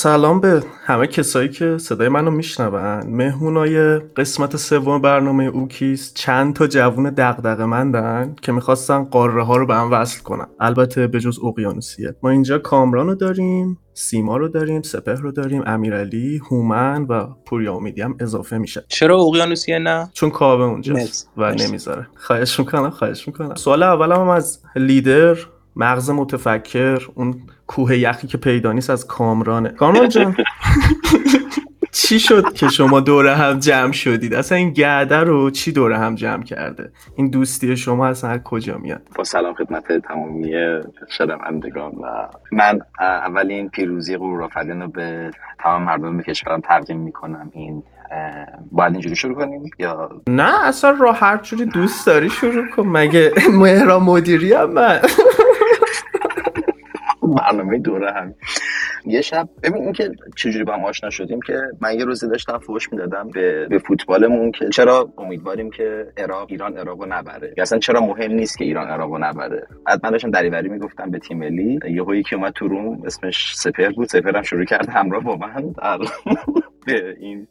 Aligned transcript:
سلام 0.00 0.40
به 0.40 0.62
همه 0.84 1.06
کسایی 1.06 1.48
که 1.48 1.78
صدای 1.78 2.08
منو 2.08 2.30
میشنون. 2.30 3.06
مهمونای 3.06 3.98
قسمت 3.98 4.56
سوم 4.56 5.00
برنامه 5.00 5.44
اوکیس 5.44 6.14
چند 6.14 6.54
تا 6.54 6.66
جوون 6.66 7.10
دغدغه 7.10 7.64
مندن 7.64 8.36
که 8.42 8.52
می‌خواستن 8.52 9.04
قاره 9.04 9.44
ها 9.44 9.56
رو 9.56 9.66
به 9.66 9.74
هم 9.74 9.92
وصل 9.92 10.22
کنن. 10.22 10.46
البته 10.60 11.06
به 11.06 11.20
جز 11.20 11.38
اقیانوسیه. 11.44 12.14
ما 12.22 12.30
اینجا 12.30 12.58
کامران 12.58 13.06
رو 13.06 13.14
داریم 13.14 13.78
سیما 13.94 14.36
رو 14.36 14.48
داریم 14.48 14.82
سپه 14.82 15.14
رو 15.14 15.32
داریم 15.32 15.62
امیرعلی 15.66 16.40
هومن 16.50 17.02
و 17.02 17.26
پوریا 17.46 17.74
امیدی 17.74 18.02
هم 18.02 18.16
اضافه 18.20 18.58
میشه. 18.58 18.84
چرا 18.88 19.20
اقیانوسیه 19.20 19.78
نه؟ 19.78 20.10
چون 20.12 20.30
کابه 20.30 20.64
اونجاست 20.64 21.30
و 21.36 21.54
نمی‌ذاره. 21.54 22.06
خواهش 22.16 22.58
می‌کنم 22.58 22.90
خواهش 22.90 23.28
می‌کنم. 23.28 23.54
سوال 23.54 23.82
اولم 23.82 24.28
از 24.28 24.62
لیدر 24.76 25.36
مغز 25.76 26.10
متفکر 26.10 27.08
اون 27.14 27.34
کوه 27.68 27.98
یخی 27.98 28.26
که 28.26 28.38
پیدا 28.38 28.72
نیست 28.72 28.90
از 28.90 29.06
کامرانه. 29.06 29.68
کامران 29.68 30.08
جان 30.08 30.36
چی 31.92 32.20
شد 32.20 32.52
که 32.52 32.68
شما 32.68 33.00
دوره 33.00 33.34
هم 33.34 33.58
جمع 33.58 33.92
شدید؟ 33.92 34.34
اصلا 34.34 34.58
این 34.58 34.70
گرده 34.70 35.16
رو 35.16 35.50
چی 35.50 35.72
دوره 35.72 35.98
هم 35.98 36.14
جمع 36.14 36.42
کرده؟ 36.42 36.90
این 37.16 37.30
دوستی 37.30 37.76
شما 37.76 38.06
اصلا 38.06 38.38
کجا 38.38 38.78
میاد؟ 38.78 39.02
با 39.14 39.24
سلام 39.24 39.54
خدمت 39.54 39.92
تمامی 39.92 40.52
شنوندگان 41.18 41.92
و 41.92 42.28
من 42.52 42.80
اولین 43.00 43.68
پیروزی 43.68 44.16
قرورآفرین 44.16 44.82
رو 44.82 44.88
به 44.88 45.30
تمام 45.58 45.82
مردم 45.82 46.22
کشورم 46.22 46.60
تقدیم 46.60 46.98
می‌کنم. 46.98 47.50
این 47.54 47.82
باید 48.72 48.92
اینجوری 48.92 49.16
شروع 49.16 49.34
کنیم؟ 49.34 49.70
یا؟ 49.78 50.10
نه 50.28 50.66
اصلا 50.66 50.96
راه 51.00 51.18
هر 51.18 51.36
جوری 51.36 51.64
دوست 51.64 52.06
داری 52.06 52.30
شروع 52.30 52.66
کن. 52.76 52.86
مگه 52.86 53.32
مهرا 53.52 54.00
مدیری 54.00 54.52
هم 54.52 54.70
من؟ 54.70 55.00
برنامه 57.34 57.78
دوره 57.78 58.12
هم. 58.12 58.34
یه 59.06 59.20
شب 59.20 59.48
ببین 59.62 59.82
اینکه 59.82 60.10
چجوری 60.36 60.64
با 60.64 60.74
هم 60.74 60.84
آشنا 60.84 61.10
شدیم 61.10 61.40
که 61.40 61.60
من 61.80 61.98
یه 61.98 62.04
روزی 62.04 62.28
داشتم 62.28 62.58
فوش 62.58 62.92
می‌دادم 62.92 63.28
به, 63.28 63.66
به 63.70 63.78
فوتبالمون 63.78 64.52
که 64.52 64.68
چرا 64.68 65.12
امیدواریم 65.18 65.70
که 65.70 66.06
عراق 66.16 66.46
ایران 66.50 66.76
عراقو 66.76 67.06
نبره. 67.08 67.54
اصلا 67.58 67.78
چرا 67.78 68.00
مهم 68.00 68.32
نیست 68.32 68.58
که 68.58 68.64
ایران 68.64 68.88
عراقو 68.88 69.18
نبره. 69.18 69.66
بعد 69.86 70.00
من 70.04 70.10
داشتم 70.10 70.30
دریوری 70.30 70.68
می‌گفتم 70.68 71.10
به 71.10 71.18
تیم 71.18 71.38
ملی. 71.38 71.78
یهو 71.90 72.22
که 72.22 72.36
اومد 72.36 72.52
تو 72.52 72.68
روم 72.68 73.02
اسمش 73.04 73.54
سپر 73.56 73.88
بود. 73.88 74.08
سپر 74.08 74.36
هم 74.36 74.42
شروع 74.42 74.64
کرد 74.64 74.88
همراه 74.88 75.24
با 75.24 75.36
من. 75.36 75.74
به 76.86 77.16
این 77.20 77.46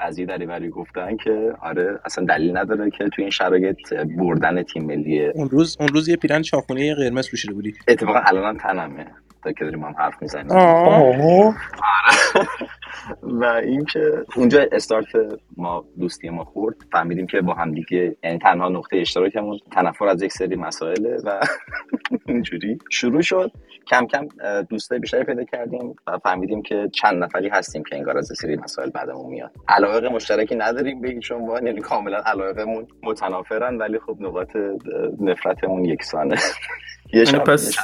از 0.00 0.18
یه 0.18 0.26
دریوری 0.26 0.68
گفتن 0.68 1.16
که 1.16 1.52
آره 1.62 1.98
اصلا 2.04 2.24
دلیل 2.24 2.56
نداره 2.56 2.90
که 2.90 3.08
تو 3.08 3.22
این 3.22 3.30
شرایط 3.30 3.94
بردن 4.18 4.62
تیم 4.62 4.84
ملی 4.84 5.26
اون 5.26 5.48
روز 5.48 5.76
اون 5.80 5.88
روز 5.88 6.08
یه 6.08 6.16
پیرن 6.16 6.42
چاخونه 6.42 6.94
قرمز 6.94 7.30
پوشیده 7.30 7.54
بودی. 7.54 7.74
اتفاقا 7.88 8.18
الان 8.18 8.56
تنمه. 8.58 9.06
تا 9.44 9.52
که 9.52 9.64
داریم 9.64 9.84
هم 9.84 9.94
حرف 9.98 10.22
می‌زنیم. 10.22 10.50
آره. 10.50 11.54
و 13.40 13.44
اینکه 13.44 14.24
اونجا 14.36 14.66
استارت 14.72 15.06
ما 15.56 15.84
دوستی 15.98 16.30
ما 16.30 16.44
خورد. 16.44 16.76
فهمیدیم 16.92 17.26
که 17.26 17.40
با 17.40 17.54
هم 17.54 17.72
دیگه 17.72 18.16
یعنی 18.24 18.38
تنها 18.38 18.68
نقطه 18.68 18.96
اشتراکمون 18.96 19.58
تنفر 19.72 20.06
از 20.06 20.22
یک 20.22 20.32
سری 20.32 20.56
مسائله 20.56 21.16
و 21.24 21.40
اینجوری 22.28 22.78
شروع 22.90 23.22
شد. 23.22 23.52
کم 23.86 24.06
کم 24.06 24.28
دوستای 24.62 24.98
بیشتری 24.98 25.24
پیدا 25.24 25.44
کردیم 25.44 25.96
و 26.06 26.18
فهمیدیم 26.18 26.62
که 26.62 26.88
چند 26.92 27.24
نفری 27.24 27.48
هستیم 27.48 27.82
که 27.84 27.96
انگار 27.96 28.18
از 28.18 28.32
سری 28.36 28.56
مسائل 28.56 28.90
بعدمون 28.90 29.30
میاد. 29.30 29.50
علاقه 29.68 30.08
مشترکی 30.08 30.54
نداریم 30.54 31.00
به 31.00 31.08
هیچ 31.08 31.30
یعنی 31.30 31.80
کاملا 31.80 32.22
علاقمون 32.26 32.86
متنافرن 33.02 33.78
ولی 33.78 33.98
خب 33.98 34.16
نقاط 34.20 34.56
نفرتمون 35.20 35.84
یکسانه. 35.84 36.36
یه 37.12 37.24
یعنی 37.24 37.38
پس 37.38 37.76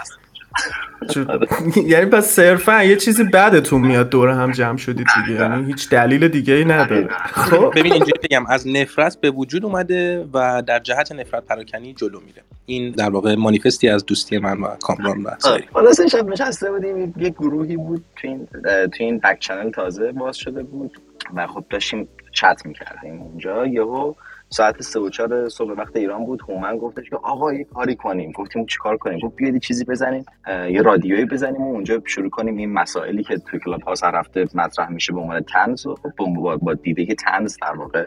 یعنی 1.86 2.06
پس 2.06 2.26
صرفا 2.26 2.82
یه 2.82 2.96
چیزی 2.96 3.24
بعدتون 3.24 3.80
میاد 3.80 4.10
دور 4.10 4.28
هم 4.28 4.52
جمع 4.52 4.76
شدید 4.76 5.06
دیگه. 5.26 5.40
یعنی 5.40 5.66
هیچ 5.66 5.90
دلیل 5.90 6.28
دیگه 6.28 6.54
ای 6.54 6.64
نداره. 6.64 7.08
خب. 7.32 7.72
ببین 7.76 7.92
اینجوری 7.92 8.20
بگم. 8.22 8.46
از 8.46 8.68
نفرت 8.68 9.20
به 9.20 9.30
وجود 9.30 9.64
اومده 9.64 10.28
و 10.32 10.62
در 10.66 10.78
جهت 10.78 11.12
نفرت 11.12 11.44
پراکنی 11.44 11.94
جلو 11.94 12.20
میره. 12.20 12.42
این 12.66 12.90
در 12.90 13.10
واقع 13.10 13.34
مانیفستی 13.34 13.88
از 13.88 14.06
دوستی 14.06 14.38
من 14.38 14.60
و 14.60 14.66
کامران 14.82 15.22
و 15.22 15.30
حالا 15.72 15.92
سه 15.92 16.08
شب 16.08 16.28
نشسته 16.28 16.70
بودیم. 16.70 17.14
یه 17.16 17.30
گروهی 17.30 17.76
بود 17.76 18.04
تو 18.16 18.28
این 18.28 18.48
تو 18.64 19.04
این 19.04 19.18
بک 19.18 19.38
چنل 19.40 19.70
تازه 19.70 20.12
باز 20.12 20.36
شده 20.36 20.62
بود 20.62 21.00
و 21.34 21.46
خب 21.46 21.64
داشتیم 21.70 22.08
چت 22.32 22.62
می‌کردیم 22.64 23.20
اونجا. 23.20 23.66
یهو 23.66 24.14
ساعت 24.52 24.82
سه 24.82 25.00
و 25.00 25.10
چهار 25.10 25.48
صبح 25.48 25.72
وقت 25.78 25.96
ایران 25.96 26.24
بود 26.24 26.40
هومن 26.48 26.76
گفتش 26.78 27.10
که 27.10 27.16
آقا 27.16 27.52
یه 27.52 27.64
کاری 27.64 27.96
کنیم. 27.96 28.32
گفتیم 28.32 28.66
چیکار 28.66 28.96
کنیم؟ 28.96 29.18
گفت 29.18 29.36
بیاید 29.36 29.60
چیزی 29.60 29.84
بزنیم 29.84 30.24
یه 30.48 30.82
رادیویی 30.82 31.24
بزنیم 31.24 31.62
و 31.62 31.72
اونجا 31.72 32.02
شروع 32.04 32.30
کنیم 32.30 32.56
این 32.56 32.72
مسائلی 32.72 33.24
که 33.24 33.38
توی 33.38 33.60
کلاب 33.64 33.82
هاوس 33.82 34.04
هر 34.04 34.16
هفته 34.16 34.46
مطرح 34.54 34.88
میشه 34.88 35.12
به 35.12 35.20
عنوان 35.20 35.40
طنز 35.40 35.86
و 35.86 35.96
با, 36.16 36.56
با 36.56 36.74
دیده 36.74 37.04
که 37.06 37.14
طنز 37.14 37.56
در 37.62 37.76
واقع 37.76 38.06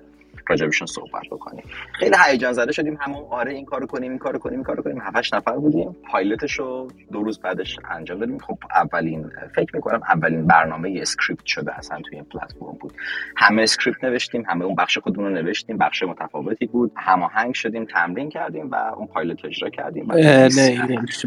راجبشون 0.49 0.87
صحبت 0.87 1.23
بکنیم. 1.31 1.63
خیلی 1.93 2.15
هیجان 2.31 2.53
زده 2.53 2.71
شدیم 2.71 2.97
همون 3.01 3.23
آره 3.29 3.53
این 3.53 3.65
کارو 3.65 3.87
کنیم 3.87 4.09
این 4.09 4.19
کارو 4.19 4.39
کنیم 4.39 4.55
این 4.55 4.63
کارو 4.63 4.83
کنیم. 4.83 5.01
هفتش 5.01 5.33
نفر 5.33 5.51
بودیم. 5.51 5.95
پایلتش 6.11 6.59
رو 6.59 6.87
دو 7.11 7.23
روز 7.23 7.39
بعدش 7.39 7.79
انجام 7.91 8.19
دادیم. 8.19 8.37
خب 8.37 8.57
اولین 8.75 9.31
فکر 9.55 9.75
می‌کنم 9.75 10.01
اولین 10.09 10.47
برنامه 10.47 10.97
script 11.01 11.45
شده 11.45 11.77
اصلا 11.77 12.01
توی 12.01 12.15
این 12.15 12.25
پلتفرم 12.25 12.77
بود. 12.79 12.93
همه 13.37 13.61
script 13.61 14.03
نوشتیم 14.03 14.43
همه 14.47 14.65
اون 14.65 14.75
بخش 14.75 14.97
خودمون 14.97 15.25
رو 15.25 15.43
نوشتیم 15.43 15.77
بخش 15.77 16.03
متفاوتی 16.03 16.65
بود. 16.65 16.91
هماهنگ 16.95 17.53
شدیم 17.53 17.85
تمرین 17.85 18.29
کردیم 18.29 18.71
و 18.71 18.75
اون 18.75 19.07
پایلت 19.07 19.45
اجرا 19.45 19.69
کردیم. 19.69 20.11
نه 20.11 20.49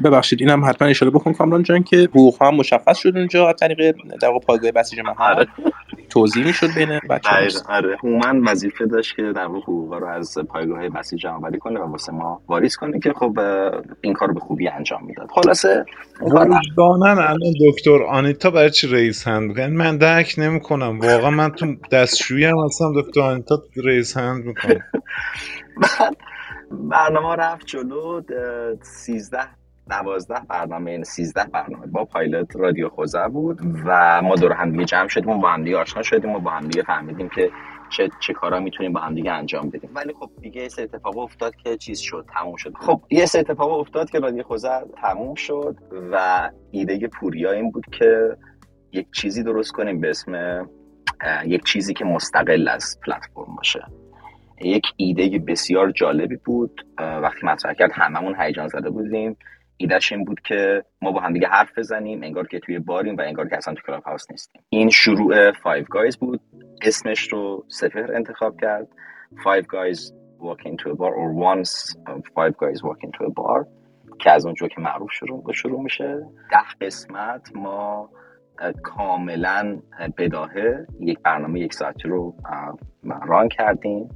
ببخشید 0.05 0.41
اینم 0.41 0.65
حتما 0.65 0.89
اشاره 0.89 1.11
بکن 1.11 1.33
کامران 1.33 1.63
جان 1.63 1.83
که 1.83 1.97
حقوق 1.97 2.43
هم 2.43 2.55
مشخص 2.55 2.99
شد 2.99 3.17
اونجا 3.17 3.49
از 3.49 3.55
طریق 3.61 3.97
در 4.23 4.29
واقع 4.29 4.47
پایگاه 4.47 4.71
بسیج 4.71 5.01
محل 5.01 5.45
توزیع 6.11 6.47
می‌شد 6.47 6.75
بین 6.75 7.01
بچه‌ها. 7.11 7.37
آره. 7.69 7.97
هومن 8.03 8.41
وظیفه 8.45 8.87
داشت 8.87 9.08
که 9.15 9.23
در 9.23 9.47
واقع 9.47 9.61
حقوقا 9.61 9.99
رو 9.99 10.07
از 10.07 10.39
پایگاه 10.49 10.89
بسیج 10.89 11.21
جمع 11.21 11.59
کنه 11.59 11.81
و 11.81 11.91
واسه 11.91 12.13
ما 12.13 12.41
واریز 12.49 12.77
کنه 12.77 12.99
که 12.99 13.13
خب 13.13 13.39
این 14.01 14.13
کار 14.13 14.33
به 14.33 14.41
خوبی 14.41 14.69
انجام 14.69 15.05
می‌داد. 15.05 15.29
خلاصه 15.31 15.85
وجدانن 16.21 17.19
الان 17.19 17.53
دکتر 17.69 18.03
آنیتا 18.03 18.51
برای 18.51 18.71
چی 18.71 18.87
raise 18.87 19.29
hand 19.29 19.61
من 19.61 19.97
درک 19.97 20.35
نمی‌کنم. 20.39 20.99
واقعا 21.01 21.31
من 21.31 21.51
تو 21.51 21.67
دستشویی 21.93 22.45
هم 22.45 22.59
هستم 22.65 22.93
دکتر 23.01 23.21
آنیتا 23.21 23.63
رئیس 23.85 24.17
هند 24.17 24.45
می‌کنم 24.45 24.81
برنامه 26.71 27.37
رفت 27.37 27.67
جلو 27.67 28.23
سیزده 28.83 29.49
دوازده 29.91 30.41
برنامه 30.49 30.93
یعنی 30.93 31.05
سیزده 31.05 31.45
برنامه 31.45 31.87
با 31.87 32.05
پایلت 32.05 32.57
رادیو 32.57 32.89
خوزه 32.89 33.29
بود 33.29 33.61
و 33.87 34.23
ما 34.23 34.35
دور 34.35 34.53
هم 34.53 34.71
دیگه 34.73 34.85
جمع 34.85 35.09
شدیم 35.09 35.29
و 35.29 35.39
با 35.39 35.51
هم 35.51 35.65
دیگه 35.65 35.77
آشنا 35.77 36.03
شدیم 36.03 36.31
و 36.31 36.39
با 36.39 36.51
هم 36.51 36.69
دیگه 36.69 36.83
فهمیدیم 36.83 37.29
که 37.29 37.51
چه 37.91 38.09
چه 38.21 38.33
کارا 38.33 38.61
می‌تونیم 38.61 38.93
با 38.93 39.01
هم 39.01 39.15
دیگه 39.15 39.33
انجام 39.33 39.71
بدیم. 39.71 39.91
ولی 39.95 40.15
خب 40.21 40.31
دیگه 40.41 40.63
یه 40.63 40.69
اتفاق 40.79 41.19
افتاد 41.19 41.57
که 41.57 41.77
چیز 41.77 41.99
شد 41.99 42.27
تموم 42.35 42.57
شد. 42.57 42.75
خب 42.75 43.01
یه 43.11 43.23
اتفاق 43.23 43.73
افتاد 43.81 44.11
که 44.11 44.19
رادیو 44.19 44.43
خوزه 44.43 44.69
تموم 45.03 45.35
شد 45.35 45.77
و 46.13 46.51
ایده 46.71 47.09
پوریا 47.09 47.53
این 47.53 47.71
بود 47.71 47.85
که 47.99 48.37
یک 48.93 49.07
چیزی 49.13 49.43
درست 49.43 49.73
کنیم 49.73 50.01
به 50.01 50.11
اسم 50.11 50.63
یک 51.47 51.65
چیزی 51.65 51.95
که 51.95 52.05
مستقل 52.05 52.69
از 52.69 52.99
پلتفرم 53.07 53.57
باشه. 53.57 53.85
یک 54.61 54.83
ایده 54.97 55.39
بسیار 55.39 55.91
جالبی 55.91 56.37
بود 56.37 56.87
وقتی 56.99 57.47
مطرح 57.47 57.73
کرد 57.73 57.91
هممون 57.95 58.37
هیجان 58.41 58.69
زده 58.69 58.91
بودیم. 58.91 59.37
ایدهش 59.79 60.13
این 60.13 60.25
بود 60.25 60.41
که 60.41 60.85
ما 61.03 61.13
با 61.13 61.21
هم 61.21 61.33
دیگه 61.33 61.49
حرف 61.49 61.79
بزنیم 61.79 62.23
انگار 62.23 62.47
که 62.47 62.59
توی 62.59 62.79
باریم 62.79 63.17
و 63.17 63.21
انگار 63.21 63.49
که 63.49 63.57
اصلا 63.57 63.75
تو 63.75 63.81
کلاب 63.87 64.03
هاوس 64.03 64.31
نیستیم. 64.31 64.63
این 64.69 64.91
شروع 64.91 65.53
فایو 65.53 65.85
گایز 65.91 66.17
بود. 66.17 66.41
اسمش 66.83 67.33
رو 67.33 67.65
سپر 67.69 68.13
انتخاب 68.15 68.61
کرد. 68.61 68.89
Five 69.35 69.65
guys 69.65 70.13
walk 70.41 70.61
into 70.67 70.91
a 70.91 70.95
bar 70.95 71.13
or 71.21 71.29
once 71.51 71.73
five 72.37 72.55
guys 72.63 72.79
walk 72.83 73.01
into 73.07 73.25
a 73.25 73.31
bar 73.31 73.67
که 74.19 74.31
از 74.31 74.47
اونجا 74.47 74.69
که 74.69 74.81
معروف 74.81 75.13
شروع 75.13 75.53
شروع 75.53 75.83
میشه. 75.83 76.27
ده 76.51 76.87
قسمت 76.87 77.57
ما 77.57 78.11
کاملا 78.83 79.79
بداهه. 80.19 80.87
یک 81.01 81.19
برنامه 81.19 81.61
یک 81.61 81.75
ساعتی 81.75 82.09
رو 82.09 82.35
ران 83.27 83.49
کردیم. 83.49 84.09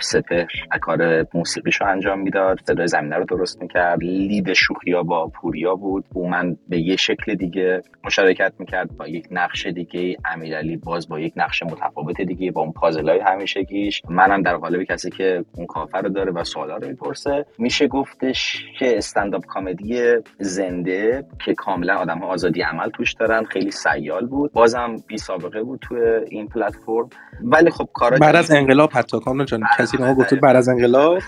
سپر 0.00 0.44
کار 0.80 1.26
موسیقیش 1.34 1.80
رو 1.80 1.86
انجام 1.86 2.20
می‌داد. 2.20 2.58
صدای 2.66 2.86
زمینه 2.86 3.16
رو 3.16 3.24
درست 3.24 3.62
می‌کرد. 3.62 3.98
لید 4.02 4.52
شوخیا 4.52 5.02
با 5.02 5.28
پوریا 5.28 5.74
بود. 5.74 6.04
او 6.14 6.28
من 6.28 6.56
به 6.68 6.78
یه 6.78 6.96
شکل 6.96 7.34
دیگه 7.34 7.82
مشارکت 8.04 8.52
می‌کرد 8.58 8.96
با 8.96 9.08
یک 9.08 9.28
نقش 9.30 9.66
دیگه. 9.66 10.16
امیرعلی 10.24 10.76
باز 10.76 11.08
با 11.08 11.20
یک 11.20 11.32
نقش 11.36 11.62
متفاوت 11.62 12.20
دیگه 12.20 12.50
با 12.50 12.60
اون 12.60 12.72
پازلای 12.72 13.20
همیشگیش. 13.20 14.02
منم 14.08 14.42
در 14.42 14.56
قالب 14.56 14.82
کسی 14.82 15.10
که 15.10 15.44
اون 15.56 15.66
کافر 15.66 16.02
رو 16.02 16.08
داره 16.08 16.32
و 16.32 16.44
سوالا 16.44 16.76
رو 16.76 16.88
می‌پرسه 16.88 17.46
میشه 17.58 17.88
گفتش 17.88 18.64
که 18.78 18.98
استنداپ 18.98 19.44
کمدی 19.54 20.14
زنده 20.38 21.24
که 21.44 21.54
کاملا 21.54 21.94
آدم 21.94 22.18
ها 22.18 22.26
آزادی 22.26 22.62
عمل 22.62 22.90
توش 22.90 23.12
دارن. 23.12 23.44
خیلی 23.44 23.70
سیال 23.70 24.26
بود. 24.26 24.52
بازم 24.52 24.96
بی 25.06 25.18
سابقه 25.18 25.62
بود 25.62 25.80
تو 25.82 25.94
این 26.30 26.48
پلتفرم. 26.48 27.08
ولی 27.42 27.70
خب 27.70 27.88
کارا 27.92 28.18
بعد 28.18 28.36
از 28.36 28.50
انقلاب 28.50 28.90
حتی 28.92 29.20
کاملا 29.20 29.44
جان 29.52 29.62
کسی 29.78 29.96
ما 29.96 30.14
گفت 30.14 30.34
بعد 30.34 30.56
از 30.56 30.68
انقلاب 30.68 31.18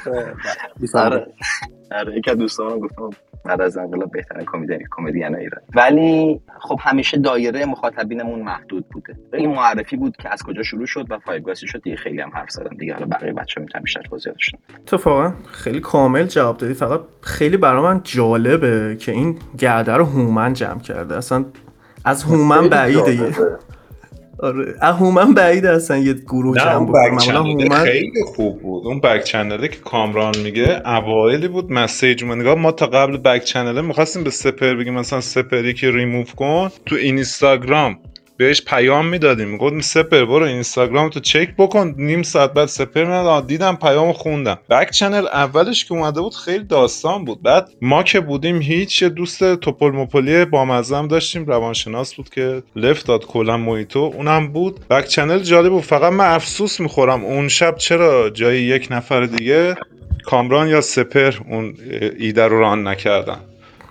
آره. 0.94 1.26
آره 1.92 2.18
یک 2.18 2.28
از 2.28 2.36
دوستان 2.36 2.78
گفتم 2.78 3.10
بعد 3.44 3.60
از 3.60 3.76
انقلاب 3.76 4.10
بهترین 4.10 4.46
کمدین 4.52 4.82
کمدین 4.90 5.36
ایران. 5.36 5.60
ولی 5.74 6.40
خب 6.60 6.78
همیشه 6.80 7.18
دایره 7.18 7.64
مخاطبینمون 7.64 8.42
محدود 8.42 8.88
بوده. 8.88 9.16
این 9.32 9.50
معرفی 9.50 9.96
بود 9.96 10.16
که 10.16 10.32
از 10.32 10.42
کجا 10.42 10.62
شروع 10.62 10.86
شد 10.86 11.06
و 11.10 11.18
فایو 11.18 11.54
شد. 11.54 11.82
دیگه 11.82 11.96
خیلی 11.96 12.20
هم 12.20 12.30
حرف 12.34 12.50
زدم. 12.50 12.76
دیگه 12.76 12.94
حالا 12.94 13.06
بقیه 13.06 13.32
بچه‌ها 13.32 13.64
می‌تونن 13.64 13.82
بیشتر 13.82 14.02
توضیح 14.02 14.32
داشتن 14.32 14.58
اتفاقا 14.78 15.32
خیلی 15.52 15.80
کامل 15.80 16.26
جواب 16.26 16.56
دادی. 16.56 16.74
فقط 16.74 17.00
خیلی 17.20 17.56
برای 17.56 17.82
من 17.82 18.00
جالبه 18.04 18.96
که 19.00 19.12
این 19.12 19.38
گرده 19.58 19.92
رو 19.92 20.04
هومن 20.04 20.52
جمع 20.52 20.80
کرده. 20.80 21.16
اصلا 21.16 21.44
از 22.04 22.24
هومن 22.24 22.68
بعیده. 22.68 23.34
آره. 24.44 24.74
هومن 24.80 25.34
بعید 25.34 25.64
هستن 25.64 26.02
یه 26.02 26.12
گروه 26.12 26.58
جمع 26.58 26.86
بود 26.86 27.72
خیلی 27.72 28.24
خوب 28.36 28.62
بود. 28.62 28.86
اون 28.86 29.00
بک 29.00 29.24
چنله 29.24 29.68
که 29.68 29.76
کامران 29.84 30.34
میگه 30.44 30.82
اوایلی 30.86 31.48
بود 31.48 31.72
مسیج 31.72 32.24
من 32.24 32.40
نگاه 32.40 32.54
ما 32.54 32.72
تا 32.72 32.86
قبل 32.86 33.16
بک 33.16 33.44
چنله 33.44 33.80
می‌خواستیم 33.80 34.24
به 34.24 34.30
سپر 34.30 34.74
بگیم 34.74 34.94
مثلا 34.94 35.20
سپری 35.20 35.74
که 35.74 35.90
ریموو 35.90 36.24
کن 36.24 36.68
تو 36.86 36.96
اینستاگرام. 36.96 37.98
بهش 38.36 38.62
پیام 38.62 39.06
می‌دادیم. 39.06 39.48
می‌گفتم 39.48 39.80
سپر 39.80 40.24
برو 40.24 40.44
اینستاگرام 40.44 41.08
تو 41.08 41.20
چک 41.20 41.56
بکن. 41.58 41.94
نیم 41.98 42.22
ساعت 42.22 42.52
بعد 42.52 42.66
سپر 42.66 43.04
می‌داد 43.04 43.46
دیدم 43.46 43.76
پیام 43.76 44.12
خوندم. 44.12 44.58
بک 44.70 44.90
چنل 44.90 45.26
اولش 45.26 45.84
که 45.84 45.94
اومده 45.94 46.20
بود 46.20 46.34
خیلی 46.34 46.64
داستان 46.64 47.24
بود. 47.24 47.42
بعد 47.42 47.68
ما 47.82 48.02
که 48.02 48.20
بودیم 48.20 48.60
هیچ 48.60 49.04
دوست 49.04 49.54
توپل 49.54 49.90
مپلی 49.90 50.44
با 50.44 50.64
مزم 50.64 51.08
داشتیم. 51.08 51.44
روانشناس 51.44 52.14
بود 52.14 52.28
که 52.28 52.62
لفت 52.76 53.06
داد 53.06 53.26
کلا 53.26 53.56
مویتو 53.56 53.98
اونم 53.98 54.48
بود. 54.52 54.88
بک 54.88 55.04
چنل 55.04 55.38
جالب 55.38 55.72
بود. 55.72 55.82
فقط 55.82 56.12
من 56.12 56.34
افسوس 56.34 56.80
می‌خورم. 56.80 57.24
اون 57.24 57.48
شب 57.48 57.76
چرا 57.76 58.30
جای 58.30 58.62
یک 58.62 58.88
نفر 58.90 59.26
دیگه 59.26 59.74
کامران 60.24 60.68
یا 60.68 60.80
سپر 60.80 61.34
اون 61.50 61.74
ایده 62.18 62.44
رو 62.46 62.60
ران 62.60 62.88
نکردن؟ 62.88 63.38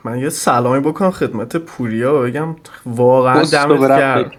من 0.03 0.19
یه 0.19 0.29
سلامی 0.29 0.79
بکنم 0.79 1.11
خدمت 1.11 1.57
پوریا 1.57 2.15
و 2.15 2.23
بگم 2.23 2.55
واقعا 2.85 3.43
دمت 3.43 3.79
گرم. 3.79 4.31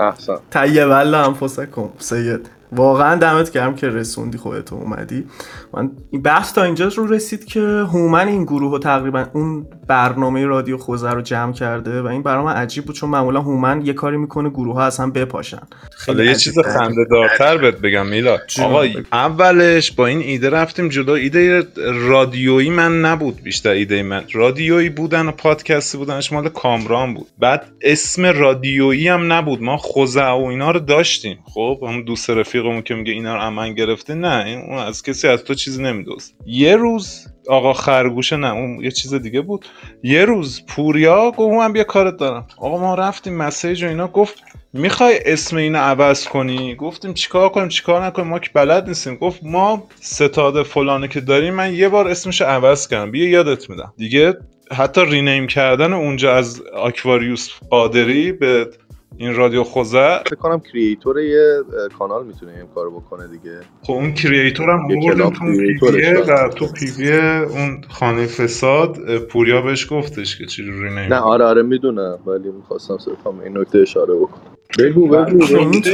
احسن. 0.00 0.36
تیه 0.50 0.86
هم 0.86 1.34
کن 1.66 1.92
سید. 1.98 2.50
واقعا 2.72 3.14
دمت 3.16 3.50
گرم 3.50 3.74
که 3.76 3.88
رسوندی 3.88 4.38
خودت 4.38 4.72
اومدی. 4.72 5.26
من 5.74 5.90
این 6.10 6.22
بحث 6.22 6.52
تا 6.52 6.62
اینجا 6.62 6.88
رو 6.88 7.06
رسید 7.06 7.44
که 7.44 7.60
هومن 7.60 8.28
این 8.28 8.44
گروه 8.44 8.72
رو 8.72 8.78
تقریبا 8.78 9.26
اون 9.32 9.66
برنامه 9.86 10.44
رادیو 10.44 10.78
خوزه 10.78 11.10
رو 11.10 11.22
جمع 11.22 11.52
کرده 11.52 12.02
و 12.02 12.06
این 12.06 12.22
برای 12.22 12.44
من 12.44 12.52
عجیب 12.52 12.84
بود 12.84 12.94
چون 12.94 13.10
معمولا 13.10 13.40
هومن 13.40 13.86
یه 13.86 13.92
کاری 13.92 14.16
می‌کنه 14.16 14.50
گروه 14.50 14.74
ها 14.74 14.84
از 14.84 15.00
هم 15.00 15.12
بپاشن. 15.12 15.62
حالا 16.06 16.24
یه 16.24 16.34
چیز 16.34 16.58
خنده 16.58 17.06
دارتر 17.10 17.56
بهت 17.56 17.78
بگم 17.78 18.06
میلاد. 18.06 18.40
آقا 18.62 18.84
اولش 19.12 19.92
با 19.92 20.06
این 20.06 20.20
ایده 20.20 20.50
رفتیم 20.50 20.88
جلو 20.88 21.12
ایده 21.12 21.62
رادیویی 22.08 22.70
من 22.70 23.00
نبود 23.00 23.42
بیشتر 23.42 23.70
ایده 23.70 24.02
من. 24.02 24.24
رادیویی 24.32 24.88
بودن 24.88 25.26
و 25.26 25.32
پادکستی 25.32 25.98
بودنش 25.98 26.32
مال 26.32 26.48
کامران 26.48 27.14
بود. 27.14 27.26
بعد 27.38 27.66
اسم 27.82 28.26
رادیویی 28.26 29.08
هم 29.08 29.32
نبود. 29.32 29.62
ما 29.62 29.76
خوزه 29.76 30.24
و 30.24 30.42
اینا 30.42 30.70
رو 30.70 30.80
داشتیم. 30.80 31.38
خب 31.44 31.78
هم 31.88 32.02
دوست 32.02 32.30
رفیقمون 32.30 32.82
که 32.82 32.94
میگه 32.94 33.12
اینا 33.12 33.34
رو 33.34 33.42
امن 33.42 33.74
گرفته 33.74 34.14
نه. 34.14 34.44
این 34.46 34.58
اون 34.58 34.78
از 34.78 35.02
کسی 35.02 35.28
از 35.28 35.44
تو 35.44 35.54
چیزی 35.58 35.82
نمیدوست 35.82 36.34
یه 36.46 36.76
روز 36.76 37.26
آقا 37.48 37.72
خرگوشه 37.72 38.36
نه 38.36 38.52
اون 38.52 38.84
یه 38.84 38.90
چیز 38.90 39.14
دیگه 39.14 39.40
بود. 39.40 39.66
یه 40.02 40.24
روز 40.24 40.66
پوریا 40.66 41.30
گفت 41.30 41.54
من 41.54 41.72
بیا 41.72 41.84
کارت 41.84 42.16
دارم. 42.16 42.46
آقا 42.58 42.78
ما 42.78 42.94
رفتیم 42.94 43.34
مسیج 43.34 43.84
و 43.84 43.86
اینا 43.86 44.08
گفت 44.08 44.42
می‌خوای 44.72 45.18
اسم 45.26 45.56
اینو 45.56 45.78
عوض 45.78 46.24
کنی؟ 46.24 46.74
گفتیم 46.74 47.14
چیکار 47.14 47.48
کنیم 47.48 47.68
چیکار 47.68 48.06
نکنیم؟ 48.06 48.28
ما 48.28 48.38
که 48.38 48.50
بلد 48.54 48.88
نیستیم. 48.88 49.14
گفت 49.14 49.40
ما 49.42 49.88
ستاد 50.00 50.62
فلانه 50.62 51.08
که 51.08 51.20
داریم 51.20 51.54
من 51.54 51.74
یه 51.74 51.88
بار 51.88 52.08
اسمش 52.08 52.42
عوض 52.42 52.88
کردم. 52.88 53.10
بیا 53.10 53.28
یادت 53.28 53.70
میدم. 53.70 53.92
دیگه 53.96 54.34
حتی 54.72 55.04
رینیم 55.04 55.46
کردن 55.46 55.92
اونجا 55.92 56.34
از 56.34 56.62
آکواریوس 56.62 57.50
قادری 57.70 58.32
به 58.32 58.70
این 59.16 59.34
رادیو 59.34 59.64
خوزه. 59.64 60.18
فکر 60.26 60.34
کنم 60.34 60.60
کریئتور 60.60 61.20
یه 61.20 61.62
کانال 61.98 62.26
می‌تونه 62.26 62.52
این 62.52 62.66
کارو 62.74 63.00
بکنه 63.00 63.26
دیگه. 63.26 63.60
خب 63.82 63.92
اون 63.92 64.12
کریئتور 64.12 64.70
هم 64.70 64.88
تو 64.88 65.30
پیویه 65.30 66.18
و 66.18 66.48
تو 66.48 66.66
پیویه 66.66 67.46
اون 67.50 67.80
خانه 67.88 68.26
فساد 68.26 69.18
پوریا 69.18 69.62
بهش 69.62 69.86
گفتش 69.90 70.38
که 70.38 70.46
چجوری 70.46 70.90
نه 70.94 71.08
نه 71.08 71.16
آره 71.16 71.44
آره 71.44 71.62
می‌دونم 71.62 72.18
ولی 72.26 72.50
می‌خواستم 72.50 72.98
صرف 72.98 73.26
این 73.26 73.58
نکته 73.58 73.78
اشاره 73.78 74.14
بکنم. 74.14 74.56
بگو 74.78 75.08
بگو 75.08 75.40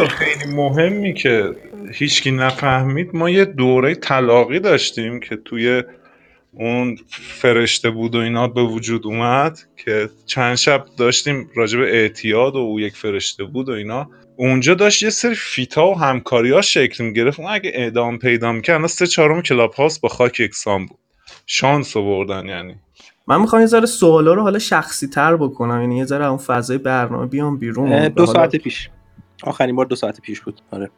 خیلی 0.06 0.54
مهمی 0.56 1.14
که 1.14 1.50
هیچکی 1.92 2.30
نفهمید 2.30 3.10
ما 3.16 3.30
یه 3.30 3.44
دوره 3.44 3.94
طلاقی 3.94 4.60
داشتیم 4.60 5.20
که 5.20 5.36
توی 5.36 5.82
اون 6.56 6.96
فرشته 7.18 7.90
بود 7.90 8.14
و 8.14 8.18
اینا 8.18 8.48
به 8.48 8.62
وجود 8.62 9.06
اومد 9.06 9.58
که 9.76 10.10
چند 10.26 10.54
شب 10.54 10.84
داشتیم 10.96 11.50
راجب 11.54 11.80
اعتیاد 11.80 12.56
و 12.56 12.58
او 12.58 12.80
یک 12.80 12.96
فرشته 12.96 13.44
بود 13.44 13.68
و 13.68 13.72
اینا. 13.72 14.10
اونجا 14.36 14.74
داشت 14.74 15.02
یه 15.02 15.10
سری 15.10 15.34
فیتا 15.34 15.86
و 15.86 15.98
همکاری 15.98 16.50
ها 16.50 16.60
شکل 16.60 17.04
می‌گرفت. 17.04 17.40
اون 17.40 17.50
اگه 17.50 17.70
اعدام 17.74 18.18
پیدا 18.18 18.52
می‌کرد 18.52 18.86
سه 18.86 19.06
چهارم 19.06 19.42
کلاب 19.42 19.74
هاست 19.74 20.00
با 20.00 20.08
خاک 20.08 20.40
یکسان 20.40 20.86
بود. 20.86 20.98
شانس 21.46 21.96
بردن 21.96 22.46
یعنی. 22.46 22.74
من 23.26 23.40
می‌خوام 23.40 23.62
یه 23.62 23.66
ذره 23.66 23.86
سوالا 23.86 24.34
رو 24.34 24.42
حالا 24.42 24.58
شخصی 24.58 25.06
تر 25.06 25.36
بکنم. 25.36 25.80
یعنی 25.80 25.98
یه 25.98 26.04
ذره 26.04 26.26
اون 26.26 26.38
فضای 26.38 26.78
برنامه 26.78 27.26
بیام 27.26 27.58
بیرون. 27.58 28.08
دو 28.08 28.26
ساعت 28.26 28.56
پیش. 28.56 28.90
آخرین 29.42 29.76
بار 29.76 29.86
دو 29.86 29.96
ساعت 29.96 30.20
پیش 30.20 30.40
بود. 30.40 30.60
آره. 30.70 30.90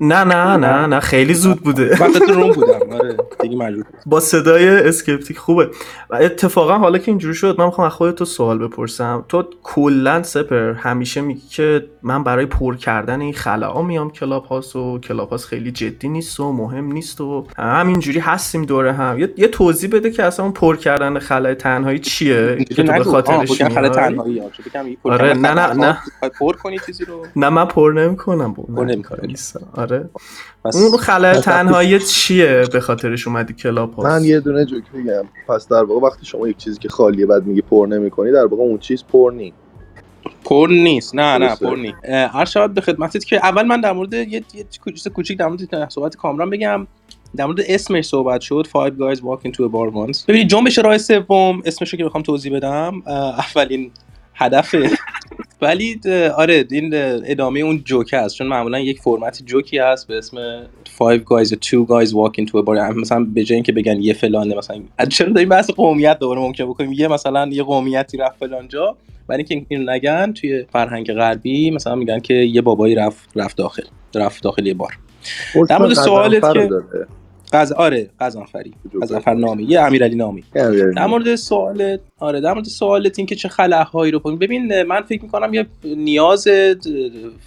نه 0.00 0.24
نه 0.24 0.56
نه 0.56 0.86
نه 0.86 1.00
خیلی 1.00 1.34
زود 1.34 1.60
بوده. 1.60 1.96
وقتی 2.00 2.32
room 2.32 2.52
بودم 2.58 2.92
آره 2.92 3.16
دیگه 3.40 3.56
مجبور 3.56 3.84
با 4.06 4.20
صدای 4.20 4.68
اسکپتیک 4.68 5.38
خوبه. 5.38 5.70
و 6.10 6.14
اتفاقا 6.14 6.78
حالا 6.78 6.98
که 6.98 7.10
اینجوری 7.10 7.34
شد 7.34 7.54
من 7.58 7.64
می‌خوام 7.66 7.86
از 7.86 7.92
خودت 7.92 8.14
تو 8.14 8.24
سوال 8.24 8.58
بپرسم. 8.58 9.24
تو 9.28 9.44
کلا 9.62 10.22
سپر 10.22 10.72
همیشه 10.72 11.20
میگی 11.20 11.48
که 11.50 11.86
من 12.02 12.24
برای 12.24 12.46
پر 12.46 12.76
کردن 12.76 13.20
این 13.20 13.32
خلاها 13.34 13.82
میام 13.82 14.10
کلاب 14.10 14.44
هاوس 14.44 14.76
و 14.76 14.98
کلاب 14.98 15.30
هاوس 15.30 15.46
خیلی 15.46 15.72
جدی 15.72 16.08
نیست 16.08 16.40
و 16.40 16.52
مهم 16.52 16.92
نیست 16.92 17.20
و 17.20 17.46
همینجوری 17.58 18.18
هستیم 18.18 18.64
دور 18.64 18.92
هم. 18.92 19.18
یه, 19.18 19.34
یه 19.36 19.48
توضیح 19.48 19.90
بده 19.90 20.10
که 20.10 20.24
اصلا 20.24 20.44
اون 20.44 20.54
پر 20.54 20.76
کردن 20.76 21.18
خلای 21.18 21.54
تنهایی 21.54 21.98
چیه 21.98 22.64
که 22.64 22.82
تو 22.82 22.92
به 22.92 23.04
خاطرش 23.04 23.50
تنهایی 23.58 24.42
آره 25.04 25.34
نه 25.34 25.54
نه 25.54 25.72
نه. 25.74 25.98
پر 26.40 26.52
کنی 26.56 26.78
چیزی 26.86 27.04
رو. 27.04 27.26
نه 27.36 27.48
من 27.48 27.64
پر 27.64 27.92
نمی‌کنم 27.96 28.54
پر 28.54 28.84
نمی‌کنم. 28.84 29.34
آره. 29.92 30.10
اون 30.74 30.96
خلای 30.96 31.40
تنهایی 31.40 31.98
چیه 31.98 32.64
به 32.72 32.80
خاطرش 32.80 33.26
اومدی 33.26 33.54
کلاب 33.54 33.94
هاست؟ 33.94 34.08
من 34.08 34.24
یه 34.24 34.40
دونه 34.40 34.64
جوک 34.64 34.84
میگم. 34.92 35.24
پس 35.48 35.68
در 35.68 35.84
واقع 35.84 36.06
وقتی 36.06 36.26
شما 36.26 36.48
یک 36.48 36.56
چیزی 36.56 36.78
که 36.78 36.88
خالیه 36.88 37.26
بعد 37.26 37.46
میگی 37.46 37.62
پر 37.62 37.86
نمی‌کنی 37.90 38.32
در 38.32 38.46
واقع 38.46 38.62
اون 38.62 38.78
چیز 38.78 39.04
پر 39.04 39.32
نی. 39.36 39.52
پر 40.44 40.68
نیست. 40.70 41.14
نه 41.14 41.38
نه 41.38 41.56
پر 41.56 41.76
نی. 41.76 41.94
هر 42.08 42.44
شب 42.44 42.74
به 42.74 42.80
خدمتت 42.80 43.24
که 43.24 43.36
اول 43.36 43.62
من 43.62 43.80
در 43.80 43.92
مورد 43.92 44.14
یه 44.14 44.44
چیز 44.94 45.08
کوچیک 45.08 45.38
در 45.38 45.46
مورد 45.46 45.88
صحبت 45.88 46.16
کامران 46.16 46.50
بگم. 46.50 46.86
در 47.36 47.46
مورد 47.46 47.60
اسمش 47.68 48.04
صحبت 48.04 48.40
شد. 48.40 48.66
Five 48.68 48.92
Guys 48.92 49.20
Walking 49.20 49.52
to 49.52 49.62
a 49.62 49.68
Bar 49.68 49.94
Once. 49.94 50.24
ببینید 50.28 50.48
جنبش 50.48 50.78
راه 50.78 50.98
سوم 50.98 51.62
اسمش 51.64 51.92
رو 51.92 51.98
که 51.98 52.04
بخوام 52.04 52.22
توضیح 52.22 52.56
بدم 52.56 53.02
اولین 53.06 53.90
هدف 54.34 54.74
ولی 55.62 56.00
آره 56.36 56.64
این 56.70 56.90
ادامه 56.94 57.60
اون 57.60 57.82
جوک 57.84 58.14
هست 58.14 58.34
چون 58.34 58.46
معمولا 58.46 58.78
یک 58.78 59.00
فرمت 59.00 59.42
جوکی 59.46 59.78
هست 59.78 60.06
به 60.06 60.18
اسم 60.18 60.62
five 60.98 61.20
guys 61.20 61.48
or 61.48 61.56
two 61.56 61.84
guys 61.86 62.12
walk 62.12 62.42
into 62.42 62.52
a 62.52 62.62
bar. 62.62 62.96
مثلا 62.96 63.24
به 63.34 63.44
جای 63.44 63.54
اینکه 63.54 63.72
بگن 63.72 64.00
یه 64.00 64.12
فلانه 64.12 64.54
مثلا 64.54 64.82
چرا 65.08 65.32
داریم 65.32 65.48
بحث 65.48 65.70
قومیت 65.70 66.18
دوباره 66.18 66.40
ممکن 66.40 66.64
بکنیم؟ 66.64 66.92
یه 66.92 67.08
مثلا 67.08 67.48
یه 67.52 67.62
قومیتی 67.62 68.16
رفت 68.16 68.38
فلانجا 68.38 68.96
برای 69.26 69.44
اینکه 69.48 69.66
اینو 69.68 69.92
نگن 69.92 70.32
توی 70.32 70.64
فرهنگ 70.72 71.12
غربی 71.12 71.70
مثلا 71.70 71.94
میگن 71.94 72.18
که 72.18 72.34
یه 72.34 72.60
بابایی 72.60 72.94
رفت 72.94 73.28
رفت 73.36 73.56
داخل 73.56 73.82
رفت 74.14 74.42
داخل 74.42 74.66
یه 74.66 74.74
بار. 74.74 74.98
در 75.68 75.78
مورد 75.78 75.94
سوالت 75.94 76.52
که 76.52 76.68
قز 77.52 77.72
آره 77.72 78.10
قزنفری 78.20 78.72
قزنفر 79.02 79.34
نامی 79.34 79.64
یه 79.64 79.80
امیرعلی 79.80 80.16
نامی. 80.16 80.44
در 80.96 81.06
مورد 81.06 81.34
سوالت 81.34 82.00
آره 82.18 82.40
در 82.40 82.52
مورد 82.52 82.64
سوالت 82.64 83.18
این 83.18 83.26
که 83.26 83.34
چه 83.34 83.48
خلاهایی 83.48 84.12
رو 84.12 84.18
کنیم 84.18 84.38
ببین 84.38 84.82
من 84.82 85.02
فکر 85.02 85.22
می‌کنم 85.22 85.54
یه 85.54 85.66
نیاز 85.84 86.48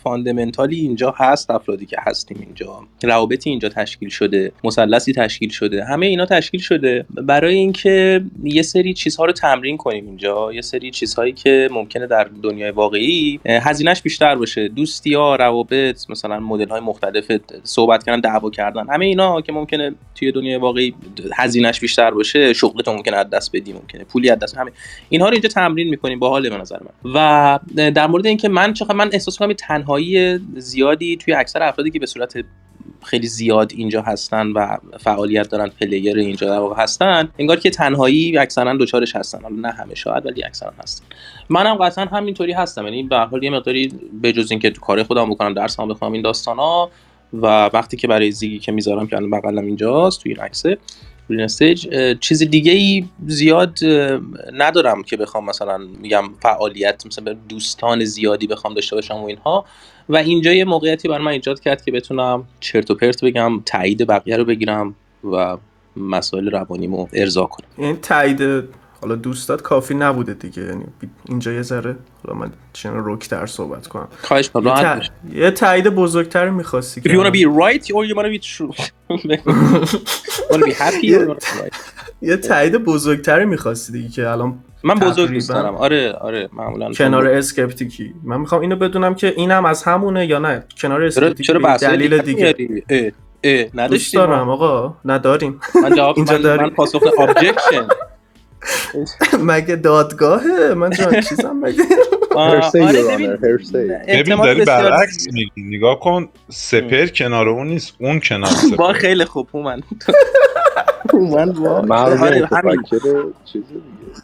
فاندمنتالی 0.03 0.79
اینجا 0.79 1.13
هست 1.17 1.51
افرادی 1.51 1.85
که 1.85 1.97
هستیم 1.99 2.37
اینجا. 2.45 2.79
روابطی 3.03 3.49
اینجا 3.49 3.69
تشکیل 3.69 4.09
شده 4.09 4.51
مثلثی 4.63 5.13
تشکیل 5.13 5.49
شده 5.49 5.83
همه 5.85 6.05
اینا 6.05 6.25
تشکیل 6.25 6.59
شده. 6.59 7.05
برای 7.09 7.55
اینکه 7.55 8.21
یه 8.43 8.61
سری 8.61 8.93
چیزها 8.93 9.25
رو 9.25 9.31
تمرین 9.31 9.77
کنیم 9.77 10.05
اینجا 10.05 10.53
یه 10.53 10.61
سری 10.61 10.91
چیزهایی 10.91 11.31
که 11.33 11.69
ممکنه 11.71 12.07
در 12.07 12.27
دنیای 12.43 12.71
واقعی 12.71 13.39
هزینهش 13.45 14.01
بیشتر 14.01 14.35
باشه. 14.35 14.67
دوستی 14.67 15.13
ها 15.13 15.35
روابط 15.35 16.09
مثلا 16.09 16.39
مدل 16.39 16.67
های 16.67 16.81
مختلف 16.81 17.31
صحبت 17.63 18.03
کردن 18.03 18.19
دعوا 18.19 18.49
کردن 18.49 18.89
همه 18.89 19.05
اینا 19.05 19.41
که 19.41 19.51
ممکنه 19.51 19.90
توی 20.15 20.31
دنیای 20.31 20.55
واقعی 20.55 20.93
هزینهش 21.35 21.79
بیشتر 21.79 22.11
باشه 22.11 22.53
شغلت 22.53 22.87
ممکنه 22.87 23.17
از 23.17 23.29
دست 23.29 23.55
بدی 23.55 23.73
ممکنه 23.73 24.03
پولی 24.03 24.29
از 24.29 24.39
دست 24.39 24.57
همه 24.57 24.71
اینها 25.09 25.27
رو 25.27 25.33
اینجا 25.33 25.49
تمرین 25.49 25.89
می‌کنیم 25.89 26.19
با 26.19 26.29
حال 26.29 26.49
به 26.49 26.57
نظر 26.57 26.77
من. 26.79 27.11
و 27.15 27.59
در 27.91 28.07
مورد 28.07 28.25
اینکه 28.25 28.49
من 28.49 28.73
چقدر 28.73 28.95
من 28.95 29.09
احساس 29.13 29.37
کنم 29.37 29.53
تنهایی 29.53 30.39
زیادی 30.57 31.17
توی 31.17 31.33
اکثر 31.33 31.63
افرادی 31.63 31.91
که 31.91 31.99
به 31.99 32.05
صورت 32.05 32.43
خیلی 33.03 33.27
زیاد 33.27 33.71
اینجا 33.75 34.01
هستن 34.01 34.47
و 34.47 34.77
فعالیت 34.99 35.49
دارن 35.49 35.69
پلیر 35.81 36.17
اینجا 36.17 36.47
در 36.47 36.59
واقع 36.59 36.83
هستن 36.83 37.29
انگار 37.39 37.59
که 37.59 37.69
تنهایی 37.69 38.37
اکثرا 38.37 38.73
دوچارش 38.73 39.15
هستن. 39.15 39.39
نه 39.61 39.71
همه 39.71 39.95
شاید 39.95 40.25
ولی 40.25 40.43
اکثرا 40.43 40.73
هستن. 40.83 41.05
منم 41.49 41.75
قطعا 41.75 42.05
همینطوری 42.05 42.53
هستم. 42.53 42.83
یعنی 42.83 43.03
به 43.03 43.17
حال 43.17 43.43
یه 43.43 43.49
مقداری 43.49 43.93
بجز 44.23 44.51
اینکه 44.51 44.69
تو 44.69 44.81
کار 44.81 45.03
خودم 45.03 45.29
بکنم 45.29 45.53
درسام 45.53 45.87
بخونم 45.87 46.11
این 46.11 46.21
داستانا 46.21 46.89
و 47.33 47.69
وقتی 47.73 47.97
که 47.97 48.07
برای 48.07 48.31
زیگی 48.31 48.59
که 48.59 48.71
می‌ذارم 48.71 49.07
که 49.07 49.15
الان 49.15 49.29
بغلم 49.29 49.65
اینجاست 49.65 50.23
توی 50.23 50.31
این 50.31 50.41
عکسه 50.41 50.77
روی 51.27 51.43
استیج 51.43 51.87
چیز 52.19 52.43
دیگه 52.43 52.71
ای 52.71 53.05
زیاد 53.27 53.79
ندارم 54.53 55.03
که 55.03 55.17
بخوام 55.17 55.45
مثلا 55.45 55.77
میگم 55.77 56.23
فعالیت 56.39 57.05
مثلا 57.05 57.35
دوستان 57.49 58.03
زیادی 58.03 58.47
بخوام 58.47 58.73
داشته 58.73 58.95
باشم 58.95 59.15
و 59.15 59.25
اینها. 59.25 59.65
و 60.09 60.17
اینجا 60.17 60.53
یه 60.53 60.65
موقعیتی 60.65 61.07
برای 61.07 61.25
من 61.25 61.31
ایجاد 61.31 61.59
کرد 61.59 61.83
که 61.85 61.91
بتونم 61.91 62.47
چرت 62.59 62.91
و 62.91 62.95
پرت 62.95 63.23
بگم 63.23 63.61
تایید 63.65 64.07
بقیه 64.07 64.37
رو 64.37 64.45
بگیرم 64.45 64.95
و 65.31 65.57
مسائل 65.97 66.51
روانیمو 66.51 67.07
ارضا 67.13 67.45
کنم. 67.45 67.67
این 67.77 67.97
تایید 67.97 68.63
حالا 69.01 69.15
دوستات 69.15 69.61
کافی 69.61 69.93
نبوده 69.93 70.33
دیگه. 70.33 70.63
یعنی 70.63 70.85
اینجا 71.29 71.51
یه 71.51 71.61
ذره 71.61 71.95
حالا 72.27 72.39
من 72.39 72.51
چون 72.73 72.97
روکتر 73.03 73.45
صحبت 73.45 73.87
کنم. 73.87 74.07
خواهش 74.21 74.49
راحت 74.53 75.09
یه 75.33 75.51
تایید 75.51 75.87
بزرگتر 75.87 76.49
می‌خواستی 76.49 77.01
که 77.01 77.09
you 77.09 77.23
wanna 77.23 77.31
be 77.35 77.45
right 77.61 77.85
or 77.85 78.05
you 78.09 78.15
wanna 78.15 78.39
be 78.39 78.39
true. 78.39 78.73
Wanna 80.51 80.65
be 80.65 80.73
happy 80.73 81.09
or 81.15 81.35
right. 81.35 81.75
یه 82.21 82.37
تایید 82.37 82.77
بزرگتری 82.77 83.45
می‌خواستی 83.45 83.93
دیگه 83.93 84.09
که 84.09 84.29
الان 84.29 84.59
من 84.83 84.95
بزرگ 84.95 85.31
دوست 85.31 85.49
دارم. 85.49 85.75
آره 85.75 86.11
آره 86.11 86.49
معمولا 86.53 86.91
کنار 86.91 87.27
اسکپتیکی. 87.27 88.13
من 88.23 88.39
می‌خوام 88.39 88.61
اینو 88.61 88.75
بدونم 88.75 89.15
که 89.15 89.33
اینم 89.37 89.65
از 89.65 89.83
همونه 89.83 90.25
یا 90.25 90.39
نه؟ 90.39 90.63
کنار 90.81 91.03
اسکپتیکی 91.03 91.43
چرا 91.43 91.77
دلیل 91.77 92.17
دیگه 92.17 92.55
نداشتیم 93.73 94.19
دارم 94.19 94.49
آقا. 94.49 94.95
نداریم 95.05 95.59
من 95.83 95.95
جواب 95.95 96.17
اینجا 96.17 96.33
من, 96.33 96.41
داریم. 96.41 96.63
من 96.63 96.69
پاسخ 96.69 97.01
ابجکشن 97.19 97.87
مگه 99.49 99.75
دادگاهه؟ 99.75 100.73
من 100.73 100.89
جان 100.89 101.21
چیزم 101.21 101.59
مگه؟ 101.63 101.83
ببین 104.07 104.35
داری 104.35 104.65
برعکس 104.65 105.27
میگی. 105.31 105.51
نگاه 105.57 105.99
کن 105.99 106.29
سپر 106.49 107.05
کنار 107.07 107.49
اون 107.49 107.67
نیست 107.67 107.93
اون 107.99 108.19
کنار 108.19 108.51
سپر. 108.69 108.75
با 108.75 108.93
خیلی 108.93 109.25
خوب 109.25 109.49
من 109.53 109.81
هومن 111.13 111.53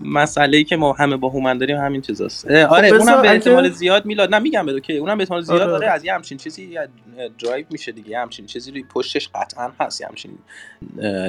مسئله 0.02 0.58
ای 0.58 0.64
که 0.64 0.76
ما 0.76 0.94
همه 0.94 1.18
با 1.18 1.30
هومن 1.30 1.58
داریم 1.58 1.78
همین 1.78 2.02
چیزاست. 2.02 2.52
آره 2.52 2.88
اونم 2.88 3.22
به 3.22 3.30
احتمال 3.30 3.70
زیاد 3.70 4.06
میلاد 4.06 4.36
نه 4.36 4.40
میگم 4.40 4.66
بده 4.66 4.82
که 4.82 4.94
اونم 4.94 5.18
به 5.18 5.22
احتمال 5.22 5.42
زیاد 5.42 5.60
داره 5.60 5.88
از 5.88 6.06
یه 6.06 6.14
همچین 6.14 6.38
چیزی 6.38 6.78
درایو 7.44 7.66
میشه 7.70 7.92
دیگه. 7.92 8.20
همچین 8.20 8.46
چیزی 8.46 8.72
روی 8.72 8.84
پشتش 8.84 9.30
قطعا 9.36 9.72
هست 9.80 10.02
همچین 10.02 10.32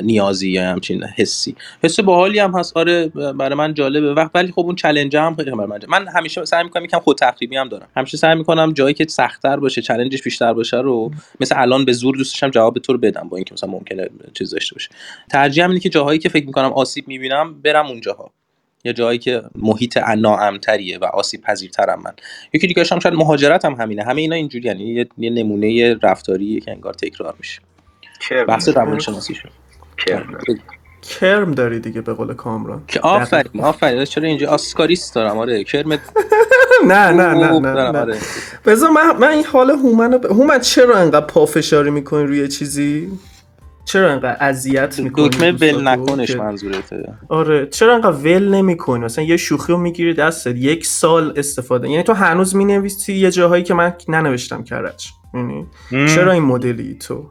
نیازی 0.02 0.50
یا 0.50 0.70
همچین 0.70 1.04
حسی. 1.04 1.56
حس 1.82 2.00
باحالی 2.00 2.38
هم 2.38 2.58
هست. 2.58 2.76
آره 2.76 3.08
برای 3.08 3.54
من 3.54 3.74
جالبه. 3.74 4.14
وقت 4.14 4.30
ولی 4.34 4.52
خب 4.52 4.60
اون 4.60 4.74
چالش 4.74 5.14
هم 5.14 5.36
خیلی 5.36 5.50
برای 5.50 5.66
من 5.66 5.80
من 5.88 6.08
همیشه 6.08 6.44
سعی 6.44 6.64
می‌کنم 6.64 6.84
یکم 6.84 6.98
خود 6.98 7.18
تخریبی 7.18 7.56
هم 7.56 7.68
دارم. 7.68 7.88
همیشه 7.96 8.16
سعی 8.16 8.34
می‌کنم 8.34 8.72
جایی 8.72 8.94
که 8.94 9.06
سختتر 9.08 9.56
باشه 9.56 9.82
challenge 9.82 10.15
ش 10.15 10.22
بیشتر 10.22 10.52
باشه 10.52 10.76
رو 10.76 11.10
مثل 11.40 11.54
الان 11.58 11.84
به 11.84 11.92
زور 11.92 12.16
دوست 12.16 12.32
داشتم 12.32 12.50
جواب 12.50 12.78
تو 12.78 12.92
رو 12.92 12.98
بدم 12.98 13.28
با 13.28 13.36
اینکه 13.36 13.54
مثلا 13.54 13.70
ممکنه 13.70 14.08
چیز 14.34 14.50
داشته 14.50 14.74
باشه. 14.74 14.90
ترجیح 15.30 15.66
اینه 15.66 15.80
که 15.80 15.88
جاهایی 15.88 16.18
که 16.18 16.28
فکر 16.28 16.46
می‌کنم 16.46 16.72
آسیب 16.72 17.08
می‌بینم 17.08 17.60
برم 17.62 17.86
اونجاها. 17.86 18.30
یا 18.84 18.92
جایی 18.92 19.18
که 19.18 19.42
محیط 19.56 19.96
ناامتریه 19.98 20.98
و 20.98 21.04
آسیب 21.04 21.40
پذیرترم 21.40 22.02
من. 22.02 22.12
یکی 22.52 22.66
دیگه 22.66 22.84
هم 22.92 22.98
شاید 22.98 23.14
مهاجرت 23.14 23.64
هم 23.64 23.72
همینه. 23.72 24.04
همه 24.04 24.20
اینا 24.20 24.36
اینجوری 24.36 24.64
یعنی 24.64 24.84
یه, 24.84 25.08
یه 25.18 25.30
نمونه 25.30 25.94
رفتاریه 26.02 26.60
که 26.60 26.70
انگار 26.70 26.94
تکرار 26.94 27.34
میشه. 27.38 27.60
بحث 28.48 28.68
روانشناسی 28.68 29.34
شد. 29.34 29.50
کرم 31.02 31.52
داری. 31.54 31.80
دیگه 31.80 32.00
به 32.00 32.14
قول 32.14 32.34
کامران. 32.34 32.82
که 32.88 33.00
آفرین 33.00 33.62
آفرین. 33.62 34.04
چرا 34.04 34.28
اینجا 34.28 34.50
آسکاریست 34.50 35.14
دارم؟ 35.14 35.38
آره 35.38 35.64
کرم 35.64 35.92
نه 36.86 37.10
نه 37.10 37.34
نه 37.34 37.58
نه, 37.58 37.90
نه. 38.04 38.18
بذار 38.66 38.90
من, 38.90 39.16
من 39.16 39.28
این 39.28 39.44
حال 39.44 39.70
هومن 39.70 40.12
هومن 40.24 40.60
چرا 40.60 40.96
انقدر 40.96 41.26
پافشاری 41.26 41.90
می‌کنی 41.90 42.22
روی 42.22 42.48
چیزی؟ 42.48 43.18
چرا 43.88 44.12
انقدر 44.12 44.36
اذیت 44.40 45.00
می‌کنی 45.00 45.28
دکمه 45.28 45.52
ول 45.52 45.88
نکنش 45.88 46.30
منظورته. 46.30 47.14
آره 47.28 47.66
چرا 47.66 47.94
انقدر 47.94 48.16
ول 48.16 48.48
نمی‌کنی؟ 48.48 49.04
مثلا 49.04 49.24
یه 49.24 49.36
شوخی 49.36 49.72
رو 49.72 49.78
می‌گیری 49.78 50.14
دستت 50.14 50.56
یک 50.56 50.86
سال 50.86 51.32
استفاده. 51.36 51.88
یعنی 51.88 52.02
تو 52.02 52.12
هنوز 52.12 52.56
می‌نویسی 52.56 53.14
یه 53.14 53.30
جاهایی 53.30 53.62
که 53.62 53.74
من 53.74 53.92
ننوشتم 54.08 54.64
کرج. 54.64 55.08
یعنی 55.34 55.66
چرا 55.90 56.32
این 56.32 56.42
مدلی 56.42 56.94
تو؟ 56.94 57.30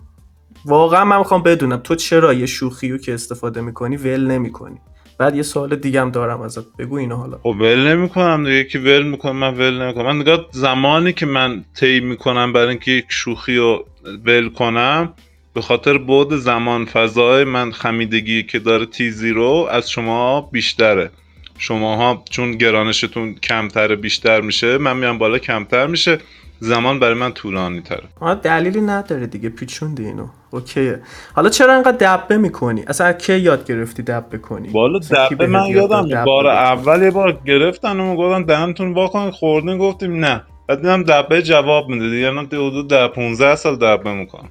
واقعا 0.65 1.05
من 1.05 1.17
می‌خوام 1.17 1.43
بدونم 1.43 1.77
تو 1.77 1.95
چرا 1.95 2.33
یه 2.33 2.45
شوخی 2.45 2.89
رو 2.89 2.97
که 2.97 3.13
استفاده 3.13 3.61
می‌کنی 3.61 3.97
ول 3.97 4.27
نمی‌کنی؟ 4.27 4.77
بعد 5.17 5.35
یه 5.35 5.43
سوال 5.43 5.75
دیگه 5.75 6.01
هم 6.01 6.11
دارم 6.11 6.41
ازت. 6.41 6.77
بگو 6.79 6.95
اینو 6.95 7.15
حالا. 7.15 7.39
خب 7.43 7.55
ول 7.59 7.87
نمی‌کنم 7.87 8.43
دیگه. 8.43 8.63
که 8.63 8.79
ول 8.79 9.03
می‌کنم 9.03 9.35
من 9.35 9.53
ول 9.53 9.81
نمی‌کنم. 9.81 10.05
من 10.05 10.19
نگاه 10.19 10.45
زمانی 10.51 11.13
که 11.13 11.25
من 11.25 11.65
طی 11.79 11.99
می‌کنم 11.99 12.53
برای 12.53 12.69
اینکه 12.69 12.91
یک 12.91 13.05
شوخی 13.09 13.55
رو 13.57 13.85
ول 14.25 14.49
کنم 14.49 15.13
به 15.57 15.63
خاطر 15.63 15.97
بعد 15.97 16.35
زمان 16.35 16.85
فضای 16.85 17.43
من 17.43 17.71
خمیدگی 17.71 18.43
که 18.43 18.59
داره 18.59 18.85
تیزی 18.85 19.29
رو 19.29 19.67
از 19.71 19.91
شما 19.91 20.41
بیشتره. 20.41 21.09
شماها 21.57 22.23
چون 22.29 22.51
گرانشتون 22.51 23.33
کمتر 23.33 23.95
بیشتر 23.95 24.41
میشه 24.41 24.77
من 24.77 24.97
میام 24.97 25.17
بالا 25.17 25.37
کمتر 25.37 25.87
میشه. 25.87 26.17
زمان 26.59 26.99
برای 26.99 27.13
من 27.13 27.31
طولانی 27.31 27.81
تره. 27.81 28.35
دلیلی 28.35 28.81
نداره 28.81 29.27
دیگه 29.27 29.49
پیچوندی 29.49 30.05
اینو. 30.05 30.27
اوکیه. 30.51 30.99
حالا 31.35 31.49
چرا 31.49 31.73
انقدر 31.73 32.17
دبه 32.17 32.37
می‌کنی؟ 32.37 32.83
اصلا 32.87 33.13
کی 33.13 33.37
یاد 33.37 33.67
گرفتی 33.67 34.03
دبه 34.03 34.37
کنی؟ 34.37 34.69
بالا 34.69 34.99
دبه 34.99 35.47
من 35.47 35.65
یادم 35.67 36.25
بار 36.25 36.47
اول 36.47 37.01
یه 37.03 37.11
بار 37.11 37.39
گرفتن 37.45 37.99
و 37.99 38.15
گفتن 38.15 38.43
دهنتون 38.43 38.93
واکن 38.93 39.31
خوردین 39.31 39.77
گفتیم 39.77 40.25
نه. 40.25 40.43
بعد 40.67 40.77
دیدم 40.81 41.03
دبه 41.03 41.41
جواب 41.41 41.89
میده 41.89 42.09
دیگه 42.09 42.27
الان 42.27 42.45
حدود 42.45 42.89
ده 42.89 43.07
15 43.07 43.55
سال 43.55 43.75
دبه 43.75 44.13
می‌کنم 44.13 44.49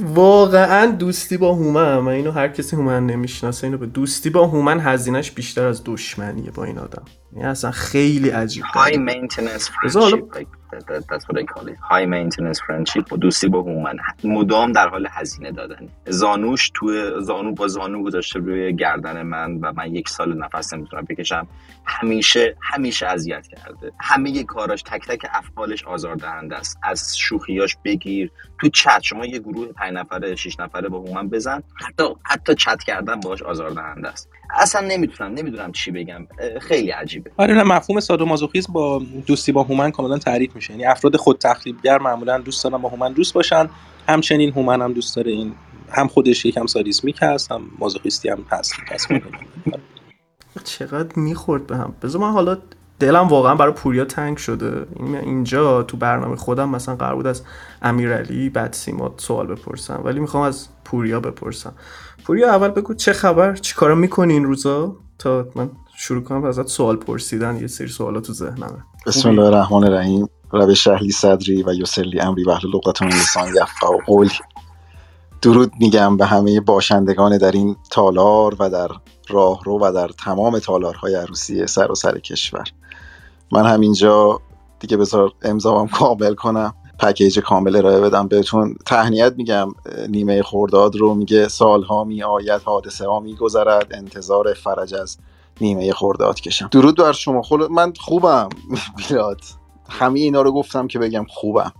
واقعا 0.00 0.86
دوستی 0.86 1.36
با 1.36 1.54
هومن 1.54 1.98
من 1.98 2.12
اینو 2.12 2.30
هر 2.30 2.48
کسی 2.48 2.76
هومن 2.76 3.06
نمی‌شناسه 3.06 3.66
اینو 3.66 3.78
به 3.78 3.86
دوستی 3.86 4.30
با 4.30 4.46
هومن 4.46 4.80
هزینهش 4.80 5.30
بیشتر 5.30 5.66
از 5.66 5.82
دشمنیه 5.84 6.50
با 6.50 6.64
این 6.64 6.78
آدم. 6.78 7.04
این 7.32 7.44
اصلا 7.44 7.70
خیلی 7.70 8.30
عجیب 8.30 8.64
های 8.64 9.06
maintenance 9.06 9.62
friendship 9.62 10.48
that's 11.10 11.24
what 11.28 11.36
I 11.38 11.44
call 11.54 11.66
it. 11.68 11.78
High 11.90 12.06
maintenance 12.06 12.60
friendship 12.66 13.12
و 13.12 13.16
دوستی 13.16 13.48
با 13.48 13.62
هومن. 13.62 13.96
مدام 14.24 14.72
در 14.72 14.88
حال 14.88 15.08
هزینه 15.10 15.52
دادن. 15.52 15.88
زانوش 16.06 16.70
تو 16.74 17.20
زانو 17.20 17.52
با 17.52 17.68
زانو 17.68 18.02
گذاشته 18.02 18.38
روی 18.38 18.76
گردن 18.76 19.22
من 19.22 19.54
و 19.54 19.72
من 19.72 19.94
یک 19.94 20.08
سال 20.08 20.38
نفس 20.38 20.74
نمی‌تونم 20.74 21.04
بکشم. 21.04 21.46
همیشه 21.84 22.56
همیشه 22.62 23.06
اذیت 23.06 23.46
کرده. 23.46 23.92
همه 24.00 24.44
کاراش 24.44 24.82
تک 24.82 25.06
تک 25.06 25.26
افعالش 25.32 25.84
آزاردهنده 25.84 26.56
است. 26.56 26.78
از 26.82 27.18
شوخیاش 27.18 27.76
بگیر. 27.84 28.30
تو 28.60 28.68
چت 28.68 29.00
شما 29.02 29.26
یه 29.26 29.38
گروه 29.38 29.72
5 29.72 29.92
نفره 29.92 30.36
6 30.36 30.60
نفره 30.60 30.88
با 30.88 30.98
هومن 30.98 31.28
بزن. 31.28 31.62
حتی 31.86 32.04
حتی 32.24 32.54
چت 32.54 32.82
کردن 32.82 33.20
باش 33.20 33.42
آزاردهنده 33.42 34.08
است. 34.08 34.28
اصلا 34.50 34.86
نمی‌تونم 34.88 35.34
نمی‌دونم 35.34 35.72
چی 35.72 35.90
بگم. 35.90 36.26
خیلی 36.60 36.90
عجیبه. 36.90 37.30
آره 37.36 37.54
نه 37.54 37.62
مفهوم 37.62 38.00
سادومازوخیسم 38.00 38.72
با 38.72 39.02
دوستی 39.26 39.52
با 39.52 39.62
هومن 39.62 39.90
کاملا 39.90 40.18
تعریف 40.18 40.56
میشه. 40.56 40.70
یعنی 40.72 40.84
افراد 40.84 41.16
خود 41.16 41.38
تخریبگر 41.38 41.98
معمولا 41.98 42.38
دوست 42.38 42.64
دارن 42.64 42.78
با 42.78 42.88
هومن 42.88 43.12
دوست 43.12 43.34
باشن. 43.34 43.68
همچنین 44.08 44.52
هومن 44.52 44.82
هم 44.82 44.92
دوست 44.92 45.16
داره 45.16 45.32
این 45.32 45.54
هم 45.90 46.08
خودش 46.08 46.44
یکم 46.44 46.66
سادیسمیک 46.66 47.18
هست 47.22 47.52
هم 47.52 47.62
مازوخیستی 47.78 48.28
هم 48.28 48.44
هست. 48.50 48.72
چقدر 50.64 51.18
می‌خورد 51.18 51.66
به 51.66 51.76
هم. 51.76 51.94
بذار 52.02 52.20
من 52.20 52.32
حالا 52.32 52.58
دلم 53.00 53.28
واقعا 53.28 53.54
برای 53.54 53.72
پوریا 53.72 54.04
تنگ 54.04 54.36
شده. 54.36 54.86
اینجا 55.22 55.82
تو 55.82 55.96
برنامه 55.96 56.36
خودم 56.36 56.68
مثلا 56.68 56.96
قرار 56.96 57.14
بود 57.14 57.26
از 57.26 57.42
امیرعلی 57.82 58.50
بعد 58.50 58.72
سیما 58.72 59.14
سوال 59.16 59.46
بپرسم 59.46 60.00
ولی 60.04 60.20
می‌خوام 60.20 60.42
از 60.42 60.68
پوریا 60.84 61.20
بپرسم. 61.20 61.72
پوریا 62.28 62.54
اول 62.54 62.68
بگو 62.68 62.94
چه 62.94 63.12
خبر؟ 63.12 63.56
چی 63.56 63.74
کارا 63.74 63.94
می‌کنی 63.94 64.32
این 64.32 64.44
روزا؟ 64.44 64.96
تا 65.18 65.46
من 65.54 65.70
شروع 65.96 66.22
کنم 66.22 66.44
ازت 66.44 66.66
سوال 66.66 66.96
پرسیدن 66.96 67.56
یه 67.60 67.66
سری 67.66 67.88
سوالا 67.88 68.20
تو 68.20 68.32
ذهنمه. 68.32 68.84
بسم 69.06 69.28
الله 69.28 69.42
الرحمن 69.42 69.84
الرحیم. 69.84 70.28
رب 70.52 70.72
شهلی 70.72 71.10
صدری 71.10 71.62
و 71.62 71.72
یسرلی 71.72 72.20
امری 72.20 72.44
و 72.44 72.50
اهل 72.50 72.68
لغت 72.68 73.02
من 73.02 73.08
لسان 73.08 73.48
یفقه 73.48 73.88
و 73.88 73.98
قول. 74.06 74.30
درود 75.42 75.72
میگم 75.80 76.16
به 76.16 76.26
همه 76.26 76.60
باشندگان 76.60 77.38
در 77.38 77.52
این 77.52 77.76
تالار 77.90 78.56
و 78.58 78.70
در 78.70 78.88
راهرو 79.28 79.78
و 79.82 79.92
در 79.92 80.08
تمام 80.08 80.58
تالارهای 80.58 81.14
عروسی 81.14 81.66
سر 81.66 81.92
و 81.92 81.94
سر 81.94 82.18
کشور. 82.18 82.64
من 83.52 83.66
همینجا 83.66 84.40
دیگه 84.80 84.96
بذار 84.96 85.32
امضامم 85.42 85.88
کامل 85.88 86.34
کنم. 86.34 86.74
پکیج 86.98 87.38
کامل 87.38 87.76
ارائه 87.76 88.00
بدم 88.00 88.28
بهتون. 88.28 88.76
تهنیت 88.86 89.34
میگم 89.36 89.74
نیمه 90.08 90.42
خورداد 90.42 90.96
رو 90.96 91.14
میگه 91.14 91.48
سالها 91.48 92.04
می 92.04 92.22
آید 92.22 92.62
حادثه 92.62 93.06
ها 93.06 93.20
میگذرد 93.20 93.86
انتظار 93.90 94.54
فرج 94.54 94.94
از 94.94 95.18
نیمه 95.60 95.92
خورداد 95.92 96.40
کشم. 96.40 96.68
درود 96.70 96.96
بر 96.96 97.12
شما. 97.12 97.42
خل... 97.42 97.66
من 97.70 97.92
خوبم. 98.00 98.48
بیاد. 99.08 99.40
همه 99.88 100.20
اینا 100.20 100.42
رو 100.42 100.52
گفتم 100.52 100.88
که 100.88 100.98
بگم 100.98 101.26
خوبم. 101.28 101.72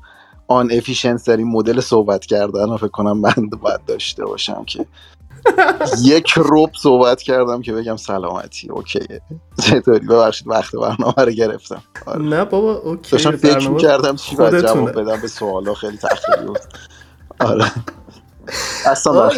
آن 0.48 0.72
افیشنس 0.72 1.28
در 1.28 1.37
این 1.37 1.48
مدل 1.48 1.81
صحبت 1.81 2.26
کردن 2.26 2.70
رو 2.70 2.76
فکر 2.76 2.88
کنم 2.88 3.18
من 3.18 3.48
باید 3.62 3.85
داشته 3.87 4.24
باشم 4.24 4.64
که 4.64 4.87
یک 6.02 6.30
روب 6.30 6.70
صحبت 6.82 7.22
کردم 7.22 7.62
که 7.62 7.72
بگم 7.72 7.96
سلامتی 7.96 8.68
اوکیه. 8.70 9.20
چطوری؟ 9.62 10.06
ببخشید 10.06 10.48
وقت 10.48 10.76
برنامه 10.76 11.14
رو 11.16 11.30
گرفتم. 11.30 11.82
آره. 12.06 12.22
نه 12.22 12.44
بابا 12.44 12.74
اوکی 12.74 13.11
داشتم 13.11 13.37
فکر 13.37 13.76
کردم 13.76 14.16
چی 14.16 14.37
باید 14.37 14.61
جواب 14.61 14.90
بدم 14.90 15.20
به 15.20 15.28
سوالا 15.28 15.74
خیلی 15.74 15.96
تخیلی 15.96 16.46
بود. 16.46 16.58
آره. 17.40 17.72
اصلا 18.87 19.30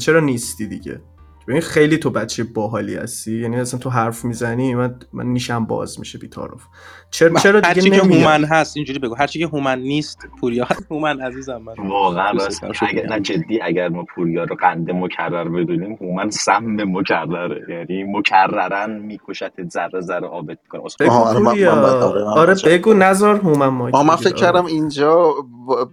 چرا 0.00 0.20
نیستی 0.20 0.66
دیگه؟ 0.66 1.00
ببین 1.48 1.60
خیلی 1.60 1.98
تو 1.98 2.10
بچه 2.10 2.44
باحالی 2.44 2.94
هستی؟ 2.94 3.40
یعنی 3.40 3.56
اصلا 3.60 3.80
تو 3.80 3.90
حرف 3.90 4.24
می‌زنی 4.24 4.74
من 4.74 4.96
من 5.12 5.26
نیشم 5.26 5.64
باز 5.64 5.98
میشه 5.98 6.18
بیتاروف 6.18 6.62
چرا 7.10 7.38
چرا 7.38 7.60
دیگه 7.60 7.68
هرچی 7.68 7.90
که 7.90 7.96
هومن 8.02 8.44
هست 8.44 8.76
اینجوری 8.76 8.98
بگو. 8.98 9.14
هرچی 9.14 9.38
که 9.38 9.46
هومن 9.46 9.78
نیست 9.78 10.18
پوریا 10.40 10.66
هومن 10.90 11.20
عزیزم 11.20 11.56
من. 11.56 11.88
واقعا 11.88 12.30
راست. 12.30 12.64
اگر 12.64 13.06
نه 13.06 13.20
جدی 13.20 13.60
اگر 13.62 13.88
ما 13.88 14.04
پوریا 14.14 14.44
رو 14.44 14.56
قند 14.56 14.90
مکرر 14.90 15.48
بدونیم 15.48 15.98
هومن 16.00 16.30
سم 16.30 16.64
مکرره. 16.64 17.60
یعنی 17.68 18.04
مکررن 18.04 18.90
میکشت 19.00 19.68
ذره 19.68 20.00
ذره 20.00 20.26
آبت 20.26 20.58
کنه. 20.68 20.82
آره، 21.10 21.68
آره, 21.68 22.24
آره 22.24 22.54
بگو 22.66 22.94
نظر 22.94 23.34
هومن 23.36 23.68
ما 23.68 24.02
من 24.02 24.16
فکر 24.16 24.34
کردم 24.34 24.66
اینجا 24.66 25.34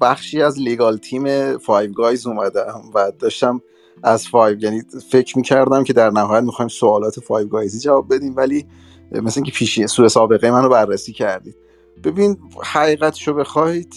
بخشی 0.02 0.42
از 0.42 0.60
لیگال 0.60 0.98
تیم 0.98 1.58
فایو 1.58 1.92
گایز 1.94 2.28
اومدم 2.28 2.82
و 2.96 3.12
داشتم 3.20 3.62
از 4.04 4.28
فایو. 4.28 4.60
یعنی 4.60 4.82
فکر 5.10 5.38
می‌کردم 5.38 5.84
که 5.84 5.94
در 5.94 6.10
نهایت 6.10 6.44
می‌خوایم 6.44 6.70
سوالات 6.70 7.20
فایو 7.20 7.48
گایزی 7.48 7.80
جواب 7.80 8.16
بدیم 8.16 8.36
ولی 8.36 8.66
مثل 9.12 9.40
اینکه 9.40 9.52
پیشی 9.52 9.88
سوء 9.88 10.08
سابقه 10.08 10.52
منو 10.52 10.70
بررسی 10.70 11.14
کردید. 11.14 11.56
ببین 12.04 12.38
حقیقتشو 12.64 13.34
بخواید 13.34 13.94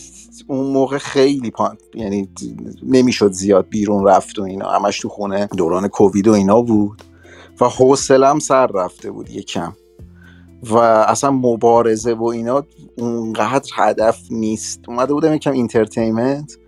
اون 0.47 0.67
موقع 0.67 0.99
خیلی 0.99 1.51
پان 1.51 1.77
یعنی 1.95 2.29
نمی‌شد 2.83 3.33
زیاد 3.33 3.69
بیرون 3.69 4.07
رفت 4.07 4.39
و 4.39 4.43
اینا. 4.43 4.71
همش 4.71 5.01
تو 5.01 5.09
خونه 5.09 5.49
دوران 5.57 5.89
کووید 5.89 6.29
و 6.29 6.33
اینا 6.33 6.63
بود 6.63 7.03
و 7.61 7.69
حوصلم 7.69 8.39
سر 8.39 8.67
رفته 8.67 9.11
بود 9.11 9.31
یکم. 9.31 9.73
و 10.63 10.77
اصلا 10.77 11.31
مبارزه 11.31 12.15
و 12.15 12.25
اینا 12.25 12.67
اونقدر 12.99 13.71
هدف 13.75 14.19
نیست. 14.31 14.81
اومده 14.89 15.15
بودم 15.15 15.35
یکم 15.35 15.53
entertainment 15.53 16.59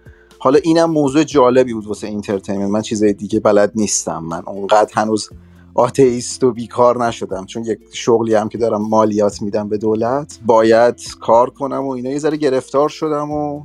حالا 0.46 0.58
اینم 0.62 0.90
موضوع 0.90 1.24
جالبی 1.24 1.74
بود 1.74 1.86
واسه 1.86 2.06
entertainment 2.06 2.70
من 2.70 2.82
چیزای 2.82 3.12
دیگه 3.12 3.40
بلد 3.40 3.72
نیستم. 3.74 4.24
من 4.24 4.42
اونقدر 4.46 4.90
هنوز 4.94 5.30
آتئیست 5.74 6.44
و 6.44 6.52
بیکار 6.52 7.06
نشدم. 7.06 7.46
چون 7.46 7.64
یک 7.64 7.78
شغلی 7.92 8.34
هم 8.34 8.48
که 8.48 8.58
دارم 8.58 8.82
مالیات 8.82 9.42
میدم 9.42 9.68
به 9.68 9.78
دولت 9.78 10.38
باید 10.46 11.00
کار 11.20 11.50
کنم 11.50 11.86
و 11.86 11.90
اینا. 11.90 12.10
یه 12.10 12.18
ذره 12.18 12.36
گرفتار 12.36 12.88
شدم 12.88 13.30
و 13.30 13.64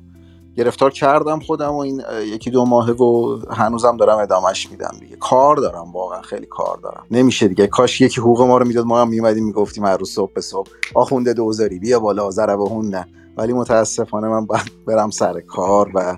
گرفتار 0.55 0.91
کردم 0.91 1.39
خودم 1.39 1.71
و 1.71 1.77
این 1.77 2.01
یکی 2.25 2.51
دو 2.51 2.65
ماهه 2.65 2.93
و 2.93 3.39
هنوزم 3.49 3.97
دارم 3.97 4.17
ادامهش 4.17 4.71
میدم 4.71 4.95
دیگه. 4.99 5.15
کار 5.15 5.55
دارم 5.55 5.91
واقعا 5.91 6.21
خیلی 6.21 6.45
کار 6.45 6.77
دارم. 6.83 7.03
نمیشه 7.11 7.47
دیگه. 7.47 7.67
کاش 7.67 8.01
یکی 8.01 8.21
حقوق 8.21 8.41
ما 8.41 8.57
رو 8.57 8.67
می‌داد 8.67 8.85
ما 8.85 9.01
هم 9.01 9.09
میومدیم 9.09 9.45
می‌گفتیم 9.45 9.85
هر 9.85 9.97
روز 9.97 10.11
صبح 10.11 10.33
به 10.33 10.41
صبح 10.41 10.69
آخوند 10.95 11.33
دوزاری 11.33 11.79
بیا 11.79 11.99
بالا 11.99 12.31
ضربه 12.31 12.69
نه. 12.83 13.07
ولی 13.37 13.53
متاسفانه 13.53 14.27
من 14.27 14.45
باید 14.45 14.71
برم 14.87 15.09
سر 15.09 15.39
کار 15.39 15.91
و 15.95 16.17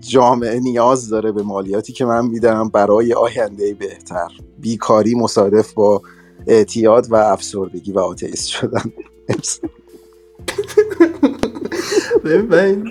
جامعه 0.00 0.60
نیاز 0.60 1.08
داره 1.08 1.32
به 1.32 1.42
مالیاتی 1.42 1.92
که 1.92 2.04
من 2.04 2.26
میدم 2.26 2.68
برای 2.68 3.12
آینده 3.12 3.74
بهتر. 3.74 4.28
بیکاری 4.58 5.14
مصادف 5.14 5.72
با 5.72 6.02
اعتیاد 6.46 7.06
و 7.10 7.14
افسردگی 7.14 7.92
و 7.92 7.98
آتئیست 7.98 8.46
شدن. 8.46 8.92
ببین 12.24 12.90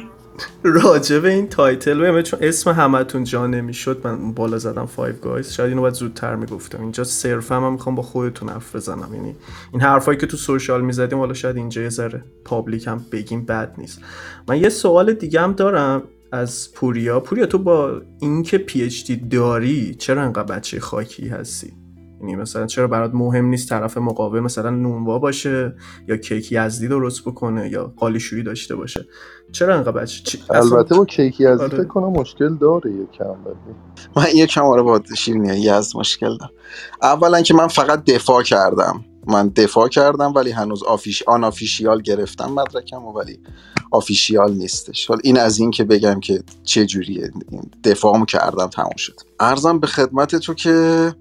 راجع 0.64 1.20
به 1.20 1.30
این 1.30 1.48
title 1.48 2.00
ببین 2.00 2.22
چون 2.22 2.40
اسم 2.44 2.72
همتون 2.72 3.24
جا 3.24 3.48
نمی‌شد 3.48 4.02
من 4.04 4.34
بالا 4.34 4.58
زدم 4.58 4.86
فایو 4.86 5.16
گایز 5.16 5.52
شاید 5.52 5.70
اینو 5.70 5.82
باید 5.82 5.94
زودتر 5.94 6.36
می‌گفتم. 6.36 6.82
اینجا 6.82 7.04
صرفا 7.04 7.60
من 7.60 7.72
می‌خوام 7.72 7.96
با 7.96 8.04
خودتون 8.04 8.50
حرف 8.50 8.76
بزنم. 8.76 9.10
یعنی 9.14 9.36
این 9.72 9.82
حرفایی 9.82 10.18
که 10.18 10.28
تو 10.28 10.38
social 10.38 10.82
می‌زدیم 10.82 11.20
حالا 11.20 11.34
شاید 11.34 11.58
اینجا 11.58 11.82
یه 11.82 11.90
ذره 11.90 12.24
public 12.46 12.88
هم 12.88 13.06
بگیم 13.12 13.46
بد 13.46 13.74
نیست. 13.78 14.00
من 14.48 14.62
یه 14.62 14.70
سوال 14.70 15.14
دیگه 15.14 15.42
هم 15.42 15.54
دارم. 15.54 16.04
از 16.34 16.74
پوریا. 16.74 17.20
پوریا 17.20 17.46
تو 17.46 17.58
با 17.58 18.02
اینکه 18.20 18.58
PhD 18.58 19.16
داری 19.16 19.96
چرا 19.96 20.24
انقدر 20.24 20.56
بچه 20.56 20.80
خاکی 20.80 21.28
هستی؟ 21.28 21.74
یعنی 22.22 22.36
مثلا 22.36 22.66
چرا 22.66 22.88
برات 22.88 23.12
مهم 23.14 23.46
نیست 23.46 23.70
طرف 23.70 23.98
مقابل 23.98 24.40
مثلا 24.40 24.70
نونوا 24.70 25.20
باشه 25.20 25.76
یا 26.08 26.18
کیک 26.18 26.52
یزدی 26.52 26.88
درست 26.88 27.22
بکنه 27.26 27.70
یا 27.70 27.94
قالیشویی 27.98 28.44
داشته 28.44 28.76
باشه؟ 28.76 29.06
چرا 29.52 29.76
انقدر 29.76 29.92
بچه 29.92 30.24
چی... 30.24 30.40
البته 30.50 30.96
با 30.96 31.06
کیک 31.06 31.42
یزدی 31.42 31.64
آره. 31.64 31.78
فکر 31.78 31.88
کنم 31.88 32.10
مشکل 32.10 32.56
داره 32.56 32.92
یکم 32.92 33.36
من 34.16 34.26
یکم 34.36 34.62
آره 34.62 34.82
با 34.82 35.02
شیرینی 35.18 35.62
یزد 35.62 35.98
مشکل 35.98 36.38
دارم 36.38 36.52
اولا 37.02 37.42
که 37.42 37.54
من 37.54 37.68
فقط 37.68 38.04
دفاع 38.04 38.44
کردم. 38.44 39.06
من 39.28 39.48
دفاع 39.50 39.88
کردم 39.88 40.34
ولی 40.34 40.52
هنوز 40.52 40.84
آفیش 40.84 41.24
آن 41.28 41.44
آفیشیال 41.44 42.02
گرفتم 42.02 42.52
مدرکم 42.52 43.06
ولی 43.06 43.40
آفیشیال 43.92 44.54
نیستش. 44.54 45.10
ولی 45.10 45.22
این 45.24 45.40
از 45.40 45.60
این 45.60 45.72
که 45.72 45.84
بگم 45.84 46.20
که 46.20 46.44
چه 46.64 46.86
جوریه 46.86 47.32
دفاعمو 47.84 48.26
کردم 48.26 48.68
تموم 48.68 48.96
شد. 48.98 49.16
ارزم 49.40 49.80
به 49.80 49.88
خدمت 49.88 50.36
تو 50.36 50.54
که 50.54 51.16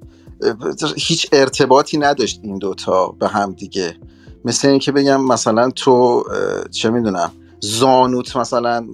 هیچ 0.96 1.26
ارتباطی 1.32 1.98
نداشت 1.98 2.40
این 2.42 2.58
دوتا 2.58 3.08
به 3.08 3.28
هم 3.28 3.52
دیگه. 3.52 3.96
مثل 4.44 4.68
اینکه 4.68 4.92
بگم 4.92 5.24
مثلا 5.24 5.70
تو 5.70 6.24
چه 6.70 6.90
می‌دونم 6.90 7.32
زانوت 7.60 8.36
مثلا 8.36 8.86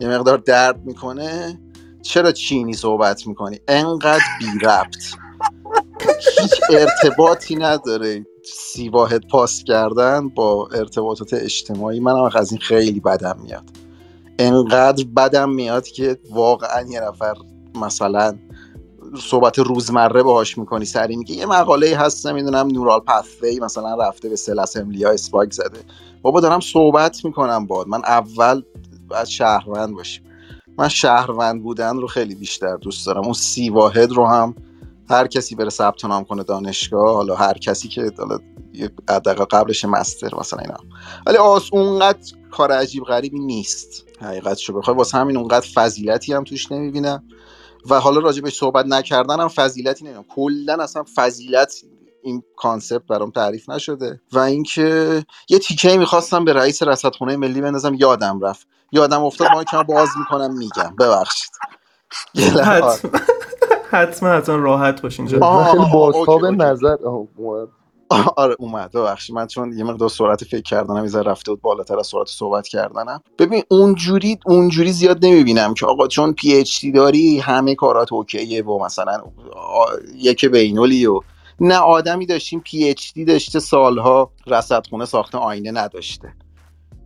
یه 0.00 0.08
مقدار 0.08 0.38
درد 0.38 0.84
می‌کنه 0.84 1.60
چرا 2.02 2.32
چینی 2.32 2.74
صحبت 2.74 3.26
می‌کنی؟ 3.26 3.60
انقدر 3.68 4.22
بی 4.40 4.66
ربط 4.66 4.96
هیچ 6.40 6.60
ارتباطی 6.70 7.56
نداره. 7.56 8.26
سی 8.52 8.88
واحد 8.88 9.28
پاس 9.28 9.64
کردن 9.64 10.28
با 10.28 10.68
ارتباطات 10.72 11.34
اجتماعی 11.34 12.00
منم 12.00 12.30
از 12.34 12.52
این 12.52 12.60
خیلی 12.60 13.00
بدم 13.00 13.36
میاد. 13.42 13.70
انقدر 14.38 15.04
بدم 15.16 15.50
میاد 15.50 15.86
که 15.86 16.18
واقعا 16.30 16.86
یه 16.88 17.00
نفر 17.00 17.34
مثلا 17.74 18.38
صحبت 19.20 19.58
روزمره 19.58 20.22
باهاش 20.22 20.58
می‌کنی 20.58 20.84
سری 20.84 21.16
میگه 21.16 21.34
یه 21.34 21.46
مقاله 21.46 21.96
هست 21.96 22.26
نمی‌دونم 22.26 22.66
نورال 22.66 23.00
پثوی 23.00 23.60
مثلا 23.60 23.94
رفته 23.94 24.28
به 24.28 24.36
سل 24.36 24.58
اسمبلی 24.58 25.04
اسپاک 25.04 25.52
زده. 25.52 25.78
بابا 26.22 26.40
دارم 26.40 26.60
صحبت 26.60 27.24
می‌کنم 27.24 27.66
باد 27.66 27.88
من 27.88 28.04
اول 28.04 28.62
باید 29.08 29.26
شهروند 29.26 29.94
باشیم. 29.94 30.24
من 30.78 30.88
شهروند 30.88 31.62
بودن 31.62 31.96
رو 31.96 32.06
خیلی 32.06 32.34
بیشتر 32.34 32.76
دوست 32.76 33.06
دارم. 33.06 33.24
اون 33.24 33.32
سی 33.32 33.70
واحد 33.70 34.12
رو 34.12 34.26
هم 34.26 34.54
هر 35.10 35.26
کسی 35.26 35.54
بره 35.54 35.70
ثبت 35.70 36.04
نام 36.04 36.24
کنه 36.24 36.42
دانشگاه 36.42 37.14
حالا 37.14 37.34
هر 37.34 37.52
کسی 37.58 37.88
که 37.88 38.12
حالا 38.18 38.38
دقیقه 39.08 39.44
قبلش 39.44 39.84
master 39.84 40.30
مثلا 40.38 40.60
اینا. 40.60 40.76
ولی 41.26 41.36
آس 41.36 41.68
اونقدر 41.72 42.32
کار 42.50 42.72
عجیب 42.72 43.04
غریبی 43.04 43.38
نیست. 43.38 44.04
حقیقت 44.20 44.58
شو 44.58 44.72
بخوای 44.72 44.96
واسه 44.96 45.18
همین 45.18 45.36
اونقدر 45.36 45.66
فضیلتی 45.74 46.32
هم 46.32 46.44
توش 46.44 46.72
نمی‌بینم. 46.72 47.24
و 47.90 48.00
حالا 48.00 48.20
راجبش 48.20 48.58
صحبت 48.58 48.86
نکردن 48.86 49.40
هم 49.40 49.48
فضیلتی 49.48 50.04
نمی‌دونم 50.04 50.26
کلا 50.28 50.82
اصلا 50.82 51.04
فضیلت 51.14 51.74
این 52.22 52.42
concept 52.56 53.06
برام 53.06 53.30
تعریف 53.30 53.68
نشده. 53.68 54.20
و 54.32 54.38
اینکه 54.38 55.24
یه 55.48 55.58
تیکه 55.58 55.98
می‌خواستم 55.98 56.44
به 56.44 56.52
رئیس 56.52 56.82
رصدخونه 56.82 57.36
ملی 57.36 57.60
بندازم 57.60 57.94
یادم 57.94 58.40
رفت. 58.40 58.66
یادم 58.92 59.24
افتاد 59.24 59.48
ما 59.52 59.64
کم 59.64 59.82
باز 59.82 60.08
می‌کنم 60.18 60.58
میگم. 60.58 60.96
ببخشید. 61.00 61.50
حتما 63.90 64.28
حتما 64.28 64.56
راحت 64.56 65.02
باشین 65.02 65.26
خیلی 65.26 65.40
بازتاب 65.92 66.46
نظر 66.46 66.96
آره 68.36 68.56
اومد. 68.58 68.92
ببخشید 68.92 69.36
من 69.36 69.46
چون 69.46 69.78
یه 69.78 69.84
مقدار 69.84 70.08
سرعت 70.08 70.44
فکر 70.44 70.60
کردنم 70.62 71.04
یه 71.04 71.22
رفته 71.22 71.50
بود 71.50 71.60
بالاتر 71.60 71.98
از 71.98 72.06
سرعت 72.06 72.26
صحبت 72.26 72.68
کردنم. 72.68 73.22
ببین 73.38 73.62
اونجوری 73.68 74.38
اونجوری 74.46 74.92
زیاد 74.92 75.24
نمی‌بینم 75.24 75.74
که 75.74 75.86
آقا 75.86 76.06
چون 76.06 76.32
پی 76.32 76.54
اچ 76.54 76.80
دی 76.80 76.92
داری 76.92 77.38
همه 77.38 77.74
کارات 77.74 78.12
اوکیه 78.12 78.64
و 78.64 78.84
مثلا 78.84 79.22
یک 80.14 80.44
بینولی 80.44 81.06
و 81.06 81.20
نه 81.60 81.76
آدمی 81.76 82.26
داشتیم 82.26 82.60
پی 82.60 82.88
اچ 82.88 83.12
دی 83.12 83.24
داشته 83.24 83.60
سالها 83.60 84.30
رصدخونه 84.46 85.04
ساخته 85.04 85.38
آینه 85.38 85.70
نداشته. 85.70 86.32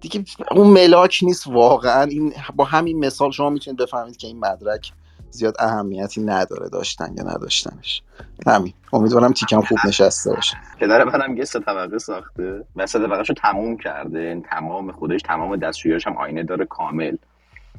دیگه 0.01 0.25
اون 0.51 0.67
ملاک 0.67 1.21
نیست 1.23 1.47
واقعا. 1.47 2.03
این 2.03 2.33
با 2.57 2.65
همین 2.65 2.99
مثال 2.99 3.31
شما 3.31 3.51
می‌تونید 3.51 3.81
بفهمید 3.81 4.17
که 4.17 4.27
این 4.27 4.39
مدرک 4.39 4.93
زیاد 5.35 5.57
اهمیتی 5.59 6.23
نداره 6.23 6.69
داشتن 6.69 7.15
یا 7.17 7.25
نداشتنش. 7.25 8.03
همین. 8.47 8.73
امیدوارم 8.93 9.33
تیکم 9.33 9.61
خوب 9.61 9.79
نشسته 9.87 10.35
باشه. 10.35 10.57
پدر 10.81 11.05
منم 11.05 11.37
یه 11.37 11.45
سه 11.45 11.61
طبقه 11.61 11.99
ساخته. 11.99 12.65
و 12.77 12.87
سه 12.87 12.99
طبقه 12.99 13.35
تموم 13.35 13.77
کرده. 13.77 14.43
تمام 14.51 14.93
خودش 14.93 15.21
تمام 15.23 15.57
دستشویاش 15.57 16.07
هم 16.07 16.17
آینه 16.17 16.43
داره 16.43 16.65
کامل. 16.67 17.17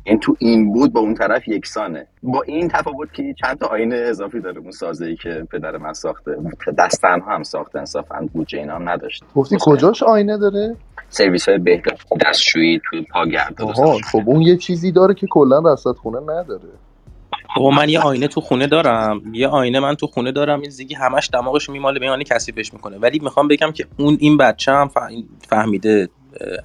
این 0.03 0.19
تو 0.19 0.35
این 0.39 0.73
بود 0.73 0.93
با 0.93 0.99
اون 0.99 1.13
طرف 1.13 1.47
یکسانه. 1.47 2.07
با 2.23 2.41
این 2.41 2.67
تفاوت 2.67 3.13
که 3.13 3.35
چند 3.41 3.57
تا 3.57 3.67
آینه 3.67 3.95
اضافی 3.95 4.39
داره 4.39 4.59
اون 4.59 4.71
سازه 4.71 5.05
ای 5.05 5.15
که 5.15 5.47
پدر 5.51 5.77
من 5.77 5.93
ساخته. 5.93 6.37
دست 6.77 7.01
تنها 7.01 7.35
هم 7.35 7.43
ساخته. 7.43 7.79
انصافا 7.79 8.27
بودجه 8.33 8.59
اینا 8.59 8.75
هم 8.75 8.89
نداشت. 8.89 9.23
گفتی 9.35 9.57
کجاش 9.61 10.03
آینه 10.03 10.37
داره؟ 10.37 10.75
سرویس 11.09 11.49
های 11.49 11.57
بهداشت 11.57 12.07
دستشویی 12.25 12.81
تو 12.89 13.03
پاگرد. 13.13 13.61
آها 13.61 13.97
خب 14.11 14.23
اون 14.25 14.41
یه 14.41 14.57
چیزی 14.57 14.91
داره 14.91 15.13
که 15.13 15.27
کلا 15.29 15.73
رصد 15.73 15.91
خونه 15.91 16.19
نداره. 16.19 16.69
بابا 17.57 17.71
من 17.71 17.89
یه 17.89 17.99
آینه 17.99 18.27
تو 18.27 18.41
خونه 18.41 18.67
دارم. 18.67 19.21
یه 19.33 19.47
آینه 19.47 19.79
من 19.79 19.95
تو 19.95 20.07
خونه 20.07 20.31
دارم. 20.31 20.61
این 20.61 20.69
زیگی 20.69 20.95
همش 20.95 21.29
دماغش 21.33 21.69
میماله 21.69 21.99
به 21.99 22.09
آینه 22.09 22.23
کثیفش 22.23 22.73
می‌کنه. 22.73 22.97
ولی 22.97 23.19
می‌خوام 23.19 23.47
بگم 23.47 23.71
که 23.71 23.85
اون 23.97 24.17
این 24.19 24.37
بچه 24.37 24.71
هم 24.71 24.91
فهمیده 25.49 26.09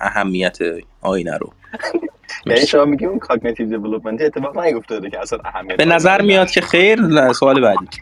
اهمیت 0.01 0.59
آینه 1.01 1.37
رو. 1.39 1.53
یعنی 2.47 2.67
شما 2.67 2.85
میگی 2.85 3.07
اون 3.07 3.19
cognitive 3.19 3.69
development 3.69 4.21
اتفاق 4.23 4.59
نیفتاده 4.59 5.11
که 5.11 5.21
اصلا 5.21 5.39
اهمیت 5.45 5.77
به 5.77 5.85
نظر 5.85 6.23
میاد 6.23 6.51
که 6.51 6.61
خیر 6.61 7.33
سوال 7.33 7.61
بعدی. 7.61 7.87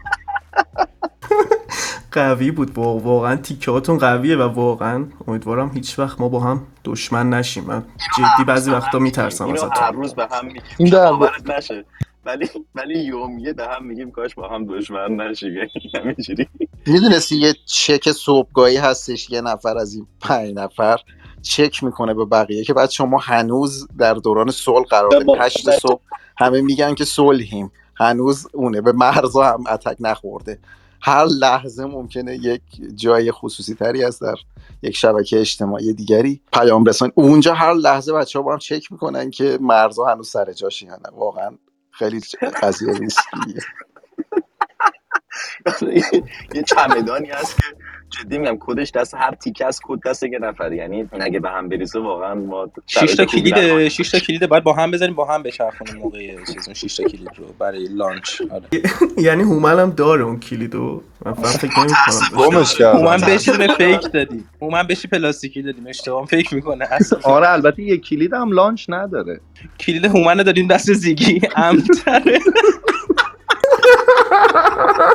قوی 2.12 2.50
بود. 2.50 2.78
واقعا 2.78 3.36
تیکهاتون 3.36 3.98
قویه 3.98 4.36
و 4.36 4.42
واقعا 4.42 5.06
امیدوارم 5.28 5.70
هیچ 5.74 5.98
وقت 5.98 6.20
ما 6.20 6.28
با 6.28 6.40
هم 6.40 6.66
دشمن 6.84 7.30
نشیم. 7.30 7.64
من 7.64 7.84
جدی 8.18 8.44
بعضی 8.46 8.70
وقتا 8.70 8.98
میترسم 8.98 9.44
اینو 9.44 9.56
ازتون. 9.64 9.84
هر 9.84 9.90
روز 9.92 10.14
به 10.14 10.28
هم 10.32 10.46
میگیم 10.46 10.62
این 10.78 10.88
در- 10.88 11.10
باورت 11.10 11.50
نشه. 11.50 11.84
ولی 12.28 12.48
ولی 12.74 12.98
یومیه 12.98 13.52
به 13.52 13.66
هم 13.66 13.86
میگیم 13.86 14.10
کاش 14.10 14.34
با 14.34 14.48
هم 14.48 14.78
دشمن 14.78 15.16
نشیم. 15.16 15.56
یعنی 15.56 15.70
همینجوری. 15.94 16.48
می‌دونستی 16.86 17.36
یه 17.36 17.54
چک 17.66 18.12
صبحگاهی 18.12 18.76
هستش 18.76 19.30
یه 19.30 19.40
نفر 19.40 19.78
از 19.78 19.94
این 19.94 20.06
پنج 20.20 20.54
نفر 20.54 21.00
چک 21.42 21.84
می‌کنه 21.84 22.14
به 22.14 22.24
بقیه 22.24 22.64
که 22.64 22.74
بعد 22.74 22.90
شما 22.90 23.18
هنوز 23.18 23.88
در 23.98 24.14
دوران 24.14 24.50
صلح 24.50 24.84
قرار 24.84 25.10
دارید. 25.10 25.28
هشت 25.38 25.70
صبح 25.70 26.00
همه 26.38 26.60
میگن 26.60 26.94
که 26.94 27.04
صلحیم. 27.04 27.72
هنوز 27.96 28.46
اونه 28.52 28.80
به 28.80 28.92
مرزا 28.92 29.44
هم 29.44 29.64
اتک 29.70 29.96
نخورده. 30.00 30.58
هر 31.00 31.24
لحظه 31.24 31.84
ممکنه 31.84 32.34
یک 32.34 32.62
جای 32.94 33.32
خصوصی 33.32 33.74
تری 33.74 34.04
از 34.04 34.18
در 34.18 34.34
یک 34.82 34.96
شبکه 34.96 35.40
اجتماعی 35.40 35.92
دیگری 35.92 36.40
پیام 36.52 36.84
رسان 36.84 37.12
اونجا 37.14 37.54
هر 37.54 37.74
لحظه 37.74 38.12
بچه 38.12 38.38
ها 38.38 38.42
با 38.42 38.52
هم 38.52 38.58
چک 38.58 38.92
می‌کنن 38.92 39.30
که 39.30 39.58
مرزا 39.60 40.04
هنوز 40.04 40.28
سر 40.28 40.52
جاش 40.52 40.82
یا 40.82 40.96
نه. 40.96 41.16
واقعا 41.16 41.50
خیلی 41.98 42.20
قضیه 42.62 42.94
ریسکیه 42.94 43.62
یه 46.54 46.62
چمدانی 46.62 47.28
هست 47.28 47.56
که 47.56 47.62
جدی 48.10 48.38
میگم 48.38 48.56
کدش 48.60 48.90
دست 48.90 49.14
هر 49.14 49.34
تیکه 49.34 49.66
از 49.66 49.80
کد 49.84 49.98
دست 50.06 50.22
یه 50.22 50.38
نفر. 50.38 50.72
یعنی 50.72 51.08
اگه 51.20 51.40
به 51.40 51.50
هم 51.50 51.68
بریزه 51.68 51.98
واقعا 52.00 52.34
ما 52.34 52.70
شش 52.86 53.14
تا 53.14 53.24
کلید. 53.24 53.88
شش 53.88 54.10
تا 54.10 54.18
کلید 54.18 54.46
باید 54.46 54.64
با 54.64 54.72
هم 54.72 54.90
بزنیم 54.90 55.14
با 55.14 55.24
هم 55.24 55.42
بچرخونیم 55.42 55.94
موقع 55.96 56.36
چیز 56.52 56.66
اون 56.66 56.74
شش 56.74 56.96
تا 56.96 57.04
کلید 57.04 57.30
رو 57.36 57.44
برای 57.58 57.84
لانچ. 57.88 58.40
آره. 58.50 58.64
یعنی 59.26 59.42
هومن 59.42 59.78
هم 59.78 59.90
داره 59.90 60.22
اون 60.24 60.40
کلیدو 60.40 61.02
من 61.26 61.32
فقط 61.32 61.46
فکر 61.46 61.78
نمی‌کنم 61.80 62.46
گمش 62.56 62.74
کردم. 62.78 62.98
هومن 62.98 63.20
بهش 63.20 63.48
یه 63.48 63.54
فیک 63.74 64.12
دادیم 64.12 64.50
هومن 64.62 64.82
بهش 64.82 65.06
پلاستیکی 65.06 65.62
دادیم. 65.62 65.86
اشتباه 65.86 66.26
فکر 66.26 66.54
می‌کنه. 66.54 66.84
اصلا. 66.90 67.18
آره 67.24 67.48
البته 67.50 67.82
یک 67.82 68.08
کلید 68.08 68.34
هم 68.34 68.52
لانچ 68.52 68.84
نداره. 68.88 69.40
کلید 69.80 70.04
هومن 70.04 70.36
دادیم 70.42 70.66
دست 70.68 70.92
زیگی. 70.92 71.40
امتره. 71.56 72.38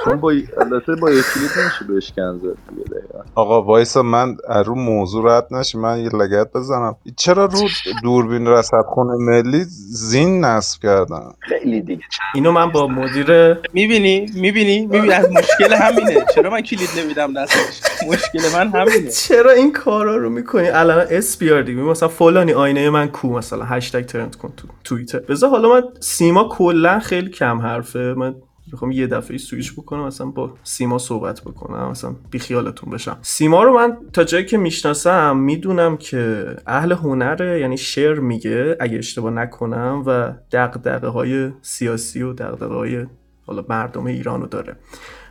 چون 0.05 0.19
با 0.21 0.29
البته 0.61 0.95
با 0.95 1.11
یک 1.11 1.25
کلید 1.33 1.49
نمیشه 1.59 2.11
زد 2.37 2.57
دیگه 2.69 2.83
دقیقاً. 2.83 3.23
آقا 3.35 3.61
وایسا 3.61 4.03
من 4.03 4.37
از 4.49 4.65
رو 4.65 4.75
موضوع 4.75 5.37
رد 5.37 5.47
نشی 5.51 5.77
من 5.77 5.99
یه 5.99 6.09
لگت 6.09 6.47
بزنم. 6.55 6.95
چرا 7.17 7.45
رو 7.45 7.67
دوربین 8.03 8.47
رصدخونه 8.47 9.13
ملی 9.17 9.63
زین 9.89 10.45
نصب 10.45 10.81
کردن؟ 10.81 11.31
خیلی 11.39 11.81
دیگه. 11.81 12.03
اینو 12.35 12.51
من 12.51 12.71
با 12.71 12.87
مدیر 12.87 13.53
می‌بینی؟ 13.73 14.25
می‌بینی؟ 14.35 14.85
می‌بینی؟ 14.85 15.13
از 15.13 15.31
مشکل 15.31 15.73
همینه. 15.73 16.25
چرا 16.35 16.49
من 16.49 16.61
کلید 16.61 16.89
نمیدم 16.97 17.33
دستش؟ 17.33 17.81
مشکل 18.07 18.39
من 18.53 18.67
همینه. 18.67 19.09
چرا 19.09 19.51
این 19.51 19.71
کارا 19.71 20.17
رو 20.17 20.29
می‌کنی؟ 20.29 20.67
الان 20.67 21.05
اس 21.09 21.37
بی 21.37 21.51
آر 21.51 21.61
دیگه. 21.61 21.81
مثلا 21.81 22.09
فلانی 22.09 22.53
آینه 22.53 22.89
من 22.89 23.07
کو 23.07 23.37
مثلا؟ 23.37 23.65
هشتگ 23.65 24.05
ترند 24.05 24.35
کن 24.35 24.53
تو 24.57 24.67
توییتر. 24.83 25.19
بذار 25.19 25.49
حالا 25.49 25.69
من 25.69 25.83
سیما 25.99 26.49
کلا 26.49 26.99
خیلی 26.99 27.29
کم 27.29 27.61
حرفه. 27.61 28.13
من 28.17 28.35
می‌خوام 28.73 28.91
یه 28.91 29.07
دفعه 29.07 29.37
سویش 29.37 29.73
بکنم 29.73 30.05
مثلا 30.05 30.27
با 30.27 30.53
سیما 30.63 30.97
صحبت 30.97 31.41
بکنم 31.41 31.89
مثلا 31.89 32.15
بی 32.31 32.39
خیالتون 32.39 32.89
بشم. 32.89 33.17
سیما 33.21 33.63
رو 33.63 33.73
من 33.73 33.97
تا 34.13 34.23
جایی 34.23 34.45
که 34.45 34.57
می‌شناسم 34.57 35.37
می‌دونم 35.37 35.97
که 35.97 36.45
اهل 36.67 36.91
هنره 36.91 37.59
یعنی 37.59 37.77
شعر 37.77 38.19
میگه 38.19 38.77
اگه 38.79 38.97
اشتباه 38.97 39.31
نکنم 39.31 40.03
و 40.05 40.33
دغدغه 40.51 41.07
های 41.07 41.51
سیاسی 41.61 42.21
و 42.21 42.33
دغدغه 42.33 42.75
های 42.75 43.05
حالا 43.45 43.65
مردم 43.69 44.05
ایران 44.05 44.47
داره. 44.51 44.75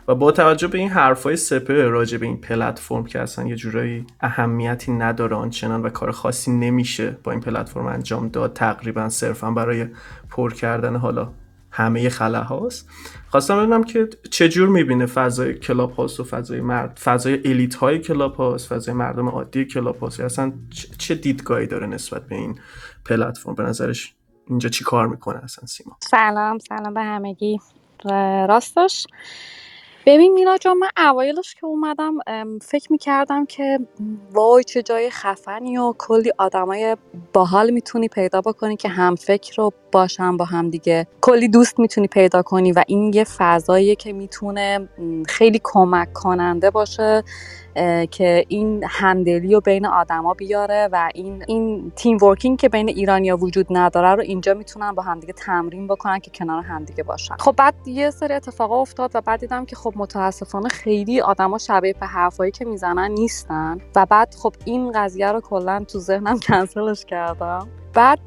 و 0.09 0.15
با 0.15 0.33
توجه 0.33 0.69
به 0.69 0.79
این 0.79 0.89
حرفای 0.89 1.37
سپهر 1.37 1.83
راجع 1.83 2.19
به 2.19 2.27
این 2.27 2.37
پلتفرم 2.37 3.05
که 3.05 3.21
اصلا 3.21 3.49
یه 3.49 3.57
جورایی 3.57 4.07
اهمیتی 4.21 4.93
نداره 4.93 5.37
آنچنان 5.37 5.83
و 5.83 5.89
کار 5.89 6.11
خاصی 6.11 6.53
نمیشه 6.53 7.17
با 7.25 7.33
این 7.33 7.41
پلتفرم 7.41 7.87
انجام 7.87 8.29
داد 8.29 8.53
تقریبا 8.53 9.09
صرفا 9.09 9.51
برای 9.51 9.87
پر 10.31 10.53
کردن 10.53 10.97
حالا 10.97 11.31
همه 11.73 12.09
خلاهاست. 12.09 12.89
خواستم 13.29 13.59
ببینم 13.59 13.85
که 13.85 14.09
چه 14.31 14.49
جور 14.49 14.69
می‌بینه 14.69 15.07
فضای 15.07 15.55
Clubhouse 15.55 16.21
و 16.21 16.25
فضای 16.25 16.61
مرد 16.61 16.99
فضای 17.05 17.41
elite 17.45 17.75
های 17.75 17.99
Clubhouse 17.99 18.69
فضای 18.69 18.95
مردم 18.95 19.29
عادی 19.29 19.65
Clubhouse 19.65 20.21
اصلا 20.21 20.53
چه- 20.99 21.15
دیدگاهی 21.15 21.67
داره 21.67 21.87
نسبت 21.87 22.27
به 22.27 22.35
این 22.35 22.59
پلتفرم؟ 23.05 23.55
به 23.55 23.63
نظرش 23.63 24.15
اینجا 24.47 24.69
چی 24.69 24.85
کار 24.85 25.07
می‌کنه 25.07 25.45
اصلا 25.45 25.67
سیما؟ 25.67 25.97
سلام 26.01 26.59
سلام 26.59 26.95
به 26.95 27.03
همگی. 27.03 27.59
راستش. 28.49 29.07
ببین 30.07 30.33
مینا 30.33 30.57
جان 30.57 30.77
من 30.79 30.89
اوایلش 30.97 31.55
که 31.55 31.67
اومدم 31.67 32.13
فکر 32.63 32.93
می‌کردم 32.93 33.47
که 33.47 33.79
وای 34.33 34.65
چه 34.65 34.83
جای 34.83 35.11
خفنی 35.11 35.79
و 35.79 35.95
کلی 35.99 36.33
آدمای 36.39 36.97
باحال 37.33 37.71
می‌تونی 37.71 38.09
پیدا 38.09 38.41
بکنی 38.41 38.77
که 38.77 38.89
هم 38.89 39.15
فکر 39.15 39.55
رو 39.63 39.73
باشن 39.93 40.37
با 40.37 40.45
هم 40.45 40.71
دیگه 40.71 41.07
کلی 41.21 41.49
دوست 41.49 41.79
می‌تونی 41.79 42.07
پیدا 42.07 42.43
کنی 42.43 42.73
و 42.73 42.85
این 42.87 43.13
یه 43.15 43.25
فضاییه 43.25 43.95
که 43.95 44.13
می‌تونه 44.13 44.89
خیلی 45.29 45.61
کمک 45.65 46.13
کننده 46.13 46.71
باشه 46.71 47.25
که 48.11 48.45
این 48.49 48.85
همدلی 48.89 49.55
رو 49.55 49.61
بین 49.61 49.87
آدما 49.87 50.35
بیاره 50.35 50.89
و 50.93 51.09
این 51.15 51.45
این 51.49 51.93
تیم 51.97 52.23
ورکینگ 52.23 52.59
که 52.59 52.69
بین 52.69 52.89
ایرانیا 52.89 53.37
وجود 53.37 53.67
نداره 53.71 54.15
رو 54.15 54.21
اینجا 54.21 54.55
می‌تونن 54.55 54.93
با 54.93 55.03
همدیگه 55.03 55.33
تمرین 55.33 55.87
بکنن 55.87 56.19
که 56.19 56.31
کنار 56.31 56.63
همدیگه 56.63 57.03
باشن. 57.03 57.37
خب 57.39 57.55
بعد 57.57 57.75
یه 57.87 58.11
سری 58.11 58.35
اتفاقا 58.35 58.81
افتاد 58.81 59.11
و 59.15 59.21
بعد 59.21 59.41
دیدم 59.41 59.65
که 59.65 59.77
خب 59.77 59.93
متاسفانه 59.97 60.69
خیلی 60.69 61.21
آدما 61.21 61.59
شبیه 61.59 61.95
به 62.01 62.07
حرفایی 62.07 62.51
که 62.51 62.65
می‌زنن 62.65 63.11
نیستن 63.11 63.79
و 63.97 64.07
بعد 64.07 64.35
خب 64.43 64.55
این 64.65 64.93
قضیه 64.93 65.33
رو 65.33 65.41
کلا 65.41 65.85
تو 65.89 65.99
ذهنم 65.99 66.41
کنسلش 66.49 67.05
کردم. 67.05 67.82
بعد 67.95 68.19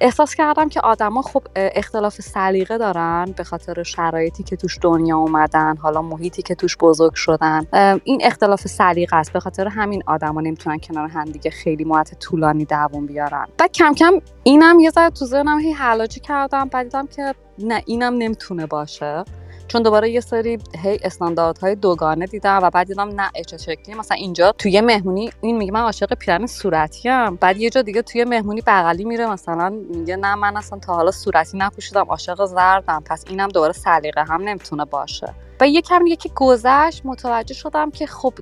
احساس 0.00 0.34
کردم 0.34 0.68
که 0.68 0.80
آدما 0.80 1.22
خب 1.22 1.42
اختلاف 1.56 2.20
سلیقه 2.20 2.78
دارن 2.78 3.34
به 3.36 3.44
خاطر 3.44 3.82
شرایطی 3.82 4.42
که 4.42 4.56
توش 4.56 4.78
دنیا 4.82 5.16
اومدن 5.16 5.76
حالا 5.76 6.02
محیطی 6.02 6.42
که 6.42 6.54
توش 6.54 6.76
بزرگ 6.76 7.14
شدن. 7.14 7.66
این 8.04 8.20
اختلاف 8.24 8.60
سلیقه 8.60 9.16
است. 9.16 9.32
به 9.32 9.40
خاطر 9.40 9.68
همین 9.68 10.02
آدما 10.06 10.40
نمی‌تونن 10.40 10.78
کنار 10.78 11.08
همدیگه 11.08 11.50
خیلی 11.50 11.84
مدت 11.84 12.18
طولانی 12.18 12.64
دووم 12.64 13.06
بیارن. 13.06 13.46
بعد 13.58 13.72
کم 13.72 13.94
کم 13.94 14.20
اینم 14.42 14.80
یه 14.80 14.90
ذره 14.90 15.10
تو 15.10 15.24
ذهنم 15.24 15.58
هی 15.58 15.72
حلاجی 15.72 16.20
کردم. 16.20 16.68
بعد 16.68 16.84
دیدم 16.86 17.06
که 17.06 17.34
نه 17.58 17.82
اینم 17.86 18.14
نمی‌تونه 18.14 18.66
باشه. 18.66 19.24
چون 19.68 19.82
دوباره 19.82 20.10
یه 20.10 20.20
سری 20.20 20.58
هی 20.82 20.98
استانداردهای 21.02 21.74
دوگانه 21.74 22.26
دیدم 22.26 22.60
و 22.62 22.70
بعد 22.70 22.86
دیدم 22.86 23.08
نه 23.08 23.30
اه، 23.34 23.42
چه 23.42 23.58
شکلی 23.58 23.94
مثلا 23.94 24.16
اینجا 24.16 24.52
توی 24.52 24.80
مهمونی 24.80 25.30
این 25.40 25.56
میگه 25.56 25.72
من 25.72 25.80
عاشق 25.80 26.14
پیرن 26.14 26.46
صورتی 26.46 27.08
ام 27.08 27.36
بعد 27.36 27.56
یه 27.56 27.70
جا 27.70 27.82
دیگه 27.82 28.02
توی 28.02 28.24
مهمونی 28.24 28.62
بغلی 28.66 29.04
میره 29.04 29.26
مثلا 29.26 29.68
میگه 29.68 30.16
نه 30.16 30.34
من 30.34 30.56
اصلا 30.56 30.78
تا 30.78 30.94
حالا 30.94 31.10
صورتی 31.10 31.58
نپوشیدم 31.58 32.04
عاشق 32.08 32.44
زردم. 32.44 33.02
پس 33.06 33.24
اینم 33.28 33.48
دوباره 33.48 33.72
سلیقه 33.72 34.24
هم 34.24 34.42
نمی‌تونه 34.42 34.84
باشه. 34.84 35.34
و 35.60 35.68
یه 35.68 35.82
کم 35.82 36.06
یکی 36.06 36.32
گذشت 36.34 37.02
متوجه 37.06 37.54
شدم 37.54 37.90
که 37.90 38.06
خب 38.06 38.32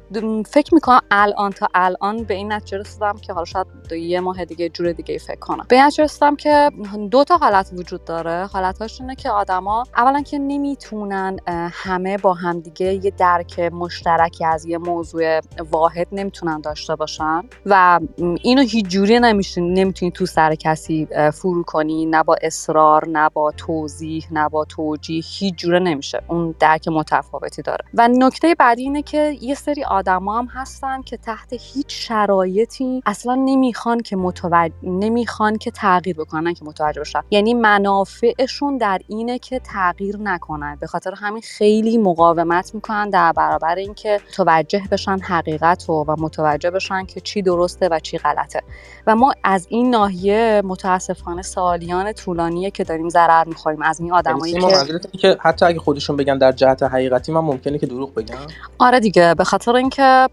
فکر 0.47 0.75
می‌کنم 0.75 1.01
الان 1.11 1.53
تا 1.53 1.69
الان 1.75 2.25
به 2.25 2.35
این 2.35 2.53
نتیجه 2.53 2.79
رسیدم 2.79 3.17
که 3.23 3.33
حالا 3.33 3.45
شاید 3.45 3.67
یه 3.93 4.21
ماه 4.21 4.45
دیگه 4.45 4.69
جور 4.69 4.93
دیگه 4.93 5.19
فکر 5.19 5.39
کنم. 5.39 5.65
به 5.69 5.77
این 5.77 5.85
نتیجه 5.85 6.05
رسیدم 6.05 6.37
که 6.37 6.71
دو 7.11 7.25
تا 7.25 7.37
حالت 7.37 7.71
وجود 7.73 8.05
داره. 8.05 8.47
حالتاش 8.47 9.01
اینه 9.01 9.15
که 9.15 9.31
آدما 9.31 9.85
اولا 9.97 10.21
که 10.23 10.39
نمی‌تونن 10.39 11.37
همه 11.73 12.19
با 12.19 12.35
همدیگه 12.35 13.05
یه 13.05 13.11
درک 13.11 13.59
مشترکی 13.59 14.45
از 14.45 14.67
یه 14.67 14.79
موضوع 14.79 15.41
واحد 15.71 16.09
نمی‌تونن 16.13 16.61
داشته 16.61 16.97
باشن 16.97 17.43
و 17.67 18.01
اینو 18.43 18.63
هیچ 18.63 18.87
جوری 18.87 19.21
نمی‌تونی 19.57 20.11
تو 20.11 20.27
سر 20.27 20.55
کسی 20.55 21.09
فرو 21.35 21.63
کنی. 21.63 22.07
نه 22.07 22.23
با 22.23 22.37
اصرار 22.43 23.09
نه 23.09 23.29
با 23.29 23.53
توضیح 23.57 24.27
نه 24.31 24.49
با 24.49 24.65
توجیه. 24.65 25.23
هیچ 25.39 25.55
جوره 25.55 25.79
نمیشه. 25.79 26.23
اون 26.29 26.55
درک 26.59 26.89
متفاوتی 27.13 27.63
داره. 27.63 27.85
و 27.95 28.09
نکته 28.09 28.55
بعدی 28.55 28.83
اینه 28.83 29.03
که 29.03 29.37
یه 29.41 29.55
سری 29.55 29.85
آدما 29.85 30.39
هم 30.39 30.47
هستن 30.47 31.03
که 31.03 31.17
تحت 31.17 31.49
هیچ 31.53 31.87
شرایطی 32.09 33.03
اصلا 33.07 33.35
نمی‌خوان 33.35 34.01
که 34.01 34.17
متوجه 34.17 34.75
نمی‌خوان 34.83 35.59
که 35.59 35.71
تغییر 35.71 36.17
بکنن 36.17 36.55
که 36.55 36.65
متوجه 36.65 37.01
بشن. 37.01 37.21
یعنی 37.31 37.55
منافعشون 37.55 38.77
در 38.77 39.01
اینه 39.09 39.39
که 39.39 39.59
تغییر 39.59 40.17
نکنن. 40.17 40.77
به 40.81 40.87
خاطر 40.87 41.15
همین 41.15 41.43
خیلی 41.43 41.99
مقاومت 41.99 42.75
می‌کنن 42.75 43.11
در 43.11 43.33
برابر 43.33 43.75
اینکه 43.75 44.21
متوجه 44.29 44.83
بشن 44.91 45.19
حقیقت 45.19 45.85
رو 45.89 46.05
و 46.09 46.15
متوجه 46.19 46.71
بشن 46.71 47.05
که 47.05 47.21
چی 47.21 47.43
درسته 47.43 47.89
و 47.89 47.99
چی 47.99 48.19
غلطه. 48.19 48.63
و 49.07 49.17
ما 49.17 49.33
از 49.45 49.67
این 49.71 49.91
ناحیه 49.91 50.63
متاسفانه 50.65 51.43
سالیان 51.43 52.13
طولانیه 52.13 52.71
که 52.71 52.85
داریم 52.85 53.09
ضرر 53.09 53.45
می‌خوریم 53.45 53.83
از 53.83 54.01
این 54.01 54.13
آدمایی 54.13 54.61
که 54.61 54.99
که 55.19 55.37
حتی 55.41 55.67
اگه 55.67 55.79
خودشون 55.79 56.17
بگن 56.17 56.39
در 56.39 56.53
جهت 56.53 56.83
حقیقتی 56.97 57.33
من 57.33 57.41
ممکنه 57.41 57.79
که 57.79 57.87
دروغ 57.87 58.15
بگم؟ 58.15 58.37
آره 58.79 59.01
دیگه 59.01 59.35
به 59.35 59.45
خاطر 59.45 59.77
اینکه 59.77 60.29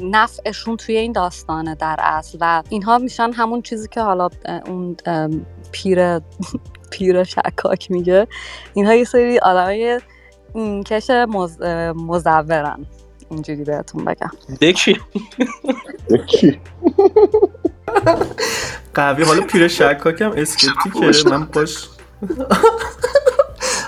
نفعشون 0.00 0.76
توی 0.76 0.96
این 0.96 1.12
داستانه 1.12 1.74
در 1.74 1.96
اصل 1.98 2.38
و 2.40 2.62
اینها 2.68 2.98
میشن 2.98 3.32
همون 3.32 3.62
چیزی 3.62 3.88
که 3.88 4.00
حالا 4.00 4.28
اون 4.66 4.96
پیر 5.72 6.18
پیر 6.90 7.24
شکاک 7.24 7.90
میگه. 7.90 8.26
اینها 8.74 8.94
یه 8.94 9.04
سری 9.04 9.38
آدمای 9.38 10.00
این 10.54 10.84
کش 10.84 11.10
مز... 11.10 11.62
مزورن. 11.96 12.86
اینجوری 13.30 13.64
بهتون 13.64 14.04
بگم. 14.04 14.30
دکی 14.60 15.00
کی 16.26 16.60
قوی 18.94 19.24
حالا 19.24 19.40
پیر 19.40 19.68
شکاکم 19.68 20.32
اسکپتیکه 20.36 21.30
من 21.30 21.44
باش. 21.44 21.88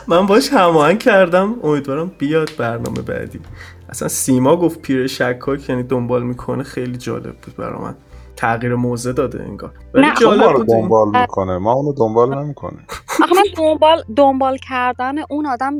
من 0.08 0.26
باش 0.26 0.52
هماهنگ 0.52 0.98
کردم. 0.98 1.54
امیدوارم 1.62 2.12
بیاد 2.18 2.50
برنامه 2.58 3.02
بعدی. 3.02 3.40
اصلا 3.88 4.08
سیما 4.08 4.56
گفت 4.56 4.82
پیر 4.82 5.06
شکاک 5.06 5.68
یعنی 5.68 5.82
دنبال 5.82 6.22
می‌کنه. 6.22 6.62
خیلی 6.62 6.96
جالب 6.96 7.34
بود 7.36 7.56
برا 7.56 7.80
من. 7.80 7.94
تغییر 8.42 8.74
موضع 8.74 9.12
داده 9.12 9.42
انگار. 9.42 9.72
ولی 9.94 10.06
نه، 10.06 10.14
خب 10.14 10.24
ما 10.24 10.50
رو. 10.50 10.64
دنبال 10.64 11.20
می‌کنه. 11.20 11.58
ما 11.58 11.72
اونو 11.72 11.92
دنبال 11.92 12.38
نمی‌کنه 12.38 12.78
آخه 13.22 13.34
من 13.34 13.42
دنبال 13.56 14.04
دنبال 14.16 14.56
کردن 14.68 15.14
اون 15.30 15.46
آدم 15.46 15.74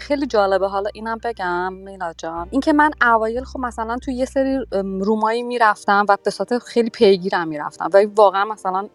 خیلی 0.00 0.26
جالبه. 0.26 0.68
حالا 0.68 0.90
اینم 0.94 1.18
بگم 1.24 1.72
میلا 1.72 2.12
جان. 2.18 2.48
اینکه 2.50 2.72
من 2.72 2.90
اوایل 3.02 3.44
خب 3.44 3.60
مثلا 3.60 3.96
تو 3.96 4.10
یه 4.10 4.24
سری 4.24 4.58
رومایی 5.00 5.42
می‌رفتم 5.42 6.06
و 6.08 6.16
به 6.24 6.30
صورت 6.30 6.58
خیلی 6.58 6.90
پیگیرم 6.90 7.48
می‌رفتم. 7.48 7.90
و 7.94 8.04
واقعا 8.16 8.44
مثلا 8.44 8.88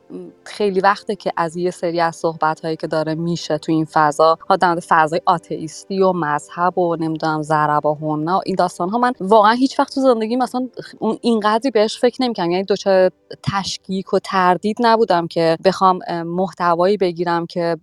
خیلی 0.44 0.80
وقته 0.80 1.16
که 1.16 1.32
از 1.38 1.56
یه 1.56 1.72
سری 1.72 2.02
از 2.02 2.16
صحبت 2.16 2.66
هایی 2.66 2.76
که 2.76 2.88
داره 2.88 3.16
میشه 3.16 3.58
تو 3.58 3.72
این 3.72 3.86
فضا 3.86 4.38
آدم 4.50 4.80
فضای 4.80 5.22
آتئیستی 5.26 6.02
و 6.02 6.14
مذهب 6.14 6.78
و 6.78 6.96
نمی‌دونم 6.96 7.42
ضرب 7.42 7.86
و 7.86 7.96
هنه 8.02 8.34
و 8.34 8.42
این 8.46 8.56
داستان 8.56 8.90
ها 8.90 8.98
من 8.98 9.14
واقعا 9.20 9.52
هیچ 9.52 9.80
وقت 9.80 9.96
تو 9.96 10.02
زندگی 10.02 10.36
مثلا 10.36 10.68
اون 11.00 11.18
اینقدری 11.22 11.72
بهش 11.72 12.00
فکر 12.00 12.22
نمی‌کنم 12.22 12.52
یعنی 12.52 12.64
دچار 12.64 12.95
تشکیک 13.44 14.14
و 14.14 14.20
تردید 14.20 14.78
نبودم 14.80 15.28
که 15.28 15.58
بخوام 15.66 16.00
ام، 16.08 16.28
محتوایی 16.28 16.98
بگیرم 16.98 17.46
که 17.46 17.78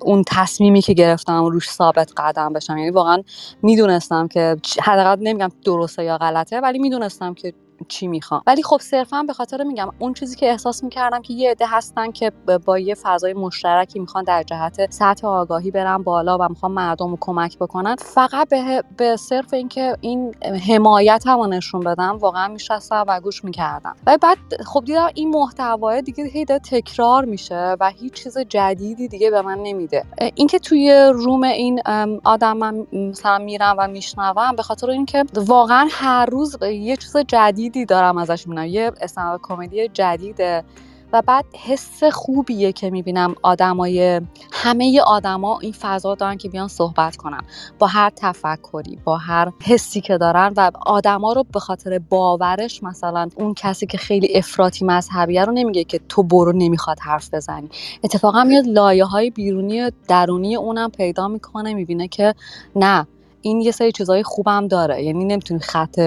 اون 0.00 0.24
تصمیمی 0.26 0.82
که 0.82 0.92
گرفتم 0.92 1.44
روش 1.44 1.70
ثابت 1.70 2.12
قدم 2.16 2.52
بشم. 2.52 2.78
یعنی 2.78 2.90
واقعا 2.90 3.22
می‌دونستم 3.62 4.28
که 4.28 4.56
حداقل 4.82 5.16
نمیگم 5.20 5.48
درسته 5.64 6.04
یا 6.04 6.18
غلطه 6.18 6.60
ولی 6.60 6.78
می‌دونستم 6.78 7.34
که 7.34 7.52
چی 7.88 8.06
می‌خوام. 8.06 8.42
ولی 8.46 8.62
خب 8.62 8.78
صرفا 8.80 9.22
به 9.22 9.32
خاطر 9.32 9.62
میگم 9.62 9.88
اون 9.98 10.14
چیزی 10.14 10.36
که 10.36 10.50
احساس 10.50 10.84
می‌کردم 10.84 11.22
که 11.22 11.34
یه 11.34 11.50
عده 11.50 11.66
هستن 11.68 12.10
که 12.10 12.32
با 12.64 12.78
یه 12.78 12.94
فضای 12.94 13.32
مشترکی 13.32 13.98
می‌خوان 13.98 14.24
در 14.24 14.42
جهت 14.42 14.92
سطح 14.92 15.26
آگاهی 15.26 15.70
برن 15.70 16.02
بالا 16.02 16.38
و 16.38 16.48
می‌خوان 16.48 16.72
مردم 16.72 17.10
رو 17.10 17.18
کمک 17.20 17.58
بکنن 17.58 17.96
فقط 17.98 18.48
به, 18.48 18.84
به 18.96 19.16
صرف 19.16 19.54
اینکه 19.54 19.96
این 20.00 20.34
حمایت 20.68 21.24
هم 21.26 21.54
نشون 21.54 21.80
بدم 21.80 22.18
واقعا 22.18 22.48
میشستم 22.48 23.04
و 23.08 23.20
گوش 23.20 23.44
می‌کردم. 23.44 23.96
و 24.06 24.18
بعد 24.22 24.38
خب 24.66 24.84
دیدم 24.84 25.08
این 25.14 25.30
محتوای 25.30 26.02
دیگه 26.02 26.24
هی 26.24 26.44
داره 26.44 26.60
تکرار 26.60 27.24
میشه 27.24 27.76
و 27.80 27.90
هیچ 27.90 28.12
چیز 28.12 28.38
جدیدی 28.38 29.08
دیگه 29.08 29.30
به 29.30 29.42
من 29.42 29.58
نمیده. 29.58 30.04
اینکه 30.34 30.58
توی 30.58 31.10
روم 31.14 31.42
این 31.42 31.82
آدم 32.24 32.56
من 32.56 32.86
مثلا 32.92 33.38
میرم 33.38 33.76
و 33.78 33.88
میشنوم 33.88 34.56
به 34.56 34.62
خاطر 34.62 34.90
اینکه 34.90 35.24
واقعا 35.34 35.88
هر 35.90 36.26
روز 36.26 36.56
یه 36.62 36.96
چیز 36.96 37.16
جدیدی 37.64 37.84
دارم 37.84 38.18
ازش 38.18 38.46
می‌بینم. 38.46 38.66
یه 38.66 38.92
استندآپ 39.00 39.40
کمدی 39.42 39.88
جدیده. 39.88 40.64
و 41.12 41.22
بعد 41.22 41.44
حس 41.66 42.04
خوبیه 42.04 42.72
که 42.72 42.90
می‌بینم 42.90 43.34
آدمای 43.42 44.20
همه 44.52 45.00
آدما 45.06 45.58
این 45.60 45.72
فضا 45.72 46.14
دارن 46.14 46.36
که 46.36 46.48
بیان 46.48 46.68
صحبت 46.68 47.16
کنن. 47.16 47.40
با 47.78 47.86
هر 47.86 48.10
تفکری 48.16 48.98
با 49.04 49.16
هر 49.16 49.52
حسی 49.62 50.00
که 50.00 50.18
دارن 50.18 50.52
و 50.56 50.70
آدما 50.86 51.32
رو 51.32 51.44
به 51.52 51.60
خاطر 51.60 51.98
باورش 51.98 52.82
مثلا 52.82 53.28
اون 53.36 53.54
کسی 53.54 53.86
که 53.86 53.98
خیلی 53.98 54.36
افراطی 54.36 54.84
مذهبیه 54.84 55.44
رو 55.44 55.52
نمیگه 55.52 55.84
که 55.84 56.00
تو 56.08 56.22
برو 56.22 56.52
نمی‌خواد 56.52 56.98
حرف 57.00 57.34
بزنی. 57.34 57.68
اتفاقا 58.04 58.44
میاد 58.44 58.66
لایه 58.66 59.04
های 59.04 59.30
بیرونی 59.30 59.90
درونی 60.08 60.56
اونم 60.56 60.90
پیدا 60.90 61.28
می‌کنه 61.28 61.74
می‌بینه 61.74 62.08
که 62.08 62.34
نه 62.76 63.06
این 63.44 63.60
یه 63.60 63.70
سری 63.70 63.92
چیزای 63.92 64.22
خوبم 64.22 64.68
داره. 64.68 65.02
یعنی 65.02 65.24
نمی‌تونی 65.24 65.60
خط 65.60 65.98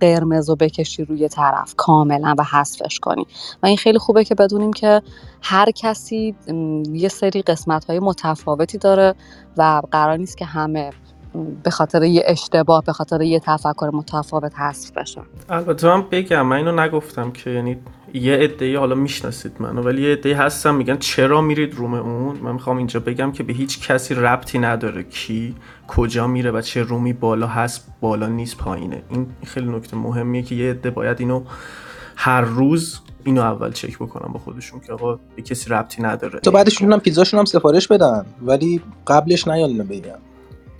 قرمز 0.00 0.48
رو 0.48 0.56
بکشی 0.56 1.04
روی 1.04 1.28
طرف 1.28 1.74
کاملا 1.76 2.34
و 2.38 2.42
حذفش 2.42 2.98
کنی. 2.98 3.26
و 3.62 3.66
این 3.66 3.76
خیلی 3.76 3.98
خوبه 3.98 4.24
که 4.24 4.34
بدونیم 4.34 4.72
که 4.72 5.02
هر 5.42 5.70
کسی 5.70 6.34
یه 6.92 7.08
سری 7.08 7.42
قسمت 7.42 7.84
های 7.84 7.98
متفاوتی 7.98 8.78
داره 8.78 9.14
و 9.56 9.82
قرار 9.90 10.16
نیست 10.16 10.36
که 10.36 10.44
همه 10.44 10.90
به 11.62 11.70
خاطر 11.70 12.02
یه 12.02 12.22
اشتباه 12.26 12.82
به 12.84 12.92
خاطر 12.92 13.22
یه 13.22 13.40
تفکر 13.40 13.90
متفاوت 13.92 14.58
حذف 14.58 14.90
بشن. 14.90 15.22
البته 15.48 15.86
من 15.86 16.02
بگم 16.10 16.46
من 16.46 16.56
اینو 16.56 16.80
نگفتم 16.80 17.30
که 17.30 17.50
یعنی 17.50 17.78
یه 18.14 18.36
عده‌ای 18.36 18.76
حالا 18.76 18.94
می‌شناسید 18.94 19.52
منو 19.60 19.82
ولی 19.82 20.02
یه 20.02 20.12
عده‌ای 20.12 20.34
هستم 20.34 20.74
میگن 20.74 20.96
چرا 20.96 21.40
میرید 21.40 21.74
روم 21.74 21.94
اون؟ 21.94 22.36
من 22.36 22.52
می‌خوام 22.52 22.76
اینجا 22.76 23.00
بگم 23.00 23.32
که 23.32 23.42
به 23.42 23.52
هیچ 23.52 23.88
کسی 23.88 24.14
ربطی 24.14 24.58
نداره 24.58 25.02
کی 25.02 25.54
کجا 25.88 26.26
میره 26.26 26.50
و 26.50 26.60
چه 26.60 26.82
رومی 26.82 27.12
بالا 27.12 27.46
هست 27.46 27.88
بالا 28.00 28.26
نیست 28.26 28.56
پایینه. 28.56 29.02
این 29.10 29.26
خیلی 29.44 29.66
نکته 29.66 29.96
مهمیه 29.96 30.42
که 30.42 30.54
یه 30.54 30.70
عده 30.70 30.90
باید 30.90 31.20
اینو 31.20 31.44
هر 32.16 32.40
روز 32.40 33.00
اینو 33.24 33.40
اول 33.40 33.72
چک 33.72 33.96
بکنم 33.96 34.32
با 34.32 34.38
خودشون 34.38 34.80
که 34.80 34.92
آقا 34.92 35.18
به 35.36 35.42
کسی 35.42 35.70
ربطی 35.70 36.02
نداره. 36.02 36.40
تو 36.40 36.50
بعدش 36.50 36.82
می‌تونم 36.82 37.00
پیزاشون 37.00 37.38
هم 37.38 37.44
سفارش 37.44 37.88
بدن 37.88 38.26
ولی 38.42 38.80
قبلش 39.06 39.48
نیان 39.48 39.78
بگم 39.78 40.18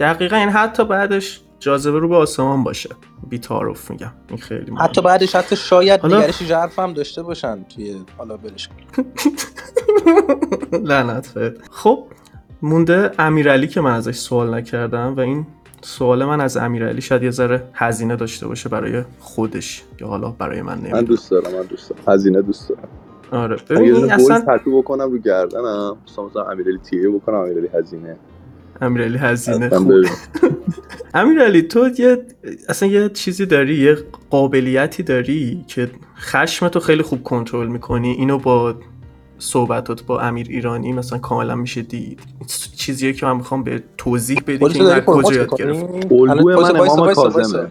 دقیقا 0.00 0.36
این 0.36 0.48
حتی 0.48 0.84
بعدش 0.84 1.40
جاذبه 1.60 1.98
رو 1.98 2.08
به 2.08 2.16
آسمان 2.16 2.64
باشه. 2.64 2.90
بی 3.28 3.38
تعارف 3.38 3.90
میگم. 3.90 4.12
این 4.28 4.38
خیلی 4.38 4.70
مهمه. 4.70 4.82
حتی 4.84 5.00
بعدش 5.02 5.36
حتی 5.36 5.56
شاید 5.56 6.00
حالا- 6.00 6.18
نگرش 6.18 6.42
ژرف 6.42 6.78
هم 6.78 6.92
داشته 6.92 7.22
باشن 7.22 7.64
توی 7.64 7.96
حالا 8.18 8.36
برش. 8.36 8.68
لعنت 10.72 11.34
خب 11.70 12.04
مونده 12.62 13.10
امیرعلی 13.18 13.68
که 13.68 13.80
من 13.80 13.94
ازش 13.94 14.14
سوال 14.16 14.54
نکردم 14.54 15.14
و 15.16 15.20
این 15.20 15.46
سوال 15.82 16.24
من 16.24 16.40
از 16.40 16.56
امیرعلی 16.56 17.00
شاید 17.00 17.22
یه 17.22 17.30
ذره 17.30 17.68
هزینه 17.74 18.16
داشته 18.16 18.46
باشه 18.48 18.68
برای 18.68 19.02
خودش 19.18 19.84
یا 20.00 20.06
حالا 20.08 20.30
برای 20.30 20.62
من 20.62 20.72
من 20.74 20.80
نمی‌دونم. 20.80 21.04
دوست 21.04 21.30
دارم 21.30 21.54
من 21.54 21.62
دوست 21.62 21.90
دارم. 21.90 22.02
هزینه 22.08 22.42
دوست 22.42 22.68
دارم. 22.68 22.88
آره. 23.32 23.56
من 23.70 23.76
ببین 23.76 24.12
اصلا. 24.12 24.40
تتو 24.58 24.78
بکنم 24.82 25.10
رو 25.12 25.18
گردنم 25.18 25.96
مثلا 26.08 26.24
مثلا 26.24 26.42
امیرعلی 26.50 26.78
تیه 26.78 27.10
بکنم 27.10 27.36
امیرعلی 27.36 27.68
هزینه. 27.74 28.16
امیرعلی 28.80 29.18
هزینه. 29.18 29.70
امیرعلی 31.14 31.62
تو 31.62 31.88
یه 31.98 32.18
اصلا 32.68 32.88
یه 32.88 33.08
چیزی 33.08 33.46
داری 33.46 33.74
یه 33.74 33.98
قابلیتی 34.30 35.02
داری 35.02 35.64
که 35.68 35.90
خشم 36.18 36.68
تو 36.68 36.80
خیلی 36.80 37.02
خوب 37.02 37.22
کنترل 37.22 37.66
می‌کنی 37.66 38.10
اینو 38.10 38.38
با 38.38 38.74
صحبتات 39.38 40.02
با 40.02 40.20
امیر 40.20 40.46
ایرانی 40.50 40.92
مثلا 40.92 41.18
کاملا 41.18 41.54
میشه 41.54 41.82
دید 41.82 42.20
چیزیه 42.76 43.12
که 43.12 43.26
من 43.26 43.36
می‌خوام 43.36 43.62
به 43.64 43.82
توضیح 43.98 44.40
بدی 44.46 44.58
که 44.68 44.80
این 44.80 45.00
کجا 45.00 45.34
یاد 45.34 45.56
گرفت؟ 45.58 45.84
الگوی 46.12 46.54
من 46.54 46.80
امام 46.80 47.12
کاظمه. 47.14 47.66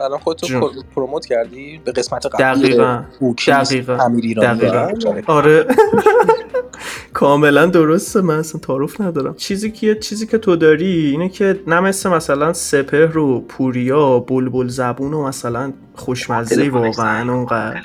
الان 0.00 0.18
خودتو. 0.18 0.60
پر- 0.60 0.70
پروموت 0.94 1.26
کردی 1.26 1.80
به 1.84 1.92
قسمت 1.92 2.26
قبلی 2.26 2.62
دقیقاً. 2.68 3.02
دقیقاً. 3.48 3.96
امیر 4.04 4.24
ایرانی 4.24 4.58
دقیقاً. 4.58 4.88
مشارکت. 4.96 5.30
آره 5.30 5.66
کاملا 7.14 7.66
درسته. 7.66 8.20
من 8.20 8.38
اصلا 8.38 8.60
تعارف 8.60 9.00
ندارم. 9.00 9.34
چیزی 9.34 9.70
که 9.70 9.94
چیزی 9.94 10.26
که 10.26 10.38
تو 10.38 10.56
داری 10.56 10.86
اینه 10.86 11.28
که 11.28 11.60
نه 11.66 11.80
مثل 11.80 12.10
مثلا 12.10 12.52
سپهر 12.52 13.18
و 13.18 13.40
پوریا 13.40 14.18
بلبل 14.18 14.68
زبون 14.68 15.14
و 15.14 15.28
مثلا 15.28 15.72
خوشمزه 15.94 16.68
واقعا 16.68 17.32
اونقدر. 17.32 17.80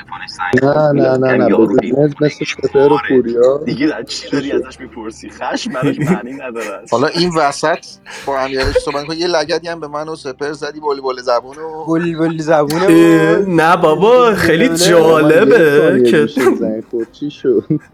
نه 0.63 0.91
نه 0.91 1.17
نه 1.17 1.37
نه 1.37 1.47
پیدا 1.81 2.03
مثل 2.03 2.13
کنیش 2.19 2.55
سپر 2.63 2.79
و 2.79 2.89
ماره. 2.89 3.01
پوریا. 3.09 3.57
دیگه 3.65 3.95
از 3.95 4.05
چی 4.05 4.29
داری 4.29 4.51
ازش 4.51 4.79
می‌پرسی؟ 4.79 5.29
خشم 5.29 5.73
براش 5.73 5.99
معنی 5.99 6.33
نداره. 6.33 6.81
حالا 6.91 7.07
این 7.07 7.31
وسط 7.37 7.85
با 8.25 8.39
امیرعلی 8.39 8.73
صحبت 8.85 9.05
کنی 9.05 9.17
یه 9.17 9.27
لگدی 9.27 9.67
هم 9.67 9.79
به 9.79 9.87
من 9.87 10.07
و 10.09 10.15
سپر 10.15 10.51
زدی 10.51 10.79
بول 10.79 11.21
زبون 11.21 11.57
و 11.57 11.85
بل 11.85 12.17
بل 12.19 12.37
زبونه 12.37 12.83
اه، 12.89 13.35
بود. 13.35 13.49
نه 13.49 13.77
بابا 13.77 14.33
خیلی 14.35 14.69
جالبه 14.69 16.03
که 16.11 16.27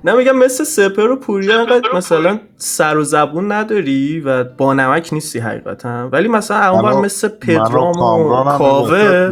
نه 0.04 0.14
میگم 0.14 0.38
مثل 0.38 0.64
سپر 0.64 1.12
و 1.12 1.16
پوریا 1.26 1.60
انقدر 1.60 1.96
مثلا 1.96 2.40
سر 2.58 2.98
و 2.98 3.04
زبون 3.04 3.52
نداری 3.52 4.20
و 4.20 4.44
با 4.44 4.74
نمک 4.74 5.10
نیستی 5.14 5.40
حقیقتا. 5.40 6.10
ولی 6.12 6.28
مثلا 6.28 6.70
اونور 6.72 7.02
مثل 7.02 7.28
پدرام 7.28 7.98
و 8.00 8.58
کاوه 8.58 9.30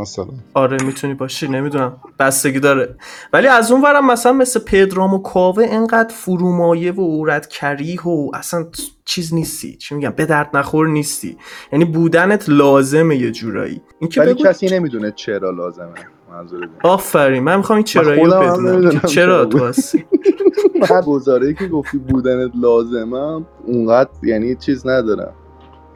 مثلا. 0.00 0.26
آره 0.54 0.76
می‌تونی 0.84 1.14
باشی 1.14 1.48
نمی‌دونم. 1.48 1.96
بستگی 2.18 2.60
داره. 2.60 2.96
ولی 3.32 3.48
از 3.48 3.72
اون 3.72 3.82
ورم 3.82 4.06
مثلا 4.06 4.32
مثل 4.32 4.60
پدرام 4.60 5.14
و 5.14 5.18
کاوه 5.18 5.66
انقدر 5.68 6.14
فرومایه 6.14 6.92
و 6.92 7.00
اورد 7.00 7.48
کریه 7.48 8.02
و 8.02 8.30
اصلا 8.34 8.66
چیز 9.04 9.34
نیستی. 9.34 9.76
چی 9.76 9.94
میگم؟ 9.94 10.10
به 10.10 10.26
درد 10.26 10.56
نخور 10.56 10.88
نیستی. 10.88 11.36
یعنی 11.72 11.84
بودنت 11.84 12.48
لازمه 12.48 13.16
یه 13.16 13.30
جورایی. 13.30 13.82
اینکه 14.00 14.20
ولی 14.20 14.34
بگو 14.34 14.44
کسی 14.44 14.66
نمی‌دونه 14.66 15.12
چرا 15.16 15.50
لازمه. 15.50 15.94
منظور. 16.34 16.68
آفرین 16.84 17.42
من 17.42 17.56
می‌خوام 17.56 17.76
این 17.76 17.84
چرایی 17.84 18.24
رو 18.24 18.30
بدونم 18.40 19.00
چرا. 19.00 19.44
تو 19.46 19.66
هستی 19.66 20.06
من 20.90 21.00
گزاره 21.00 21.54
که 21.54 21.68
گفتی 21.68 21.98
بودنت 21.98 22.52
لازمم 22.60 23.46
اونقدر 23.66 24.10
یعنی 24.22 24.56
چیز 24.56 24.86
ندارم 24.86 25.34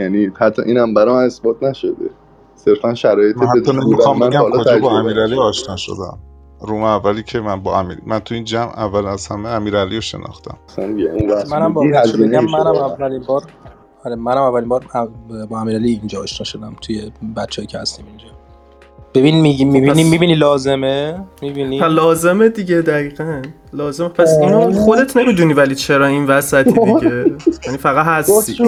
یعنی 0.01 0.31
حتی 0.41 0.63
اینم 0.63 0.95
برام 0.95 1.17
اثبات 1.17 1.63
نشده 1.63 2.11
صرفا 2.57 2.95
شرایط 2.95 3.37
من 3.37 3.47
حتی 3.47 3.61
بودن 3.61 3.85
نمی‌خوام 3.87 4.19
من 4.19 4.29
بگم 4.31 4.41
حالا 4.41 4.65
کجا 4.65 4.79
با 4.79 4.99
امیرعلی. 4.99 5.37
آشنا 5.39 5.77
شدم 5.77 6.19
روم 6.61 6.83
اولی 6.83 7.23
که 7.23 7.41
من 7.41 7.63
با 7.63 7.79
امیر 7.81 7.99
من 8.07 8.19
تو 8.21 8.35
این 8.35 8.45
جمع 8.45 8.79
اول 8.81 9.07
از 9.07 9.29
همه 9.29 9.49
امیرعلی 9.49 9.95
رو 9.95 10.01
شناختم 10.01 10.59
منم 11.51 11.75
هزینه 11.95 12.29
بگم 12.29 12.45
میشه 12.45 12.59
منم. 12.59 12.67
اولین 12.77 13.23
بار 13.29 13.43
آره 14.05 14.17
منم 14.17 14.39
اولین 14.43 14.69
بار 14.69 14.87
با 15.51 15.61
امیرعلی 15.61 15.91
اینجا 15.91 16.23
آشنا 16.23 16.45
شدم 16.45 16.77
توی 16.83 17.13
بچه‌ای 17.37 17.67
که 17.67 17.79
هستیم 17.79 18.07
اینجا 18.09 18.38
ببین 19.15 19.41
می‌بینی 19.41 19.91
پس- 19.91 19.97
می‌بینی 19.97 20.35
لازمه؟ 20.35 21.19
می‌بینی؟ 21.43 21.79
لازمه 21.79 22.49
دیگه 22.49 22.81
دقیقا. 22.81 23.43
لازم 23.73 24.09
پس 24.09 24.39
اینو 24.41 24.73
خودت 24.73 25.17
نمی‌دونی 25.17 25.53
ولی 25.53 25.75
چرا 25.75 26.07
این 26.07 26.27
وسطی 26.27 26.73
دیگه. 26.73 27.25
یعنی 27.67 27.79
فقط 27.79 28.07
هستی. 28.07 28.63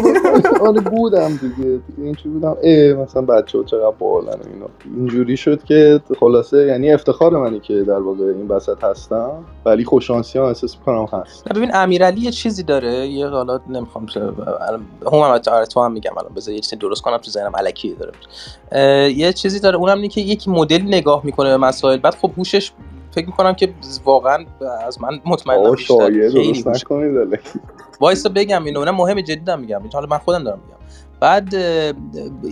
آره 0.60 0.80
بودم 0.80 1.28
دیگه. 1.28 1.54
دیگه 1.56 1.80
اینجوری 1.98 2.28
بودم 2.28 2.56
اه 2.62 2.92
مثلا 2.92 3.22
بچه 3.22 3.58
ها 3.58 3.64
چقدر 3.64 3.90
بالن 3.98 4.28
و 4.28 4.52
اینا. 4.54 4.66
اینجوری 4.96 5.36
شد 5.36 5.64
که 5.64 6.00
خلاصه 6.20 6.66
یعنی 6.66 6.92
افتخار 6.92 7.38
منی 7.38 7.60
که 7.60 7.82
در 7.82 7.98
واقع 7.98 8.24
این 8.24 8.48
وسط 8.48 8.84
هستم. 8.84 9.30
ولی 9.66 9.84
خوششانسی 9.84 10.38
هم 10.38 10.44
احساس 10.44 10.76
می‌کنم 10.76 11.06
هست. 11.12 11.48
نه 11.48 11.58
ببین 11.58 11.70
امیرعلی 11.74 12.20
یه 12.20 12.30
چیزی 12.30 12.62
داره. 12.62 13.06
یه 13.06 13.26
حالا 13.26 13.60
نمی‌خوام 13.68 14.06
هم 14.16 14.32
هم 15.12 15.22
آره 15.22 15.66
تو 15.66 15.80
هم 15.82 15.92
میگم. 15.92 16.12
الان 16.18 16.34
بذار 16.36 16.54
یه 16.54 16.60
چیزی 16.60 16.76
درست 16.76 17.02
کنم 17.02 17.16
تو 17.16 17.30
ذهنم 17.30 17.52
الکی 17.54 17.94
داره. 17.94 18.12
یه 19.10 19.32
چیزی 19.32 19.60
داره. 19.60 19.76
اونم 19.76 19.96
اینه 19.96 20.08
که 20.08 20.20
یک 20.20 20.48
مدل 20.48 20.82
نگاه 20.82 21.20
می‌کنه 21.24 21.50
به 21.50 21.56
مسائل. 21.56 21.98
بعد 21.98 22.14
خب 22.14 22.30
هوشش 22.36 22.72
فکر 23.10 23.26
می‌کنم 23.26 23.54
که 23.54 23.74
واقعا 24.04 24.44
از 24.86 25.02
من 25.02 25.20
مطمئنم 25.24 25.70
بیشتره 25.74 25.98
شایعه 25.98 26.30
خیلی. 26.30 26.64
وایسا 28.00 28.28
بگم 28.28 28.64
اینو 28.64 28.84
نه 28.84 28.90
مهم 28.90 29.20
جدی 29.20 29.56
میگم. 29.56 29.82
حالا 29.92 30.06
من 30.06 30.18
خودم 30.18 30.44
دارم 30.44 30.58
میگم. 30.58 30.80
بعد 31.20 31.54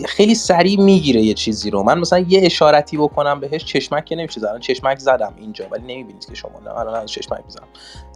خیلی 0.06 0.34
سریع 0.34 0.80
می‌گیره 0.80 1.22
یه 1.22 1.34
چیزی 1.34 1.70
رو. 1.70 1.82
من 1.82 1.98
مثلا 1.98 2.18
یه 2.18 2.40
اشارتی 2.42 2.96
بکنم 2.96 3.40
بهش 3.40 3.64
چشمک 3.64 4.04
که 4.04 4.16
نمیشه 4.16 4.40
الان 4.48 4.60
چشمک 4.60 4.98
زدم 4.98 5.34
اینجا 5.36 5.64
ولی 5.70 5.82
نمی‌بینید 5.82 6.26
که 6.26 6.34
شما 6.34 6.60
نه. 6.64 6.78
الان 6.78 6.94
از 6.94 7.10
چشمک 7.10 7.40
می‌زنم. 7.44 7.66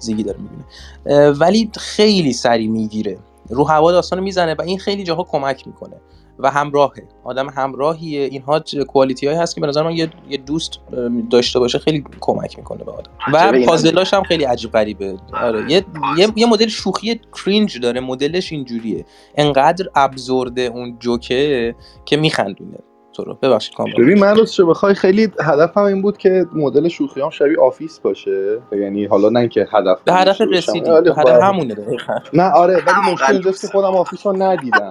زیگی 0.00 0.22
داره 0.22 0.38
می‌بینه. 0.38 1.31
ولی 1.31 1.70
خیلی 1.78 2.33
سریع 2.33 2.68
می‌گیره. 2.68 3.18
رو 3.48 3.64
هوا 3.64 3.92
داستان 3.92 4.20
می‌زنه 4.20 4.55
و 4.55 4.62
این 4.62 4.78
خیلی 4.78 5.05
جاها 5.05 5.22
کمک 5.22 5.66
می‌کنه. 5.66 5.96
و 6.38 6.51
همراهه. 6.51 7.03
آدم 7.25 7.49
همراهیه. 7.49 8.21
اینها 8.21 8.62
quality 8.88 9.27
هایی 9.27 9.38
هست 9.38 9.55
که 9.55 9.61
به 9.61 9.66
نظر 9.66 9.83
من 9.83 9.92
یه, 9.92 10.11
دوست 10.47 10.81
داشته 11.31 11.59
باشه 11.59 11.79
خیلی 11.79 12.05
کمک 12.21 12.59
می‌کنه 12.59 12.85
به 12.85 12.92
آدم. 12.92 13.11
و 13.33 13.66
پازلاش 13.66 14.14
هم 14.14 14.23
خیلی 14.23 14.45
عجیب 14.45 14.73
غریبه. 14.73 15.16
آره 15.33 15.73
یه, 15.73 15.85
یه, 16.18 16.29
یه 16.37 16.47
مدل 16.47 16.68
شوخی 16.68 17.21
cringe 17.44 17.81
داره. 17.81 18.01
مدلش 18.01 18.53
اینجوریه. 18.53 19.05
انقدر 19.37 19.87
absurd 19.94 20.53
ه 20.53 20.62
اون 20.62 20.97
جوکه 21.01 21.75
که 22.05 22.16
میخندونه. 22.16 22.79
تو 23.12 23.25
رو. 23.25 23.38
ببخشید 23.42 23.75
کامران. 23.75 24.03
ببین 24.03 24.18
من 24.18 24.37
راستش 24.37 24.61
بخوای 24.61 24.95
خیلی 24.95 25.29
هدفم 25.40 25.81
این 25.81 26.03
بود 26.03 26.18
که 26.18 26.47
مدل 26.55 26.88
شوخی 26.88 27.21
هم 27.21 27.31
شبیه 27.31 27.61
Office 27.61 27.98
باشه. 27.99 28.59
یعنی 28.73 29.05
حالا 29.05 29.29
نه 29.29 29.40
اینکه 29.40 29.68
هدف 29.73 29.99
به 30.05 30.12
هدف. 30.12 30.40
رسیدی. 30.40 30.90
هدف 30.90 31.14
خب- 31.18 31.29
همونه 31.42 31.75
دقیقاً. 31.75 32.14
نه 32.33 32.51
آره 32.51 32.75
ولی 32.75 33.12
مشکل 33.12 33.33
اینجاست 33.33 33.61
که 33.61 33.67
خودم 33.67 33.96
Office 33.96 34.27
رو 34.27 34.42
ندیدم. 34.42 34.90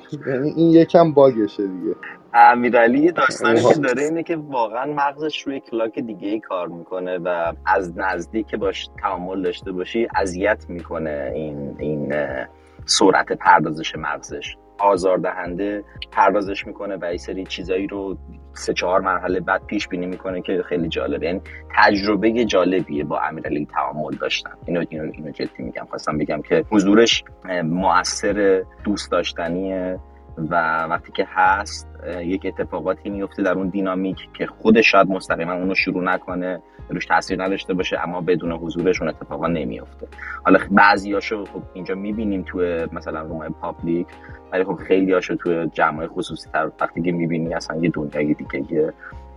یعنی 0.26 0.50
این 0.56 0.70
یکم 0.70 1.12
باگشه 1.12 1.66
دیگه 1.66 1.96
امیرعلی 2.34 2.98
یه 2.98 3.12
داستانی. 3.12 3.60
که 3.60 3.74
داره 3.74 4.02
اینه 4.02 4.22
که 4.22 4.36
واقعا 4.36 4.92
مغزش 4.92 5.42
روی 5.42 5.60
کلاک 5.60 5.98
دیگه 5.98 6.28
ای 6.28 6.40
کار 6.40 6.68
می‌کنه 6.68 7.18
و 7.18 7.52
از 7.66 7.98
نزدیک 7.98 8.46
که 8.46 8.56
باش 8.56 8.88
تعامل 9.02 9.42
داشته 9.42 9.72
باشی 9.72 10.08
اذیت 10.16 10.64
می‌کنه 10.68 11.32
این 11.34 11.76
این 11.78 12.14
اه، 12.14 12.46
سرعت 12.86 13.32
پردازش 13.32 13.96
مغزش 13.96 14.56
آزاردهنده 14.82 15.84
پردازش 16.12 16.66
می‌کنه 16.66 16.98
و 17.00 17.12
یه 17.12 17.18
سری 17.18 17.44
چیزایی 17.44 17.86
رو 17.86 18.16
سه 18.54 18.72
چهار 18.72 19.00
مرحله 19.00 19.40
بعد 19.40 19.66
پیش 19.66 19.88
بینی 19.88 20.06
می‌کنه 20.06 20.42
که 20.42 20.62
خیلی 20.68 20.88
جالبه. 20.88 21.26
یعنی 21.26 21.40
تجربه 21.76 22.44
جالبیه 22.44 23.04
با 23.04 23.20
امیرعلی 23.20 23.66
تعامل 23.66 24.16
داشتن. 24.20 24.50
اینو 24.66 24.84
اینو 24.88 25.12
اینو 25.12 25.30
جدی 25.30 25.62
میگم. 25.62 25.86
خواستم 25.90 26.18
بگم 26.18 26.42
که 26.42 26.64
حضورش 26.70 27.24
مؤثر 27.64 28.64
دوست 28.84 29.10
داشتنیه. 29.10 29.98
و 30.38 30.84
وقتی 30.84 31.12
که 31.12 31.26
هست 31.28 31.88
یک 32.24 32.46
اتفاقاتی 32.46 33.10
میفته 33.10 33.42
در 33.42 33.52
اون 33.52 33.68
دینامیک 33.68 34.28
که 34.34 34.46
خودش 34.46 34.90
شاید 34.90 35.08
مستقیما 35.08 35.52
اونو 35.52 35.74
شروع 35.74 36.04
نکنه 36.04 36.62
روش 36.88 37.06
تاثیر 37.06 37.44
نداشته 37.44 37.74
باشه 37.74 38.00
اما 38.00 38.20
بدون 38.20 38.52
حضورش 38.52 39.00
اون 39.00 39.08
اتفاقا 39.08 39.46
نمیفته 39.46 40.08
حالا 40.44 40.58
بعضیاشو 40.70 41.44
خب 41.44 41.62
اینجا 41.74 41.94
می‌بینیم 41.94 42.42
تو 42.42 42.58
مثلا 42.92 43.22
رومای 43.22 43.48
پابلیک 43.48 44.06
ولی 44.52 44.64
خب 44.64 44.74
خیلی 44.74 45.12
هاشو 45.12 45.36
تو 45.36 45.64
جمعای 45.64 46.06
خصوصی 46.06 46.50
تر 46.50 46.70
وقتی 46.80 47.02
که 47.02 47.12
می‌بینی 47.12 47.54
اصلا 47.54 47.76
یه 47.76 47.90
دنیای 47.90 48.34
دیگه 48.34 48.92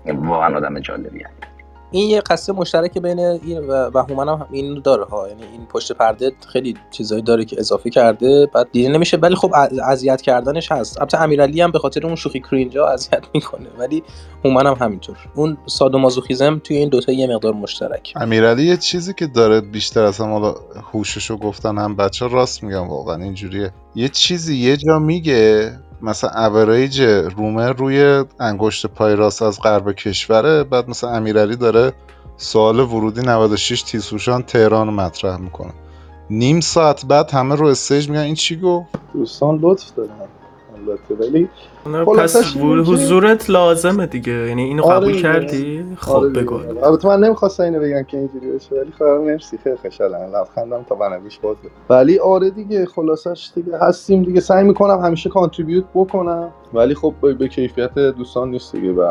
واقعا 0.06 0.58
آدم 0.58 0.80
جالبیه. 0.80 1.30
این 1.96 2.10
یه 2.10 2.22
قصه 2.22 2.54
مشترک 2.54 2.98
بین 2.98 3.20
این 3.20 3.68
و 3.68 4.04
هومن 4.10 4.28
هم 4.28 4.48
این 4.52 4.82
داره 4.84 5.06
ها. 5.06 5.28
یعنی 5.28 5.44
این 5.44 5.66
پشت 5.66 5.92
پرده 5.92 6.32
خیلی 6.48 6.74
چیزایی 6.92 7.22
داره 7.22 7.46
که 7.46 7.56
اضافه 7.60 7.90
کرده 7.90 8.46
بعد 8.54 8.68
دیده 8.72 8.90
نمیشه 8.90 9.18
ولی 9.18 9.36
خب 9.36 9.54
اذیت 9.84 10.22
کردنش 10.22 10.72
هست. 10.72 11.00
البته 11.00 11.22
امیرعلی 11.22 11.62
هم 11.62 11.72
به 11.72 11.80
خاطر 11.80 12.06
اون 12.06 12.16
شوخی 12.16 12.40
کرینجا 12.40 12.88
اذیت 12.88 13.24
می‌کنه 13.34 13.68
ولی 13.78 14.04
هومن 14.46 14.68
هم 14.68 14.78
همینطور. 14.80 15.18
اون 15.36 15.58
سادومازوخیزم 15.66 16.62
توی 16.64 16.78
این 16.78 16.90
دوتا 16.90 17.12
یه 17.12 17.28
مقدار 17.28 17.54
مشترک. 17.54 18.14
امیرعلی 18.16 18.64
یه 18.64 18.78
چیزی 18.78 19.14
که 19.14 19.28
داره 19.28 19.62
بیشتر 19.62 20.04
از 20.04 20.18
هم 20.18 20.32
حالا 20.32 20.56
هوششو 20.94 21.38
گفتن 21.38 21.78
هم 21.78 21.96
بچه 21.96 22.28
راست 22.28 22.64
میگن 22.64 22.88
واقعا 22.88 23.24
اینجوریه. 23.24 23.72
یه 23.96 24.10
چیزی 24.10 24.58
یه 24.58 24.78
جا 24.78 25.00
میگه 25.00 25.72
مثلا 26.06 26.30
اوریج 26.30 27.02
رومه 27.38 27.70
روی 27.70 28.24
انگشت 28.40 28.86
پای 28.86 29.16
راست 29.16 29.42
از 29.42 29.60
غرب 29.62 29.92
کشوره 29.92 30.64
بعد 30.64 30.90
مثلا 30.90 31.10
امیرعلی 31.10 31.56
داره 31.56 31.94
سوال 32.38 32.80
ورودی 32.80 33.22
96 33.22 33.82
تیزهوشان 33.82 34.44
تهران 34.44 34.90
مطرح 34.90 35.38
می‌کنه. 35.38 35.74
نیم 36.30 36.60
ساعت 36.60 37.06
بعد 37.06 37.32
همه 37.32 37.56
رو 37.56 37.68
استیج 37.68 38.10
میگن. 38.10 38.22
این 38.22 38.36
چی 38.36 38.60
گفت؟ 38.60 38.88
دوستان 39.14 39.60
لطف 39.62 39.94
دارن. 39.96 40.10
البته. 40.90 41.16
ولی 41.16 41.50
پس 42.18 42.58
حضورت 42.58 43.50
لازمه 43.50 44.06
دیگه. 44.06 44.34
یعنی 44.34 44.64
اینو 44.64 44.84
آره 44.84 44.96
قبول 44.96 45.08
دیگه. 45.08 45.22
کردی؟ 45.22 45.86
خب 45.98 46.12
آره. 46.12 46.30
بگو. 46.30 46.56
البته 46.84 47.08
من 47.08 47.20
نمی‌خواستم 47.20 47.64
اینو 47.64 47.80
بگم 47.80 48.04
که 48.04 48.18
اینجوری 48.18 48.52
بشه 48.52 48.76
ولی 48.76 48.92
خب 49.00 49.04
مرسی. 49.04 49.58
خیلی 49.58 49.76
خوشحالم. 49.76 50.36
لبخندم 50.36 50.84
تا 50.90 50.96
بنویش 50.96 51.40
بازه 51.40 51.60
ولی 51.90 52.20
آره 52.20 52.50
دیگه 52.50 52.86
خلاصش 52.86 53.52
دیگه 53.56 53.78
هستیم 53.78 54.24
دیگه. 54.24 54.40
سعی 54.40 54.64
می‌کنم 54.64 55.00
همیشه 55.00 55.30
کانتریبیوت 55.30 55.86
بکنم. 55.96 56.50
ولی 56.74 56.96
خب 56.96 57.14
به, 57.22 57.48
کیفیت 57.48 57.94
دوستان 57.94 58.50
نیست 58.50 58.72
دیگه 58.76 58.92
به 58.92 59.08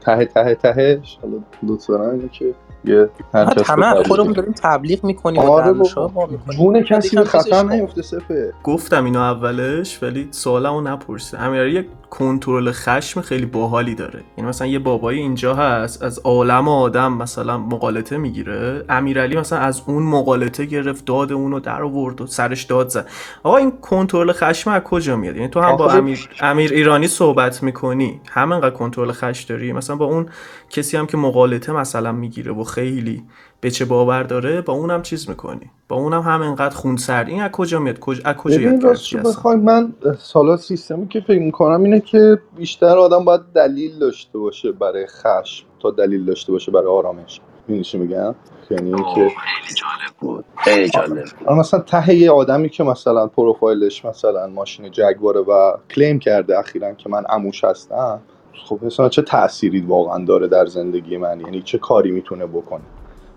ته 0.00 0.24
ته 0.24 0.54
تهش 0.54 1.18
حالا 1.22 1.34
دوست 1.66 1.88
دارم 1.88 2.28
که 2.28 2.54
یه 2.86 3.08
هر 3.34 3.62
همه 3.66 4.02
خودمون. 4.04 4.32
داریم 4.32 4.54
تبلیغ 4.62 5.04
می‌کنیم 5.04 5.40
آره 5.40 5.72
می‌کنیم. 5.72 6.40
جون 6.56 6.82
کسی 6.82 7.16
به 7.16 7.24
خطر. 7.24 7.62
نیفته 7.62 8.02
سپه 8.02 8.52
گفتم 8.64 9.04
اینو 9.04 9.18
اولش 9.18 10.02
ولی 10.02 10.28
سوالمو 10.30 10.80
نپرسید 10.80 11.40
امیرعلی 11.40 11.70
یک 11.72 11.86
کنترل 12.10 12.70
خشم 12.72 13.20
خیلی 13.20 13.46
باحالی 13.46 13.94
داره. 13.94 14.24
یعنی 14.36 14.50
مثلا 14.50 14.66
یه 14.66 14.78
بابایی 14.78 15.20
اینجا 15.20 15.54
هست 15.54 16.02
از 16.02 16.18
عالم 16.18 16.68
آدم 16.68 17.12
مثلا 17.12 17.58
مقالطه 17.58 18.16
می‌گیره. 18.16 18.84
امیرعلی 18.88 19.36
مثلا 19.36 19.58
از 19.58 19.82
اون 19.86 20.02
مقالطه 20.02 20.64
گرفت 20.64 21.04
داد 21.04 21.32
اونو 21.32 21.60
در 21.60 21.82
آورد 21.82 22.20
و 22.20 22.26
سرش 22.26 22.62
داد 22.62 22.88
زد. 22.88 23.08
آقا 23.42 23.56
این 23.56 23.72
کنترل 23.80 24.32
خشم 24.32 24.70
از 24.70 24.82
کجا 24.82 25.16
میاد؟ 25.16 25.36
یعنی 25.36 25.48
تو 25.48 25.60
هم 25.60 25.76
با 25.76 25.90
امیر, 25.90 26.28
امیر 26.40 26.72
ایرانی 26.72 27.08
صحبت 27.08 27.62
می‌کنی 27.62 28.20
همینقدر 28.30 28.70
کنترل 28.70 29.12
خشم 29.12 29.48
داری. 29.48 29.72
مثلا 29.72 29.96
با 29.96 30.04
اون 30.04 30.26
کسی 30.70 30.96
هم 30.96 31.06
که 31.06 31.16
مقالطه 31.16 31.72
مثلا 31.72 32.12
می‌گیره 32.12 32.52
و 32.52 32.64
خیلی 32.64 33.22
به 33.60 33.70
چه 33.70 33.84
باور 33.84 34.22
داره 34.22 34.60
با 34.60 34.72
اونم 34.72 35.02
چیز 35.02 35.28
می‌کنی. 35.28 35.70
با 35.88 35.96
اونم 35.96 36.20
همینقدر 36.20 36.74
خونسرد. 36.74 37.28
این 37.28 37.42
از 37.42 37.50
کجا 37.50 37.78
میاد؟ 37.78 37.98
کجا 37.98 38.22
از 38.24 38.36
کجا 38.36 38.56
ببین 38.56 38.72
یاد 38.72 38.84
راستش 38.84 39.10
گرفتی؟ 39.10 39.28
بخوای 39.28 39.56
من 39.56 39.94
سالا 40.18 40.56
سیستمی 40.56 41.08
که 41.08 41.20
فکر 41.20 41.40
می‌کنم 41.40 41.82
اینه 41.82 42.00
که 42.00 42.38
بیشتر 42.56 42.98
آدم 42.98 43.24
باید 43.24 43.40
دلیل 43.54 43.98
داشته 43.98 44.38
باشه 44.38 44.72
برای 44.72 45.06
خشم 45.06 45.66
تا 45.82 45.90
دلیل 45.90 46.24
داشته 46.24 46.52
باشه 46.52 46.72
برای 46.72 46.86
آرامش. 46.86 47.40
می‌دونی 47.68 47.84
چی 47.84 47.98
میگم؟ 47.98 48.34
یعنی 48.70 48.90
که 48.90 49.14
خیلی 49.14 49.74
جالب 49.76 50.14
بود. 50.20 50.44
خیلی 50.56 50.88
جالب 50.88 51.24
بود. 51.38 51.48
آره 51.48 51.58
مثلا 51.58 51.80
ته 51.80 52.14
یه 52.14 52.30
آدمی 52.30 52.68
که 52.68 52.84
مثلا 52.84 53.26
پروفایلش 53.26 54.04
مثلا 54.04 54.46
ماشین 54.46 54.90
جگواره 54.90 55.40
و 55.40 55.76
کلیم 55.90 56.18
کرده 56.18 56.58
اخیرا 56.58 56.94
که 56.94 57.08
من 57.08 57.24
اموش 57.28 57.64
هستم 57.64 58.20
خب 58.68 58.78
مثلا 58.82 59.08
چه 59.08 59.22
تأثیری 59.22 59.80
واقعا 59.80 60.24
داره 60.24 60.48
در 60.48 60.66
زندگی 60.66 61.16
من؟ 61.16 61.40
یعنی 61.40 61.62
چه 61.62 61.78
کاری 61.78 62.10
می‌تونه 62.10 62.46
بکنه؟ 62.46 62.82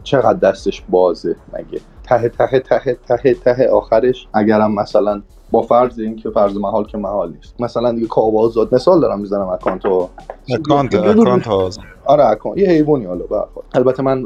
چقدر 0.04 0.34
دستش 0.52 0.84
بازه 0.90 1.36
مگه؟ 1.54 1.82
ته 2.04 2.30
ته 2.30 2.60
ته 2.60 2.98
ته 3.08 3.34
ته 3.34 3.70
آخرش. 3.70 4.28
اگرم 4.34 4.76
مثلا 4.76 5.22
با 5.52 5.62
فرض 5.62 6.00
این 6.00 6.16
که 6.16 6.30
فرض 6.30 6.58
محال 6.58 6.84
که 6.86 6.98
محال 6.98 7.32
نیست. 7.32 7.62
مثلا 7.62 7.92
دیگه 7.92 8.08
کاوا 8.08 8.42
آزاد 8.42 8.76
مثال 8.76 9.02
دارم 9.02 9.20
می‌زنم 9.20 9.48
اکانت 9.48 9.84
دونه- 9.84 11.22
اکانت 11.22 11.48
آزاد 11.48 11.84
آره 12.06 12.26
اکانت. 12.26 12.58
یه 12.58 12.70
حیوانی 12.70 13.06
حالا. 13.06 13.26
البته 13.76 14.04
من 14.04 14.26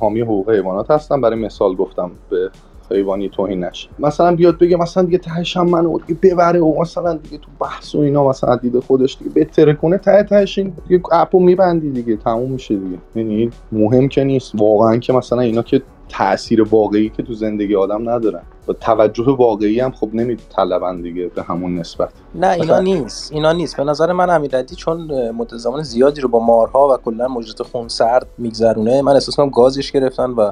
حامی 0.00 0.20
حقوق 0.20 0.50
حیوانات 0.50 0.90
هستم. 0.90 1.20
برای 1.20 1.38
مثال 1.38 1.74
گفتم 1.74 2.10
به 2.30 2.50
حیوانی 2.90 3.28
توهین 3.28 3.64
نشه. 3.64 3.88
مثلا 3.98 4.36
بیاد 4.36 4.58
بگه 4.58 4.76
مثلا 4.76 5.02
دیگه 5.02 5.18
تهش 5.18 5.56
هم 5.56 5.68
منو 5.68 5.98
دیگه 5.98 6.20
ببره 6.22 6.60
و 6.60 6.80
مثلا 6.80 7.14
دیگه 7.14 7.38
تو 7.38 7.50
بحث 7.60 7.94
و 7.94 7.98
اینا 7.98 8.28
مثلا 8.28 8.56
دید 8.56 8.78
خودش 8.78 9.18
دیگه 9.18 9.30
بهتره 9.30 9.74
کنه 9.74 9.98
ته 9.98 10.22
تهش 10.22 10.58
این 10.58 10.72
دیگه 10.88 11.02
اپو 11.12 11.40
میبندی 11.40 11.90
دیگه 11.90 12.16
تموم 12.16 12.50
میشه 12.50 12.76
دیگه. 12.76 12.98
یعنی 13.14 13.50
مهم 13.72 14.08
که 14.08 14.24
نیست. 14.24 14.52
واقعا 14.54 14.96
که 14.96 15.12
مثلا 15.12 15.40
اینا 15.40 15.62
که 15.62 15.82
تاثیر 16.08 16.62
واقعی 16.62 17.08
که 17.08 17.22
تو 17.22 17.34
زندگی 17.34 17.74
آدم 17.76 18.10
ندارن. 18.10 18.42
و 18.68 18.72
توجه 18.72 19.24
واقعی 19.38 19.80
هم 19.80 19.90
خب 19.92 20.08
نمیطلبن 20.12 21.02
دیگه 21.02 21.26
به 21.34 21.42
همون 21.42 21.78
نسبت. 21.78 22.08
نه 22.34 22.48
اینا 22.50 22.64
مثلا- 22.64 22.80
نیست. 22.80 23.32
اینا 23.32 23.52
نیست. 23.52 23.76
به 23.76 23.84
نظر 23.84 24.12
من 24.12 24.30
امیرعلی 24.30 24.76
چون 24.76 25.30
مدت 25.30 25.56
زمان 25.56 25.82
زیادی 25.82 26.20
رو 26.20 26.28
با 26.28 26.38
مارها 26.38 26.88
و 26.94 26.96
کلا 26.96 27.28
موجودات 27.28 27.62
خونسرد 27.66 28.26
میگذرونه 28.38 29.02
من 29.02 29.12
احساس 29.12 29.36
کنم 29.36 29.50
گازش 29.50 29.92
گرفتن 29.92 30.30
و 30.30 30.50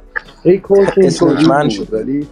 من 1.48 1.68
شد. 1.68 1.92
ولی 1.94 2.26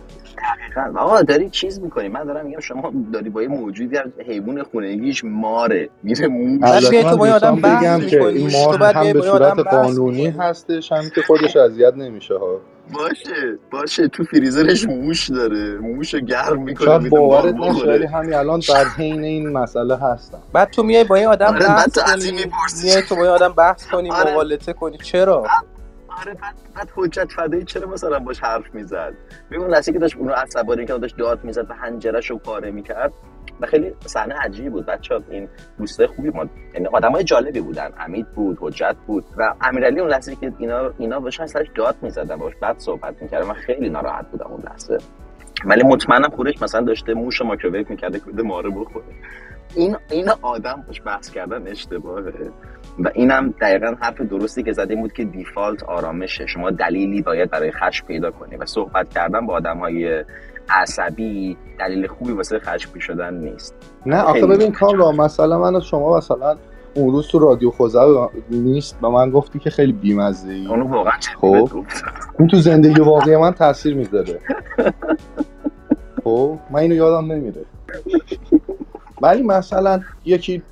دقیقاً. 0.74 1.00
آقا 1.00 1.22
داری 1.22 1.50
چیز 1.50 1.80
می‌کنی. 1.80 2.08
من 2.08 2.24
دارم 2.24 2.46
میگم 2.46 2.60
شما 2.60 2.92
داری 3.12 3.30
با 3.30 3.42
یه 3.42 3.48
موجودی 3.48 3.96
از 3.98 4.06
حیوان 4.26 4.62
خونگیش 4.62 5.24
ماره 5.24 5.88
میره 6.02 6.28
موش. 6.28 6.60
تو 6.90 7.06
من 7.08 7.16
با 7.16 7.28
آدم 7.28 7.56
بگم 7.56 8.00
که 8.10 8.24
این 8.24 8.50
مار 8.66 8.82
هم 8.82 9.12
به 9.12 9.20
صورت 9.22 9.58
قانونی. 9.58 10.26
هستش 10.26 10.92
هم 10.92 11.02
که 11.14 11.22
خودش 11.22 11.56
اذیت 11.56 11.94
نمیشه 11.94 12.34
ها. 12.38 12.56
باشه 12.92 13.58
باشه 13.70 14.08
تو 14.08 14.24
فریزرش 14.24 14.84
موش 14.84 15.30
داره 15.30 15.78
موش 15.78 16.14
گرم 16.14 16.62
می‌کنه 16.62 16.86
شاید 16.86 17.08
باورت 17.08 17.54
نشه 17.54 17.86
ولی 17.86 18.06
همین 18.06 18.34
الان 18.34 18.60
در 18.68 18.84
حین 18.96 19.24
این 19.24 19.48
مسئله 19.48 19.96
هستم 19.96 20.38
بعد 20.52 20.70
تو 20.70 20.82
میای 20.82 21.04
با 21.04 21.18
یه 21.18 21.28
آدم 21.28 21.46
آره، 21.46 21.58
بحث 21.58 21.88
تو 21.88 22.00
از 22.06 22.24
این 22.24 22.34
کنی 22.34 22.44
می‌پرسی. 22.44 22.86
میای 22.86 23.02
تو 23.02 23.16
با 23.16 23.24
یه 23.24 23.30
آدم 23.30 23.52
بحث 23.52 23.86
کنی 23.86 24.10
آره. 24.10 24.30
مقالطه 24.32 24.72
کنی 24.72 24.98
چرا 24.98 25.46
آره 26.20 26.34
بعد 26.74 26.90
حجت 26.96 27.32
فدایی 27.32 27.64
چرا 27.64 27.88
مثلا 27.88 28.18
باش 28.18 28.40
حرف 28.40 28.74
می‌زد؟ 28.74 29.14
ببین 29.50 29.66
لحظه 29.66 29.92
که 29.92 29.98
داشت 29.98 30.16
اونو 30.16 30.32
عصبانی 30.32 30.86
که 30.86 30.92
داشت 30.92 31.16
داد 31.16 31.44
می‌زد 31.44 31.70
و 31.70 31.74
حنجرش 31.74 32.30
رو 32.30 32.38
پاره 32.38 32.70
می‌کرد 32.70 33.12
و 33.60 33.66
خیلی 33.66 33.92
صحنه 34.06 34.34
عجیبی 34.34 34.68
بود. 34.68 34.86
بچه 34.86 35.20
این 35.30 35.48
دوسته 35.78 36.06
خوبی 36.06 36.30
ما 36.30 36.46
یعنی 36.74 36.86
آدمای 36.86 37.24
جالبی 37.24 37.60
بودن. 37.60 37.90
امید 37.98 38.26
بود 38.26 38.58
حجت 38.60 38.96
بود 39.06 39.24
و 39.36 39.54
امیرعلی 39.60 40.00
اون 40.00 40.10
لحظه 40.10 40.36
که 40.36 40.52
اینا 40.58 40.92
اینا 40.98 41.20
بهش 41.20 41.46
سرش 41.46 41.66
داد 41.74 41.96
می‌زدن 42.02 42.36
باش 42.36 42.54
بعد 42.60 42.78
صحبت 42.78 43.22
می‌کردن. 43.22 43.46
من 43.46 43.54
خیلی 43.54 43.88
ناراحت 43.88 44.30
بودم 44.30 44.46
اون 44.46 44.62
لحظه. 44.62 44.98
ولی 45.64 45.82
مطمئنم 45.82 46.28
خودش 46.28 46.62
مثلا 46.62 46.80
داشته 46.80 47.14
موش 47.14 47.40
رو 47.40 47.46
مایکروویو 47.46 47.86
می‌کرده 47.88 48.18
که 48.18 48.24
بده 48.24 48.42
ماره 48.42 48.70
بخوره. 48.70 49.04
این 49.74 49.96
این 50.10 50.30
آدم 50.42 50.84
باش 50.86 51.02
بحث 51.06 51.30
کردن 51.30 51.68
اشتباهه. 51.68 52.50
و 52.98 53.10
اینم 53.14 53.54
دقیقا 53.60 53.94
حرف 54.00 54.20
درستی 54.20 54.62
که 54.62 54.72
زده 54.72 54.96
بود 54.96 55.12
که 55.12 55.24
دیفالت 55.24 55.82
آرامشه. 55.82 56.46
شما 56.46 56.70
دلیلی 56.70 57.22
باید 57.22 57.50
برای 57.50 57.72
خشم 57.72 58.06
پیدا 58.06 58.30
کنی. 58.30 58.56
و 58.56 58.66
صحبت 58.66 59.14
کردن 59.14 59.46
با 59.46 59.54
آدم 59.54 59.78
های 59.78 60.24
عصبی 60.68 61.56
دلیل 61.78 62.06
خوبی 62.06 62.32
واسه 62.32 62.58
خشمگین 62.58 63.00
شدن 63.00 63.34
نیست. 63.34 63.74
نه 64.06 64.20
آخه 64.20 64.46
ببین 64.46 64.72
کامرا 64.72 65.12
مثلا 65.12 65.58
من 65.58 65.80
شما 65.80 66.16
مثلا 66.16 66.56
اون 66.94 67.12
روز 67.12 67.28
تو 67.28 67.38
رادیو 67.38 67.70
خوزه 67.70 68.28
نیست 68.50 68.98
و 69.02 69.10
من 69.10 69.30
گفتی 69.30 69.58
که 69.58 69.70
خیلی 69.70 69.92
بیمزه 69.92 70.48
ای 70.48 70.66
اونو 70.66 70.88
واقعا 70.88 71.12
خب. 71.40 71.68
این 72.38 72.48
تو 72.48 72.56
زندگی 72.56 73.00
واقعی 73.10 73.36
من 73.36 73.50
تاثیر 73.50 73.94
می‌ذاره. 73.94 74.40
خب 76.24 76.58
من 76.70 76.80
اینو 76.80 76.94
یادم 76.94 77.32
نمیره. 77.32 77.64
ولی 79.24 79.42
مثلا 79.42 80.00
یکی 80.24 80.62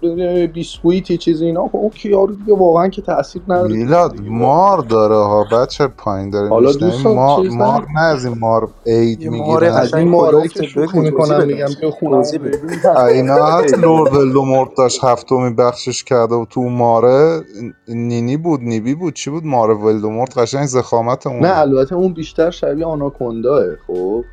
بیسکویتی 0.55 1.19
چیزی 1.19 1.47
اینا 1.47 1.69
خب 1.69 1.77
اوکی 1.77 2.11
یارو 2.11 2.35
دیگه 2.35 2.55
واقعا 2.57 2.89
که 2.89 3.03
تاثیر 3.03 3.43
نداره. 3.49 3.73
میلاد 3.73 4.21
مار 4.21 4.79
داره 4.79 5.15
ها. 5.15 5.45
بچه 5.45 5.87
پایین 5.87 6.31
داره 6.31 6.49
حالا 6.49 6.71
مار, 7.05 7.49
مار 7.49 7.87
نه 7.95 8.01
از 8.03 8.25
این 8.25 8.39
مار 8.39 8.69
عید 8.87 9.29
مار 9.29 9.31
می‌گیرن 9.31 9.75
از 9.75 9.95
این 9.95 10.13
کلفته. 10.13 10.49
که 10.49 10.67
شوخی 10.67 10.99
می‌کنم 10.99 11.47
میگم. 11.47 11.67
بیا 11.81 12.21
هست. 12.21 12.39
اینا 13.09 13.47
هست. 13.47 13.79
لورد 13.79 14.15
لومورد 14.15 14.71
داشت 14.77 15.05
هفتمی 15.05 15.51
بخشش 15.51 16.05
کرده 16.05 16.35
و 16.35 16.45
تو 16.51 16.61
اون 16.61 16.73
ماره. 16.73 17.41
نینی 17.89 18.37
بود 18.37 18.61
نیبی 18.61 18.95
بود. 18.95 19.15
چی 19.15 19.31
بود؟ 19.31 19.47
ماره 19.47 19.75
ولدمورت 19.75 20.39
قشنگ 20.39 20.67
زخامت 20.67 21.27
اون 21.27 21.39
نه 21.39 21.59
البته 21.59 21.95
اون 21.95 22.13
بیشتر 22.13 22.51
شبیه 22.51 22.85
آناکونداه 22.85 23.63
خب. 23.87 24.25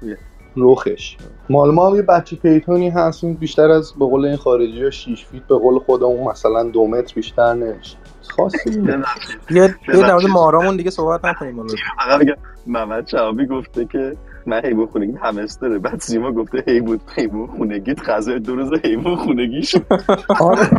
رخش 0.61 1.17
مال 1.49 1.71
ما 1.71 1.89
هم 1.89 1.95
یه 1.95 2.01
بچه 2.01 2.35
پیتونی 2.35 2.89
هست 2.89 3.23
این 3.23 3.33
بیشتر 3.33 3.71
از 3.71 3.93
به 3.99 4.05
قول 4.05 4.25
این 4.25 4.37
خارجی 4.37 4.83
ها 4.83 4.89
6 4.89 5.25
فیت 5.25 5.43
به 5.43 5.55
قول 5.55 5.79
خودمون 5.79 6.27
مثلا 6.27 6.63
دو 6.63 6.87
متر 6.87 7.15
بیشتر 7.15 7.53
نمیشه 7.53 7.97
خاصی 8.27 8.69
یه 8.69 9.05
یه 9.51 9.75
در 9.87 10.13
مورد. 10.13 10.25
مارامون 10.25 10.77
دیگه 10.77 10.89
صحبت 10.89 11.25
نکنیم. 11.25 11.67
فقط 11.99 12.19
میگم 12.19 12.35
محمد 12.67 13.07
شهابی 13.07 13.45
گفته 13.45 13.85
که 13.85 14.17
من 14.45 14.61
حیوان 14.63 14.85
خونگی 14.85 15.17
همستره 15.21 15.79
بعد 15.79 15.99
سیما 15.99 16.31
گفته 16.31 16.63
حیوان 16.67 16.99
حیوان 17.15 17.47
خونگیت 17.47 18.09
غذای 18.09 18.39
دو 18.39 18.55
روز 18.55 18.79
حیوان 18.83 19.15
خونگیش. 19.15 19.75
آره. 20.39 20.69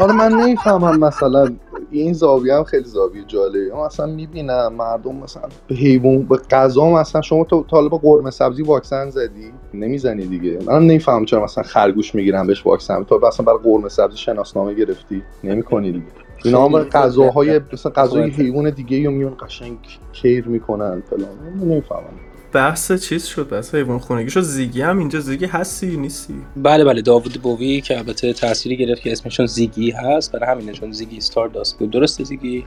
آره 0.00 0.12
من 0.12 0.32
نمی‌فهمم 0.32 0.98
مثلا 0.98 1.48
این 1.90 2.12
زاویه 2.12 2.54
هم 2.54 2.64
خیلی 2.64 2.84
زاویه 2.84 3.24
جالبه 3.26 3.74
من 3.74 3.86
مثلا 3.86 4.06
می‌بینم 4.06 4.72
مردم 4.72 5.14
مثلا 5.16 5.42
به 5.68 5.74
حیوان 5.74 6.22
به 6.22 6.36
غذا 6.50 6.90
مثلا 6.90 7.20
شما 7.20 7.44
تو 7.44 7.64
طالب 7.70 7.90
قرمه 7.90 8.30
سبزی 8.30 8.62
واکسن 8.62 9.10
زدی؟ 9.10 9.52
نمی‌زنی 9.74 10.26
دیگه. 10.26 10.58
منم 10.66 10.82
نمی‌فهمم 10.82 11.24
چرا 11.24 11.44
مثلا 11.44 11.64
خرگوش 11.64 12.14
می‌گیرن 12.14 12.46
بهش 12.46 12.66
واکسن. 12.66 13.04
تو 13.04 13.20
مثلا 13.26 13.46
برای 13.46 13.58
قرمه 13.64 13.88
سبزی 13.88 14.16
شناسنامه 14.16 14.74
گرفتی. 14.74 15.22
نمی‌کنی 15.44 15.92
دیگه. 15.92 16.23
اینا 16.44 16.64
هم 16.64 16.78
غذاهای 16.78 17.60
مثلا 17.72 17.92
غذای. 17.92 18.30
حیوان 18.30 18.70
دیگه 18.70 19.04
رو 19.04 19.10
میون 19.10 19.36
قشنگ 19.40 19.78
کیر 20.12 20.48
می‌کنن 20.48 21.02
فلان. 21.10 21.28
من 21.44 21.60
نمی‌فهمم. 21.68 22.04
بحث 22.52 22.92
چیز 22.92 23.24
شد؟ 23.24 23.48
بحث 23.48 23.74
حیوان 23.74 23.98
خونگی 23.98 24.30
شد. 24.30 24.40
زیگی 24.40 24.82
هم 24.82 24.98
اینجا. 24.98 25.20
زیگی 25.20 25.46
هستی 25.46 25.96
نیستی؟ 25.96 26.34
بله 26.56 26.84
بله. 26.84 27.02
داوود 27.02 27.42
بووی 27.42 27.80
که 27.80 27.98
البته 27.98 28.32
تأثیری 28.32 28.76
گرفت 28.76 29.02
که 29.02 29.12
اسمشون 29.12 29.46
زیگی 29.46 29.90
هست. 29.90 30.32
برای 30.32 30.50
همینه 30.50 30.72
چون 30.72 30.92
زیگی 30.92 31.20
ستار 31.20 31.48
داست 31.48 31.78
بود. 31.78 31.90
درسته 31.90 32.24
زیگی؟ 32.24 32.66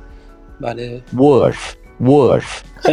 بله. 0.61 1.01
Wolf, 1.15 1.75
wolf. 2.07 2.45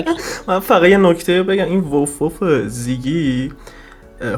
من 0.48 0.58
فقط 0.60 0.88
یه 0.88 0.96
نکته 0.96 1.42
بگم. 1.42 1.64
این 1.64 1.80
ووف 1.80 2.22
ووف 2.22 2.44
زیگی 2.66 3.52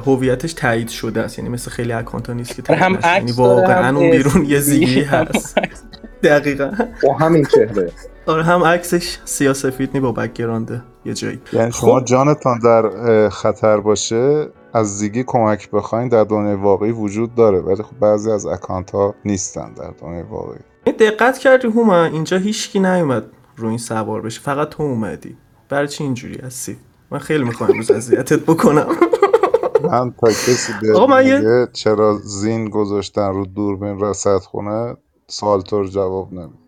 هویتش 0.07 0.53
تایید 0.53 0.88
شده 0.88 1.20
است. 1.20 1.38
یعنی 1.38 1.51
مثل 1.51 1.70
خیلی 1.70 1.92
اکانت 1.92 2.30
نیست 2.30 2.57
که 2.57 2.62
تایید 2.62 2.82
هم 2.82 2.97
نشه. 2.97 3.07
یعنی 3.09 3.30
عکس 3.30 3.38
واقعا 3.38 3.97
اون 3.97 4.11
بیرون 4.11 4.44
یه. 4.44 4.61
زیگی 4.61 5.01
هست. 5.14 5.59
دقیقا. 6.27 6.72
با 7.03 7.14
همین 7.14 7.45
چهره. 7.45 7.93
آره 8.27 8.43
هم 8.43 8.62
عکسش 8.64 9.18
سیاسفید 9.24 9.91
نی 9.95 10.01
با 10.01 10.12
background 10.12 10.84
یه 11.05 11.14
جایی. 11.14 11.41
یعنی 11.53 11.72
شما 11.72 12.01
خب. 12.01 12.05
جانتان 12.05 12.59
در 12.59 13.29
خطر 13.29 13.81
باشه 13.81 14.49
از 14.72 14.99
زیگی 14.99 15.24
کمک 15.27 15.70
بخواین 15.70 16.09
در 16.09 16.24
دنیای 16.24 16.55
واقعی 16.55 16.91
وجود 16.91 17.35
داره 17.35 17.61
ولی 17.61 17.83
خب 17.83 17.99
بعضی 18.01 18.31
از 18.31 18.47
اکانت 18.47 18.91
ها 18.91 19.14
نیستن 19.24 19.72
در 19.72 19.91
دنیای 20.01 20.22
واقعی. 20.22 20.59
دقت 20.99 21.39
کردی 21.39 21.68
هومن 21.68 22.12
اینجا 22.12 22.37
هیچکی 22.37 22.81
نیومد 22.81 23.24
رو 23.57 23.68
این 23.68 23.79
سوار 23.79 24.20
بشی 24.20 24.41
فقط 24.41 24.68
تو 24.68 24.83
اومدی. 24.83 25.37
برای 25.68 25.89
چی 25.89 26.05
اینجوری 26.05 26.39
هستی؟ 26.39 26.77
من 27.11 27.18
خیلی 27.18 27.45
می‌خوام 27.45 27.70
امروز 27.70 27.91
اذیتت 27.91 28.41
بکنم. 28.41 28.87
من 29.83 30.11
تا 30.20 30.29
کسی 30.29 30.72
به 30.83 31.68
چرا 31.72 32.18
زین 32.24 32.70
گذاشتن 32.70 33.33
رو 33.33 33.47
دوربین 33.47 34.01
رصد 34.01 34.39
خونه 34.39 34.97
سوال 35.29 35.61
تو 35.61 35.79
رو 35.79 35.89
جواب 35.89 36.33
نمید 36.33 36.66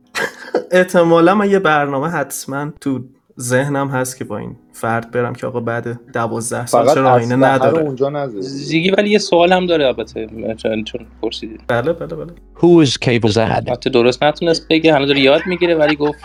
احتمالا 0.71 1.35
من 1.35 1.51
یه 1.51 1.59
برنامه 1.59 2.09
حتما 2.09 2.71
تو 2.81 3.01
ذهنم 3.41 3.89
هست 3.89 4.17
که 4.17 4.25
با 4.25 4.39
این 4.39 4.57
فرد 4.73 5.11
برم 5.11 5.35
که 5.35 5.47
آقا 5.47 5.61
بعد 5.61 6.13
دوازده 6.13 6.67
سال 6.67 6.85
فقط 6.85 6.95
چرا 6.95 7.11
آینه 7.11 7.37
نداره؟ 7.37 7.83
اونجا 7.83 8.29
زیگی 8.41 8.91
ولی 8.91 9.11
یه 9.11 9.19
سوال 9.19 9.53
هم 9.53 9.67
داره 9.67 9.87
البته 9.87 10.27
چون 10.85 11.07
پرسیدید 11.23 11.61
بله 11.69 11.93
بله 11.93 12.17
بله. 12.17 12.33
Who 12.57 12.87
is 12.87 12.91
Cable's 12.91 13.37
ad? 13.37 13.39
البته 13.39 13.91
درست 13.91 14.23
نتونست 14.23 14.69
بگه 14.71 14.95
هنوز 14.95 15.09
داره 15.09 15.21
یاد 15.21 15.41
می‌گیره 15.47 15.75
ولی 15.75 15.97
گفت 15.97 16.19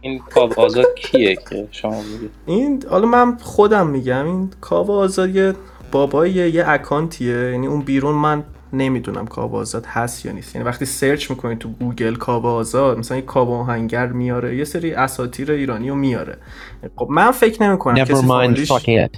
این 0.00 0.18
کاو 0.18 0.60
آزاد 0.60 0.86
کیه 0.96 1.36
که 1.50 1.68
شما 1.70 2.02
میگید؟ 2.02 2.30
این 2.46 2.82
حالا 2.90 3.06
من 3.06 3.36
خودم 3.36 3.86
میگم 3.86 4.26
این 4.26 4.50
کاو 4.60 4.90
آزاد 4.90 5.36
یه 5.36 5.54
بابای 5.92 6.30
یه 6.30 6.64
اکانتیه 6.68 7.50
یعنی 7.50 7.66
اون 7.66 7.80
بیرون 7.80 8.14
من 8.14 8.44
نمی‌دونم 8.72 9.26
کاوه 9.26 9.56
آزاد 9.56 9.86
هست 9.86 10.26
یا 10.26 10.32
نیست. 10.32 10.54
یعنی 10.54 10.68
وقتی 10.68 10.84
سرچ 10.84 11.30
می‌کنی 11.30 11.56
تو 11.56 11.68
گوگل 11.68 12.14
کاوه 12.14 12.46
آزاد 12.46 12.98
مثلا 12.98 13.16
یه 13.16 13.22
کاوه 13.22 13.50
آهنگر 13.50 14.06
میاره 14.06 14.56
یه 14.56 14.64
سری 14.64 14.92
اساطیر 14.92 15.52
ایرانی 15.52 15.88
رو 15.88 15.94
میاره. 15.94 16.36
خب 16.96 17.08
من 17.10 17.30
فکر 17.30 17.62
نمی‌کنم 17.62 18.04
کسی 18.04 18.26
فامیلیش. 18.26 18.72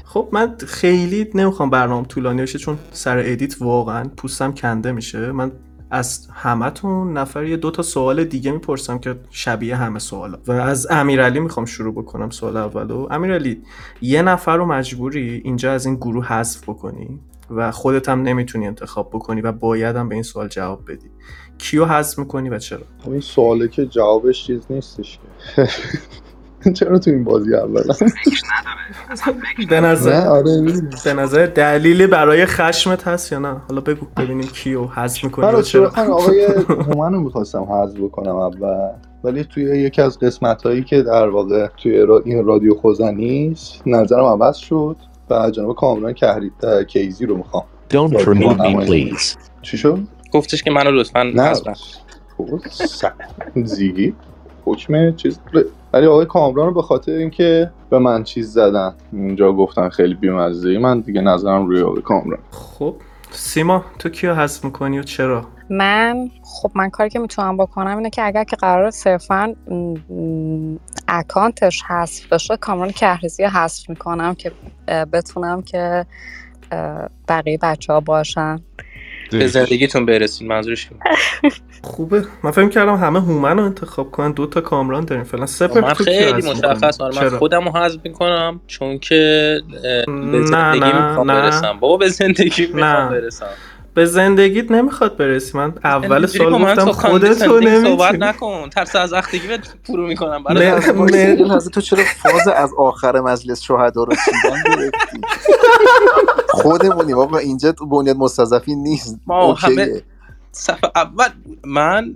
خب 0.05 0.29
من 0.33 0.55
خیلی 0.67 1.31
نمی‌خوام 1.35 1.71
برنامه 1.71 2.07
طولانی 2.07 2.43
بشه 2.43 2.59
چون 2.59 2.79
سر 2.93 3.19
edit 3.19 3.63
واقعا 3.63 4.09
پوستم 4.17 4.53
کنده 4.53 4.93
میشه. 4.93 5.33
من 5.33 5.53
از 5.91 6.29
همتون 6.33 7.13
نفر 7.13 7.45
یه 7.45 7.57
دو 7.57 7.71
تا 7.71 7.83
سوال 7.83 8.25
دیگه 8.25 8.53
می‌پرسم 8.53 8.99
که 8.99 9.15
شبیه 9.31 9.77
همه 9.77 9.99
سوالا. 9.99 10.39
و 10.47 10.53
از 10.53 10.87
امیرعلی 10.91 11.41
می‌خوام 11.41 11.67
شروع 11.67 11.95
بکنم 11.95 12.31
سوال 12.31 12.57
اولو. 12.57 13.09
امیرعلی 13.11 13.63
یه 14.01 14.23
نفر 14.23 14.57
رو 14.57 14.67
مجبوری 14.67 15.41
اینجا 15.45 15.73
از 15.73 15.87
این 15.87 15.95
گروه 15.95 16.27
حذف 16.27 16.63
بکنی؟ 16.63 17.21
و 17.51 17.71
خودت 17.71 18.09
هم 18.09 18.23
نمی‌تونی 18.23 18.67
انتخاب 18.67 19.11
بکنی 19.13 19.41
و 19.41 19.53
باید 19.53 19.97
هم 19.97 20.09
به 20.09 20.15
این 20.15 20.23
سوال 20.23 20.49
جواب 20.49 20.81
بدی. 20.93 21.11
کیو 21.59 21.85
حذف 21.85 22.19
می‌کنی 22.19 22.49
و 22.49 22.59
چرا؟ 22.59 22.81
خب 23.05 23.11
این 23.11 23.21
سواله 23.21 23.69
که 23.69 23.87
جوابش 23.87 24.47
چیز 24.47 24.61
نیستش 24.71 25.19
چرا 26.75 26.99
تو 26.99 27.11
این 27.11 27.25
بازی 27.25 27.55
اولا 27.55 27.95
به 29.69 29.81
نه 29.81 29.87
نظر 29.87 30.27
آره. 30.29 30.63
به 31.05 31.15
نظر 31.15 31.47
دلیلی 31.47 32.07
برای 32.07 32.47
خشمت 32.47 33.09
هست 33.09 33.33
یا 33.33 33.39
نه؟ 33.39 33.57
حالا 33.69 33.81
بگو 33.81 34.07
ببینیم 34.17 34.47
کیو 34.47 34.85
حذف 34.85 35.25
می‌کنی 35.25 35.47
من 35.47 35.55
و 35.55 35.63
چرا. 35.63 35.89
آقای 35.97 36.45
هومن 36.69 37.13
رو 37.13 37.21
می‌خواستم 37.21 37.63
حذف 37.63 37.97
بکنم 38.01 38.37
اول. 38.37 38.91
ولی 39.25 39.45
توی 39.45 39.63
یکی 39.65 40.03
از 40.03 40.19
قسمت 40.19 40.63
هایی 40.63 40.85
که 40.85 41.03
در 41.03 41.29
واقع 41.29 41.67
توی 41.67 41.99
را- 41.99 42.23
این 42.25 42.45
رادیو 42.45 42.75
خوزنی 42.75 43.49
است 43.53 43.83
نظرم 43.87 44.25
عوض 44.25 44.57
شد. 44.57 44.97
و 45.31 45.51
جناب 45.51 45.77
کامران 45.77 46.15
کیزی 46.89 47.27
رو 47.27 47.37
می‌خوام 47.37 47.65
Don't 47.91 48.25
remove 48.25 48.59
me, 48.59 48.87
please. 48.87 49.37
چی 49.63 49.79
شد؟ 49.79 49.99
گفتش 50.33 50.63
که 50.63 50.71
منو 50.71 50.91
لطفا 50.91 51.23
نه. 51.23 51.53
خب، 52.37 52.61
زیگی 53.65 54.15
حکم 54.65 55.17
چیز 55.17 55.41
ولی 55.93 56.07
آقای 56.07 56.27
کامران 56.27 56.67
رو 56.67 56.75
به 56.75 56.83
خاطر 56.83 57.13
اینکه 57.13 57.71
به 57.91 57.99
من 57.99 58.25
چیز 58.25 58.53
زدن 58.53 58.95
اونجا 59.13 59.53
گفتن 59.53 59.89
خیلی 59.89 60.15
بیمزه 60.15 60.79
من 60.79 61.01
دیگه 61.01 61.21
نظرم 61.21 61.67
روی 61.67 61.83
آقای 61.83 62.03
کامران 62.03 62.39
خب 62.51 62.95
سیما 63.31 63.85
تو 63.99 64.09
کیو 64.09 64.35
حذف 64.35 64.65
می‌کنی 64.65 64.99
و 64.99 65.03
چرا 65.03 65.47
من 65.71 66.31
خب 66.43 66.71
من 66.75 66.91
کاری 66.91 67.11
که 67.11 67.19
می‌تونم 67.19 67.57
بکنم 67.57 67.97
اینه 67.97 68.11
که 68.11 68.27
اگر 68.27 68.45
که 68.45 68.57
قرار 68.57 68.91
صرفا 68.91 69.55
اکانتش 71.09 71.83
حذف 71.83 72.33
بشه 72.33 72.57
کامران 72.57 72.91
کهرزی 72.91 73.43
رو 73.43 73.51
حذف 73.51 73.89
می‌کنم 73.91 74.35
که 74.35 74.53
بتونم 75.13 75.63
که 75.63 76.07
بقیه 77.29 77.59
بچه 77.63 77.93
ها 77.93 78.01
باشن 78.01 78.59
به 79.31 79.47
زندگیتون 79.47 80.07
برسید 80.07 80.49
منظورش. 80.49 80.89
خوبه 81.83 82.25
من 82.45 82.51
فکر 82.51 82.69
کردم 82.69 82.97
همه 82.97 83.21
هومن 83.21 83.59
رو 83.59 83.65
انتخاب 83.65 84.11
کنن 84.11 84.33
دو 84.33 84.47
تا 84.47 84.61
کامران 84.61 85.05
داریم 85.05 85.25
فعلا 85.25 85.47
سپر 85.47 85.81
من 85.81 85.93
تو 85.93 86.05
کیو 86.05 86.15
خیلی؟ 86.15 86.51
مشخص 86.51 87.01
آره 87.01 87.31
من؟ 87.31 87.39
خودم 87.39 87.65
رو 87.65 87.77
حذف 87.77 87.99
می‌کنم 88.05 88.61
چون 88.67 88.99
که 88.99 89.61
به 89.67 90.05
نه، 90.09 90.47
زندگی 90.47 90.81
نه، 90.81 91.09
می‌خوام 91.09 91.31
نه. 91.31 91.41
برسم 91.41 91.79
بابا 91.81 91.97
به 91.97 92.09
زندگی 92.09 92.67
نه. 92.67 92.75
می‌خوام 92.75 93.09
برسم 93.11 93.47
به 93.95 94.07
زندگیت 94.07 94.71
نمی‌خواد 94.71 95.17
برسی. 95.17 95.59
من 95.59 95.75
اول 95.85 96.27
سال 96.27 96.63
گفتم 96.63 96.93
خودتو 96.93 97.35
صحبت 97.35 97.63
نمی‌تونی 97.63 98.19
نکن. 98.19 98.69
ترس 98.71 98.97
از 98.97 99.13
وقتگی 99.13 99.49
بهت 99.49 99.75
فرو 99.85 100.07
می‌کنم. 100.07 100.43
برای 100.45 100.81
تو 101.73 101.81
چرا 101.81 102.05
فاز 102.23 102.49
از 102.49 102.71
آخر 102.79 103.21
مجلس 103.21 103.61
شهدا 103.61 104.05
رو 104.05 104.13
خودمونیم 106.63 107.19
آقا 107.19 107.39
اینجا 107.39 107.73
تو 107.73 107.87
بنیاد 107.87 108.17
مستضعفین 108.17 108.83
نیست. 108.83 109.21
ما 109.27 109.55
همه 109.55 110.03
صفحه 110.53 110.91
اول 110.97 111.29
من 111.65 112.13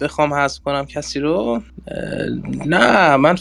بخوام 0.00 0.34
حذف 0.34 0.60
کنم 0.62 0.86
کسی 0.86 1.20
رو. 1.20 1.62
نه 2.66 3.16
من 3.16 3.36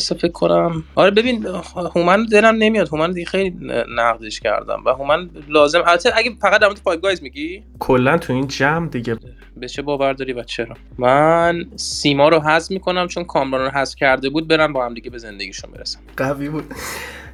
فکر 0.00 0.28
کنم. 0.28 0.84
آره 0.94 1.10
ببین 1.10 1.46
هومن 1.94 2.24
دلم 2.24 2.54
نمیاد. 2.54 2.88
هومن 2.88 3.12
دیگه 3.12 3.26
خیلی 3.26 3.56
نقدش 3.96 4.40
کردم 4.40 4.82
و 4.86 4.90
هومن 4.90 5.30
لازم. 5.48 5.82
البته 5.86 6.12
اگه 6.16 6.30
فقط 6.42 6.60
در 6.60 6.66
مورد 6.66 6.78
فایو 6.78 7.00
گایز 7.00 7.22
میگی؟ 7.22 7.62
کلا 7.78 8.18
تو 8.18 8.32
این 8.32 8.46
جمع 8.46 8.88
دیگه. 8.88 9.16
به 9.56 9.68
چه 9.68 9.82
باور 9.82 10.12
داری 10.12 10.32
و 10.32 10.42
چرا 10.42 10.76
من 10.98 11.64
سیما 11.76 12.28
رو 12.28 12.40
حذف 12.40 12.70
می‌کنم 12.70 13.08
چون 13.08 13.24
کامران 13.24 13.64
رو 13.64 13.70
حذف 13.70 13.96
کرده 13.96 14.28
بود 14.30 14.48
برن 14.48 14.72
با 14.72 14.84
هم 14.84 14.94
دیگه 14.94 15.10
به 15.10 15.18
زندگیشون 15.18 15.70
برسن 15.70 16.00
قوی 16.16 16.48
بود. 16.48 16.74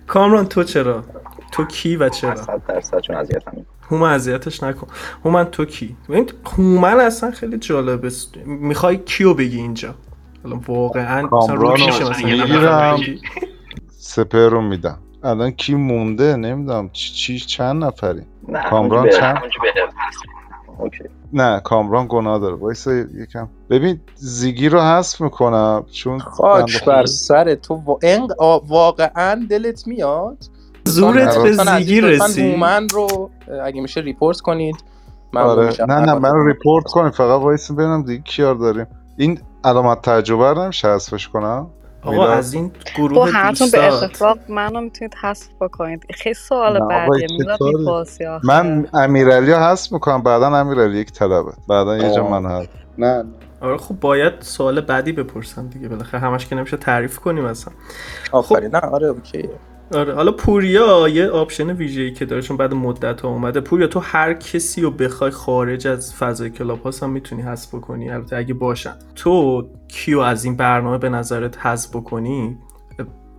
کامران 0.07 0.47
تو 0.49 0.65
چرا؟ 0.65 1.05
تو 1.53 1.65
کی 1.65 1.97
و 1.97 2.09
چرا؟ 2.09 2.35
صد 2.35 2.63
درصد 2.69 2.99
چون 3.01 3.17
اذیتم. 3.17 3.53
هومن 3.91 4.13
اذیتش 4.13 4.63
نکن. 4.63 4.87
هومن 5.25 5.45
تو 5.45 5.65
کی؟ 5.65 5.97
ببین 6.09 6.31
هومن 6.45 7.01
اصلا 7.01 7.31
خیلی 7.31 7.59
جالبه. 7.59 8.13
می‌خوای 8.47 8.97
کیو 8.97 9.35
بگی 9.35 9.57
اینجا؟ 9.57 9.95
حالا 10.45 10.61
واقعا 10.67 11.29
مثلا. 11.33 12.97
بگی 12.97 13.21
سپر 13.91 14.49
رو 14.49 14.61
میدم. 14.61 14.99
الان 15.23 15.51
کی 15.51 15.75
مونده؟ 15.75 16.37
نمی‌دونم. 16.37 16.91
چی, 16.93 17.13
چی 17.13 17.39
چند 17.39 17.85
نفری؟ 17.85 18.23
نه 18.49 18.63
کامران 18.71 19.11
چند؟ 19.11 19.43
okay. 20.79 21.05
نه 21.33 21.61
کامران 21.61 22.07
گناه 22.09 22.39
داره. 22.39 22.55
وایسا 22.55 22.93
یکم. 22.93 23.49
ببین 23.71 24.01
زیگی 24.15 24.69
رو 24.69 24.81
حذف 24.81 25.21
می‌کنم 25.21 25.85
چون 25.93 26.19
خاک 26.19 26.85
بر 26.85 27.07
سر 27.07 27.55
تو. 27.55 27.75
وا... 27.75 27.99
انق- 28.03 28.35
آ- 28.39 28.59
واقعا 28.59 29.47
دلت 29.51 29.87
میاد؟ 29.87 30.39
زورت 30.85 31.39
به 31.39 31.53
زیگی 31.53 32.01
رسید. 32.01 32.55
هومن 32.55 32.89
رو 32.89 33.31
اگه 33.65 33.81
میشه 33.81 34.01
report 34.01 34.41
کنید. 34.41 34.77
ممنون 35.33 35.49
آره. 35.49 35.77
نه 35.89 36.01
نه 36.01 36.15
من 36.15 36.47
report 36.47 36.87
کنیم 36.87 37.11
فقط 37.11 37.41
وایس 37.41 37.71
ببینم 37.71 38.03
دیگه 38.03 38.23
کیار 38.23 38.55
داریم. 38.55 38.87
این 39.17 39.41
علامت 39.65 40.03
تعجب 40.03 40.43
رو 40.43 40.63
نمیشه 40.65 40.89
حذفش 40.89 41.29
کنم؟ 41.29 41.67
آقا؟ 42.03 42.29
از 42.29 42.55
این 42.55 42.69
با 42.69 42.75
گروه 42.97 43.31
همتون 43.31 43.69
به 43.73 43.93
اتفاق 43.93 44.39
منو 44.49 44.81
می‌تونید 44.81 45.15
حذف 45.23 45.49
بکنید. 45.61 46.03
خیلی 46.15 46.35
سوال 46.35 46.83
آخه. 46.83 47.09
من 48.45 48.87
امیرعلی 48.95 49.53
رو 49.53 49.59
حذف 49.59 49.93
می‌کنم. 49.93 50.23
بعدا 50.23 50.57
امیرعلی 50.57 50.99
یک 50.99 51.13
طلبه. 51.13 51.53
بعدا 51.69 51.97
یه 51.97 52.15
جا. 52.15 52.29
من 52.29 52.51
هست 52.51 52.69
نه. 52.99 53.25
آره 53.61 53.77
خب 53.77 54.01
باید 54.01 54.33
سوال 54.41 54.81
بعدی 54.81 55.13
بپرسن 55.13 55.67
دیگه. 55.67 55.89
بالاخره 55.89 56.21
همش 56.21 56.47
که 56.47 56.57
نمیشه 56.57 56.77
تعریف 56.77 57.19
کنیم 57.19 57.45
اصلا. 57.45 57.75
آفرین. 58.33 58.71
نه 58.71 58.81
آره 58.81 59.07
okay. 59.07 59.49
آره. 59.95 60.15
حالا 60.15 60.33
پوریا 60.33 61.09
یه 61.09 61.29
option 61.29 61.71
ویژه‌ای 61.71 62.13
که 62.13 62.25
داره 62.25 62.43
چون 62.43 62.57
بعد 62.57 62.75
مدت 62.75 63.21
ها 63.21 63.29
اومده. 63.29 63.61
پوریا 63.61 63.87
تو 63.87 64.01
هر 64.01 64.35
کسی 64.35 64.81
رو 64.81 64.91
بخوای 64.91 65.31
خارج 65.31 65.87
از 65.87 66.15
فضای 66.15 66.51
Clubhouse 66.51 67.03
هم 67.03 67.11
می‌تونی 67.11 67.43
حذف 67.43 67.75
بکنی. 67.75 68.11
البته 68.11 68.37
اگه 68.37 68.55
باشن. 68.55 68.95
تو 69.15 69.63
کیو 69.89 70.21
از 70.21 70.45
این 70.45 70.57
برنامه 70.57 70.99
به 70.99 71.09
نظرت 71.09 71.67
حذف 71.67 71.97
بکنی؟ 71.97 72.59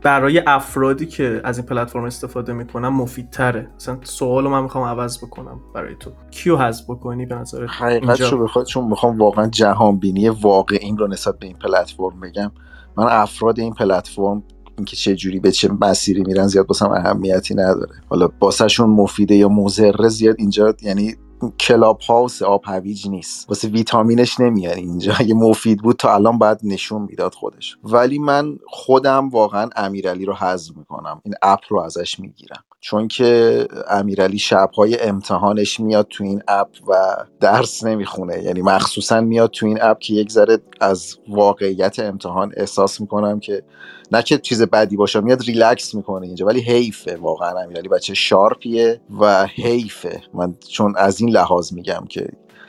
برای 0.02 0.44
افرادی 0.48 1.06
که 1.06 1.42
از 1.44 1.58
این 1.58 1.68
پلتفرم 1.68 2.04
استفاده 2.04 2.54
می‌کنن 2.54 2.88
مفیدتره. 2.88 3.68
مثلا 3.76 3.98
سوالو 4.04 4.50
من 4.50 4.64
می‌خوام 4.64 4.84
عوض 4.84 5.18
بکنم 5.18 5.60
برای 5.76 5.96
تو. 6.00 6.12
کیو 6.32 6.58
حذف 6.58 6.84
بکنی 6.90 7.26
به 7.26 7.36
نظرت؟ 7.36 7.70
حقیقت 7.70 8.22
رو 8.22 8.44
بخواد 8.44 8.66
چون 8.66 8.86
می‌خوام 8.86 9.18
واقعا 9.18 9.48
جهان 9.48 10.00
بینی 10.00 10.30
واقعیم 10.30 10.96
رو 10.96 11.08
نسبت 11.08 11.40
به 11.40 11.48
این 11.48 11.56
پلتفرم 11.58 12.20
بگم. 12.20 12.52
من 12.98 13.06
افراد 13.10 13.60
این 13.60 13.74
پلتفرم 13.74 14.44
اینکه 14.78 14.96
چه 14.96 15.16
جوری 15.16 15.40
به 15.40 15.52
چه 15.52 15.70
مسیری 15.82 16.24
میرن 16.24 16.48
زیاد 16.48 16.68
باسم 16.68 16.92
اهمیتی 16.92 17.56
نداره. 17.56 17.96
حالا 18.10 18.28
باسهشون 18.28 18.90
مفیده 18.90 19.36
یا 19.36 19.50
مضره 19.50 20.10
زیاد 20.10 20.36
اینجا 20.40 20.76
یعنی 20.82 21.16
Clubhouse 21.60 22.42
آب 22.42 22.62
هویج 22.66 23.08
نیست. 23.08 23.50
واسه 23.50 23.68
ویتامینش 23.68 24.40
نمیاد 24.40 24.78
اینجا. 24.78 25.14
اگه 25.18 25.34
مفید 25.34 25.80
بود 25.80 25.96
تا 25.96 26.14
الان 26.14 26.38
باید 26.38 26.58
نشون 26.64 27.02
می‌داد 27.02 27.34
خودش. 27.34 27.78
ولی 27.84 28.20
من 28.20 28.58
خودم 28.68 29.30
واقعا 29.30 29.70
امیرعلی 29.76 30.26
رو 30.26 30.34
حذف 30.34 30.78
می‌کنم. 30.78 31.22
این 31.26 31.34
app 31.42 31.60
رو 31.70 31.80
ازش 31.80 32.20
می‌گیرم. 32.20 32.64
چون 32.84 33.08
که 33.08 33.68
امیرعلی 33.90 34.40
شبهای 34.40 35.00
امتحانش 35.00 35.80
میاد 35.80 36.08
تو 36.10 36.24
این 36.24 36.44
app 36.48 36.68
و 36.88 37.16
درس 37.40 37.84
نمی‌خونه. 37.84 38.44
یعنی 38.44 38.62
مخصوصا 38.62 39.22
میاد 39.22 39.50
تو 39.52 39.66
این 39.66 39.80
app 39.82 40.00
که 40.00 40.14
یک 40.14 40.32
ذره 40.32 40.58
از 40.82 41.18
واقعیت 41.28 42.00
امتحان 42.00 42.54
احساس 42.58 43.02
می‌کنم 43.02 43.40
که 43.40 43.64
نه 44.12 44.22
که 44.24 44.38
چیز 44.38 44.62
بدی 44.62 44.96
باشه 44.96 45.20
میاد 45.20 45.42
ریلکس 45.42 45.96
می‌کنه 45.96 46.26
اینجا 46.28 46.46
ولی 46.46 46.62
حیفه 46.62 47.16
واقعا 47.16 47.60
امیرعلی 47.60 47.90
بچه 47.90 48.14
sharp 48.14 48.77
یه 48.77 49.02
و 49.20 49.46
حیفه. 49.46 50.22
من 50.34 50.56
چون 50.70 50.94
از 50.98 51.22
این 51.22 51.30
لحاظ 51.30 51.74
میگم 51.74 52.06
که 52.10 52.28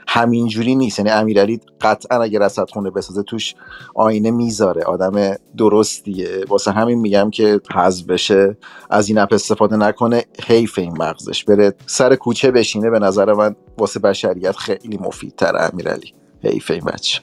همینجوری 0.08 0.74
نیست. 0.74 0.98
یعنی 0.98 1.10
امیرعلی 1.10 1.60
قطعا 1.80 2.22
اگه 2.22 2.38
رصدخونه 2.38 2.90
بسازه 2.90 3.22
توش 3.22 3.54
آینه 3.94 4.30
می‌ذاره. 4.30 4.82
آدم 4.82 5.34
درستیه. 5.56 6.44
واسه 6.48 6.70
همین 6.70 6.98
میگم 6.98 7.30
که 7.30 7.60
حذف 7.74 8.06
بشه 8.06 8.56
از 8.90 9.08
این 9.08 9.18
app 9.18 9.32
استفاده 9.32 9.76
نکنه 9.76 10.24
حیف 10.46 10.78
این 10.78 10.98
مغزش. 10.98 11.44
بره 11.44 11.74
سر 11.86 12.14
کوچه 12.14 12.50
بشینه. 12.50 12.90
به 12.90 12.98
نظر 12.98 13.32
من 13.32 13.56
واسه 13.78 14.00
بشریت 14.00 14.56
خیلی 14.56 14.98
مفیدتر 14.98 15.70
امیرعلی. 15.72 16.14
حیف 16.42 16.70
این 16.70 16.84
بچه. 16.84 17.20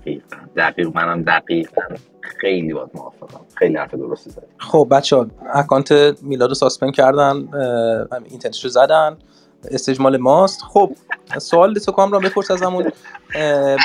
دقیق. 0.00 0.22
دقیق. 0.56 0.96
منم 0.96 1.22
دقیقا 1.22 1.82
خیلی 2.40 2.72
باید 2.72 2.90
موافقم. 2.94 3.40
خیلی 3.54 3.76
حرف 3.76 3.94
درستی 3.94 4.30
زدی. 4.30 4.46
خب 4.58 4.88
بچه 4.90 5.16
ها 5.16 5.26
account 5.54 5.92
میلاد 6.22 6.48
رو 6.48 6.54
suspend 6.54 6.94
کردن. 6.94 7.48
اینترنتش 8.30 8.64
رو 8.64 8.70
زدن. 8.70 9.18
استجمال 9.64 10.16
ماست. 10.16 10.62
خب 10.62 10.92
سوال 11.38 11.74
تو 11.74 11.92
کام 11.92 12.12
را 12.12 12.18
بپرس 12.18 12.50
از 12.50 12.62
همون 12.62 12.92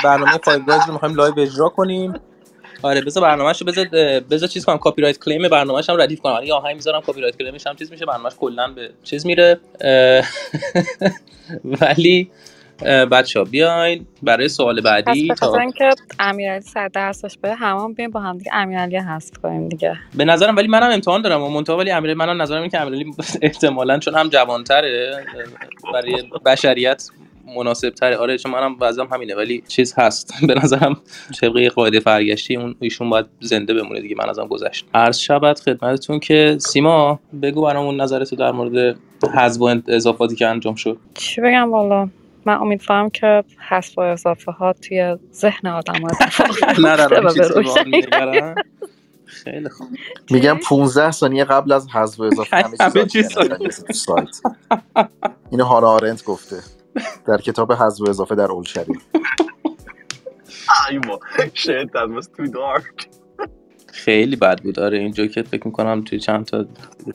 برنامه 0.04 0.38
فایو 0.44 0.58
گایز 0.64 0.82
رو 0.86 0.92
می‌خوایم 0.92 1.14
لایو 1.14 1.40
اجرا 1.40 1.68
کنیم. 1.68 2.14
آره 2.82 3.00
بذار 3.00 3.22
برنامه‌شو 3.22 3.64
بذار 3.64 3.86
بذار 4.20 4.48
چیز 4.48 4.64
کنم 4.64 4.78
کپی 4.80 5.02
رایت 5.02 5.18
کلیم 5.18 5.48
برنامه‌ش 5.48 5.90
هم 5.90 6.00
ردیف 6.00 6.20
کنم. 6.20 6.32
آره، 6.32 6.52
آهنگ 6.52 6.74
می‌ذارم 6.76 7.00
کپی 7.06 7.20
رایت 7.20 7.36
کلیمش 7.36 7.66
هم 7.66 7.76
چیز 7.76 7.90
میشه 7.90 8.06
برنامه‌ش 8.06 8.32
کلا 8.40 8.68
به 8.68 8.90
چیز 9.04 9.26
میره. 9.26 9.60
ولی 11.80 12.30
بچه 12.84 13.38
ها 13.38 13.44
بیاین 13.44 14.06
برای 14.22 14.48
سوال 14.48 14.80
پس 14.80 14.84
بعدی 14.84 15.28
به 15.28 15.34
تا 15.34 15.56
اینکه 15.56 15.90
امیرعلی 16.18 16.60
سر 16.60 16.88
درسش 16.88 17.38
بره 17.38 17.54
همون 17.54 17.92
بیایم 17.92 18.10
با 18.10 18.20
هم 18.20 18.38
دیگه 18.38 18.50
امیرعلی 18.54 18.96
هست 18.96 19.36
کنیم 19.36 19.68
دیگه. 19.68 19.96
به 20.16 20.24
نظرم 20.24 20.56
ولی 20.56 20.68
منم 20.68 20.90
امتحان 20.92 21.22
دارم 21.22 21.42
و 21.42 21.48
منتها 21.48 21.76
ولی 21.76 21.90
امیرعلی 21.90 22.18
منم 22.18 22.42
نظرم 22.42 22.58
اینه 22.58 22.70
که 22.70 22.80
امیرعلی 22.80 23.12
احتمالاً 23.42 23.98
چون 23.98 24.14
هم 24.14 24.28
جوانتره 24.28 25.24
برای 25.92 26.22
بشریت 26.46 27.10
مناسب 27.56 27.90
تره 27.90 28.16
آره 28.16 28.38
چون 28.38 28.52
منم 28.52 28.76
وضعم 28.80 29.06
همینه 29.12 29.34
ولی 29.34 29.62
چیز 29.68 29.94
هست. 29.98 30.32
به 30.48 30.54
نظرم 30.54 30.96
طبق 31.40 31.68
قاعده 31.68 32.00
فرگشتی 32.00 32.56
اون 32.56 32.74
ایشون 32.80 33.10
باید 33.10 33.26
زنده 33.40 33.74
بمونه 33.74 34.00
دیگه 34.00 34.16
من 34.18 34.28
ازم 34.28 34.46
گذشت. 34.46 34.86
عرض 34.94 35.18
شبت 35.18 35.60
خدمتتون 35.60 36.20
که 36.20 36.56
سیما 36.60 37.20
بگو 37.42 37.62
برامون 37.62 38.00
نظرتو 38.00 38.36
در 38.36 38.52
مورد 38.52 38.96
حذف 39.34 39.60
و 39.60 39.74
اضافاتی 39.88 40.36
که 40.36 40.46
انجام 40.46 40.74
شد. 40.74 40.98
چی 41.14 41.40
بگم 41.40 41.72
والا؟ 41.72 42.08
من 42.46 42.54
امیدوارم 42.54 43.10
که 43.10 43.44
حذف 43.68 43.98
و 43.98 44.00
اضافه 44.00 44.52
ها 44.52 44.72
توی 44.72 45.16
ذهن 45.32 45.68
آدم 45.68 46.02
ها 46.02 46.08
اتفاق. 46.08 46.56
خیلی 49.26 49.68
خوب. 49.68 49.88
میگم 50.30 50.58
15 50.68 51.10
ثانیه 51.10 51.44
قبل 51.44 51.72
از 51.72 51.88
حذف 51.88 52.20
و 52.20 52.22
اضافه 52.22 52.56
همه 52.80 53.06
چیز 53.06 53.28
تو 53.28 53.70
سایت. 53.92 54.40
اینو 55.50 55.64
هانا 55.64 55.88
آرنت 55.88 56.24
گفته 56.24 56.56
در 57.26 57.38
کتاب 57.38 57.72
حذف 57.72 58.00
و 58.00 58.08
اضافه 58.08 58.34
در 58.34 58.52
اولشری 58.52 58.98
ایوا 60.90 61.18
shit 61.54 61.92
that 61.92 62.08
was 62.16 62.26
too 62.26 62.46
dark 62.46 63.06
خیلی 63.96 64.36
بد 64.36 64.62
بود. 64.62 64.80
آره 64.80 64.98
این 64.98 65.12
جوکت 65.12 65.48
فکر 65.48 65.66
می‌کنم 65.66 66.02
توی 66.04 66.20
چند 66.20 66.44
تا 66.44 66.56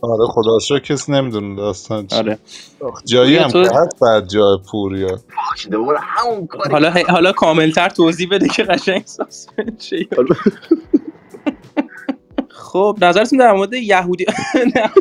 آره 0.01 0.25
خدا 0.27 0.59
شکر 0.59 0.79
کسی 0.79 1.11
نمی‌دونه 1.11 1.55
داستان 1.55 2.07
چی. 2.07 2.15
آره. 2.15 2.39
جایی 3.05 3.36
هم 3.38 3.47
تو- 3.47 3.59
هست 3.59 3.99
بعد 4.01 4.27
جای 4.29 4.57
پوریا 4.71 5.07
باش 5.07 5.67
دوباره 5.71 5.99
همون 6.01 6.47
کاری 6.47 6.71
حالا 6.71 6.93
حالا 7.09 7.32
کاملتر 7.32 7.89
توضیح 7.89 8.27
بده 8.32 8.47
که 8.47 8.63
قشنگ 8.63 9.01
ساسپند 9.05 9.79
شه 9.79 10.07
خب 12.49 12.97
نظرتون 13.01 13.39
در 13.39 13.51
مورد 13.53 13.73
یهودی 13.73 14.25
نه. 14.75 14.91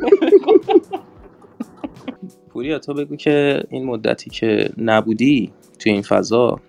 پوریا 2.53 2.79
تو 2.79 2.95
بگو 2.95 3.17
که 3.17 3.63
این 3.71 3.87
مدتی 3.87 4.31
که 4.31 4.71
نبودی 4.79 5.53
توی 5.79 5.93
این 5.93 6.03
فضا 6.03 6.61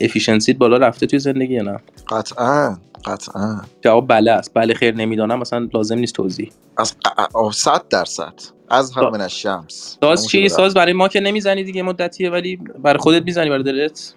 افیشنسیت 0.00 0.56
بالا 0.56 0.76
رفته 0.76 1.06
توی 1.06 1.18
زندگی 1.18 1.54
یا 1.54 1.62
نه؟ 1.62 1.80
قطعا 2.08 2.78
قطعا. 3.04 3.60
جواب 3.82 4.08
بله 4.08 4.30
است. 4.30 4.50
بله 4.54 4.74
خیر 4.74 4.94
نمی‌دانم. 4.94 5.38
مثلا 5.38 5.68
لازم 5.74 5.98
نیست 5.98 6.14
توضیح. 6.14 6.50
از 6.76 6.94
آه، 7.34 7.52
صد 7.52 7.88
درصد. 7.90 8.34
از 8.68 8.92
هم 8.92 9.10
من 9.10 9.20
الشمس 9.20 9.98
ساز 10.00 10.26
چی؟ 10.26 10.48
ساز 10.48 10.74
برای 10.74 10.92
ما 10.92 11.08
که 11.08 11.20
نمی‌زنی 11.20 11.64
دیگه 11.64 11.82
مدتیه 11.82 12.30
ولی 12.30 12.56
برای 12.56 12.98
خودت 12.98 13.22
می‌زنی 13.22 13.50
برای 13.50 13.62
دلت؟ 13.62 14.14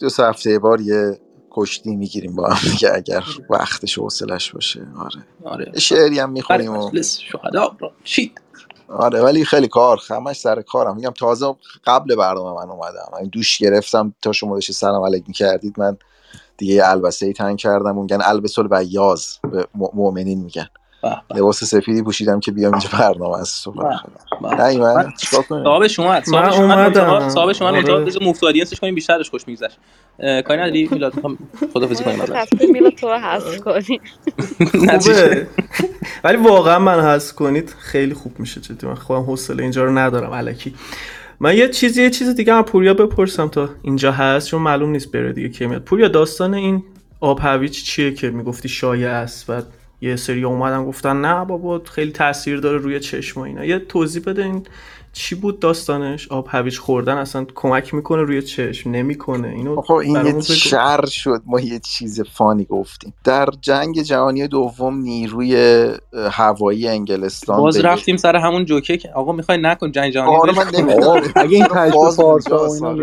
دو 0.00 0.08
سه 0.08 0.24
هفته 0.24 0.58
بار 0.58 0.80
یه 0.80 1.18
کشتی 1.50 1.96
می‌گیریم 1.96 2.34
با 2.34 2.48
هم 2.48 2.70
دیگه 2.70 2.94
اگر 2.94 3.22
وقتش 3.50 3.98
و 3.98 4.02
حوصلش 4.02 4.52
باشه. 4.52 4.80
آره. 4.98 5.24
آره. 5.44 5.78
شعری 5.78 6.18
هم 6.18 6.30
می‌خونیم 6.30 6.76
و 6.76 6.90
شهدا 7.02 7.76
را. 7.80 7.92
چی؟ 8.04 8.32
آره 8.88 9.22
ولی 9.22 9.44
خیلی 9.44 9.68
کار 9.68 10.00
همش 10.10 10.36
سر 10.36 10.62
کارم. 10.62 10.96
میگم 10.96 11.10
تازه 11.10 11.54
قبل 11.84 12.16
برنامه 12.16 12.64
من 12.64 12.70
اومدم. 12.70 13.12
این 13.20 13.28
دوش 13.28 13.58
گرفتم 13.58 14.14
تا 14.22 14.32
شما 14.32 14.54
داشتی 14.54 14.72
سلام 14.72 15.04
علیک 15.04 15.24
می‌کردید 15.28 15.80
من 15.80 15.96
دیگه 16.58 16.74
یه 16.74 16.88
البسه 16.88 17.26
ای 17.26 17.32
تنگ 17.32 17.58
کردم. 17.58 17.98
میگن 17.98 18.18
البس 18.22 18.58
بیاز 18.58 19.38
به 19.52 19.68
مؤمنین 19.74 20.42
میگن. 20.44 20.68
لباس 21.34 21.64
سفیدی 21.64 22.02
پوشیدم 22.02 22.40
که 22.40 22.52
بیام 22.52 22.72
اینجا 22.72 22.88
برنامه 22.92 23.38
از 23.38 23.48
صبح. 23.48 23.82
نه 23.82 24.78
من 24.78 25.12
چیکار 25.20 25.42
کنم 25.42 25.64
صاحب 25.64 25.86
شما 25.86 26.20
صاحب 26.20 26.50
شما 26.52 27.28
صاحب 27.28 27.52
شما 27.52 27.68
آره. 27.68 27.78
منتها 27.78 28.00
بذار 28.00 28.22
مفت 28.22 28.44
آدینسش 28.44 28.80
کنیم 28.80 28.94
بیشترش 28.94 29.30
خوش 29.30 29.48
میگذشت. 29.48 29.78
کاری 30.18 30.60
نداری؟ 30.60 30.88
میلاد 30.92 31.14
می‌خوام 31.14 31.38
خدافظی 31.74 32.04
کنیم. 32.04 32.18
تصمیم 32.18 32.72
میلاد 32.72 32.92
تو 32.94 33.08
رو 33.08 33.18
حذف 33.18 33.60
کنی 33.60 34.00
خوبه. 35.00 35.46
ولی 36.24 36.36
واقعا 36.36 36.78
من 36.78 37.00
هست 37.00 37.34
کنید 37.34 37.74
خیلی 37.78 38.14
خوب 38.14 38.40
میشه. 38.40 38.60
جدی 38.60 38.86
من 38.86 38.94
خودم 38.94 39.22
حوصله 39.22 39.62
اینجا 39.62 39.84
رو 39.84 39.98
ندارم 39.98 40.32
الکی 40.32 40.74
من 41.40 41.56
یه 41.56 41.68
چیزی 41.68 42.02
یه 42.02 42.10
چیز 42.10 42.34
دیگه 42.34 42.54
هم 42.54 42.62
پوریا 42.62 42.94
بپرسم 42.94 43.48
تا 43.48 43.68
اینجا 43.82 44.12
هست 44.12 44.48
چون 44.48 44.62
معلوم 44.62 44.90
نیست 44.90 45.12
بره 45.12 45.32
دیگه 45.32 45.48
کی 45.48 45.66
میاد. 45.66 45.82
پوریا 45.82 46.08
داستان 46.08 46.54
این 46.54 46.84
آب 47.20 47.38
هویج 47.42 47.82
چیه 47.84 48.14
که 48.14 48.30
می‌گفتی 48.30 48.68
شایع 48.68 49.08
است؟ 49.10 49.50
و 49.50 49.62
یه 50.00 50.16
سری 50.16 50.44
اومدن 50.44 50.84
گفتن 50.84 51.20
نه 51.20 51.44
بابا 51.44 51.82
خیلی 51.84 52.12
تاثیر 52.12 52.60
داره 52.60 52.78
روی 52.78 53.00
چشم 53.00 53.40
و 53.40 53.42
اینا. 53.42 53.64
یه 53.64 53.78
توضیح 53.78 54.22
بده 54.22 54.44
این 54.44 54.66
چی 55.12 55.34
بود 55.34 55.60
داستانش؟ 55.60 56.28
آب 56.28 56.48
هویج 56.50 56.78
خوردن 56.78 57.16
اصلا 57.16 57.46
کمک 57.54 57.94
می‌کنه 57.94 58.22
روی 58.22 58.42
چشم؟ 58.42 58.90
نمی‌کنه؟ 58.90 59.48
اینو 59.48 59.78
آقا 59.78 60.00
این 60.00 60.26
یه. 60.26 60.40
شر 60.40 61.06
شد. 61.06 61.42
ما 61.46 61.60
یه 61.60 61.78
چیز 61.78 62.20
فانی 62.20 62.64
گفتیم. 62.64 63.14
در 63.24 63.48
جنگ 63.60 64.02
جهانی 64.02 64.48
دوم 64.48 64.98
نیروی 64.98 65.84
هوایی 66.30 66.88
انگلستان 66.88 67.56
باز 67.56 67.84
رفتیم 67.84 68.16
سر 68.16 68.36
همون 68.36 68.64
جوکه 68.64 68.96
که 68.96 69.08
آقا 69.08 69.32
می‌خوای 69.32 69.58
نکن 69.58 69.92
جنگ 69.92 70.12
جهانی 70.12 70.36
آره 70.36 70.56
من. 70.56 70.80
نمی‌دونم. 70.80 71.32
اگه 71.36 71.56
این 71.56 71.66
تجربه 71.66 71.90
باز 71.90 72.16
فارسا. 72.16 72.96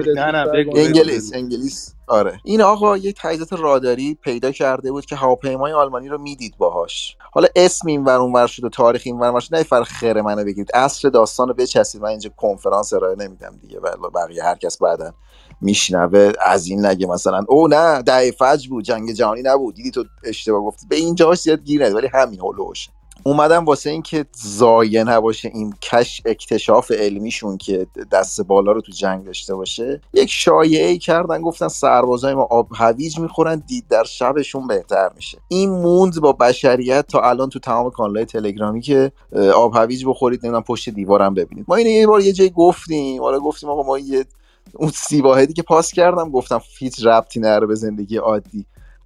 انگلیس 0.75 1.31
انگلیس. 1.33 1.95
آره. 2.07 2.39
این 2.43 2.61
آقا 2.61 2.97
یه 2.97 3.13
تجهیزات 3.17 3.53
راداری 3.53 4.17
پیدا 4.21 4.51
کرده 4.51 4.91
بود 4.91 5.05
که 5.05 5.15
هواپیمای 5.15 5.73
آلمانی 5.73 6.07
رو 6.07 6.17
می‌دید 6.17 6.57
باهاش. 6.57 7.17
حالا 7.31 7.47
اسم 7.55 7.87
این 7.87 8.03
ور 8.03 8.19
اونور 8.19 8.47
شد 8.47 8.63
و 8.63 8.69
تاریخ 8.69 9.01
این 9.05 9.19
ور 9.19 9.39
شد 9.39 9.55
نه 9.55 9.63
فرق 9.63 9.83
خیر 9.83 10.21
منو 10.21 10.43
بگید 10.45 10.69
اصل 10.73 11.09
داستان 11.09 11.47
رو 11.47 11.53
بچسید 11.53 12.01
من 12.01 12.09
اینجا 12.09 12.29
کنفرانس 12.37 12.93
ارائه 12.93 13.15
نمیدم 13.15 13.57
دیگه. 13.61 13.79
ولی 13.79 13.93
بقیه 14.15 14.43
هر 14.43 14.55
کس 14.55 14.77
بعدا 14.77 15.13
میشنوه 15.61 16.31
از 16.45 16.67
این 16.67 16.85
نگه 16.85 17.07
مثلا 17.07 17.45
او 17.47 17.67
نه 17.67 18.01
دهه 18.01 18.31
فجر 18.31 18.69
بود 18.69 18.83
جنگ 18.83 19.11
جهانی 19.11 19.41
نبود. 19.41 19.75
دیدی 19.75 19.91
تو 19.91 20.03
اشتباه 20.23 20.61
گفتی. 20.61 20.87
به 20.87 20.95
اینجاش 20.95 21.39
زیاد 21.41 21.63
گیر 21.63 21.95
ولی 21.95 22.07
همین 22.07 22.39
هولوش. 22.39 22.89
اومدم 23.25 23.65
واسه 23.65 23.89
اینکه 23.89 24.25
ضایع 24.45 25.03
نباشه 25.03 25.51
این 25.53 25.73
کش 25.81 26.21
اکتشاف 26.25 26.91
علمیشون 26.91 27.57
که 27.57 27.87
دست 28.11 28.41
بالا 28.41 28.71
رو 28.71 28.81
تو 28.81 28.91
جنگ 28.91 29.25
داشته 29.25 29.55
باشه 29.55 30.01
یک 30.13 30.29
شایعه 30.31 30.87
ای 30.87 30.97
کردن 30.97 31.41
گفتن 31.41 31.67
سربازای 31.67 32.33
ما 32.33 32.43
آب 32.43 32.67
هویج 32.75 33.19
می‌خورن 33.19 33.63
دید 33.67 33.87
در 33.89 34.03
شبشون 34.03 34.67
بهتر 34.67 35.09
میشه. 35.15 35.37
این 35.47 35.69
موند 35.69 36.21
با 36.21 36.33
بشریت 36.33 37.07
تا 37.07 37.21
الان 37.21 37.49
تو 37.49 37.59
تمام 37.59 37.89
کانالهای 37.89 38.25
تلگرامی 38.25 38.81
که 38.81 39.11
آب 39.55 39.75
هویج 39.75 40.05
بخورید 40.05 40.39
نمی‌دونم 40.43 40.63
پشت 40.63 40.89
دیوارم 40.89 41.33
ببینید. 41.33 41.65
ما 41.67 41.75
اینو 41.75 41.89
یه 41.89 42.07
بار 42.07 42.21
یه 42.21 42.33
جای 42.33 42.49
گفتیم. 42.49 43.21
حالا 43.21 43.39
گفتیم 43.39 43.69
آقا 43.69 43.83
ما 43.83 43.99
یه 43.99 44.25
اون 44.73 44.91
سی 44.95 45.21
واحدی 45.21 45.53
که 45.53 45.61
پاس 45.63 45.91
کردم 45.91 46.29
گفتم 46.29 46.61
هیچ 46.79 47.05
ربطی 47.05 47.39
نره 47.39 47.67
به 47.67 47.75
زندگی 47.75 48.17
عادی. 48.17 48.65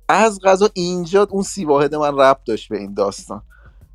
از 0.10 0.40
غذا 0.44 0.70
اینجا 0.74 1.28
اون 1.30 1.44
سی 1.44 1.66
واحد 1.66 1.96
من 1.96 2.18
ربط 2.18 2.40
داشت 2.46 2.70
به 2.70 2.78
این 2.78 2.94
داستان. 2.94 3.42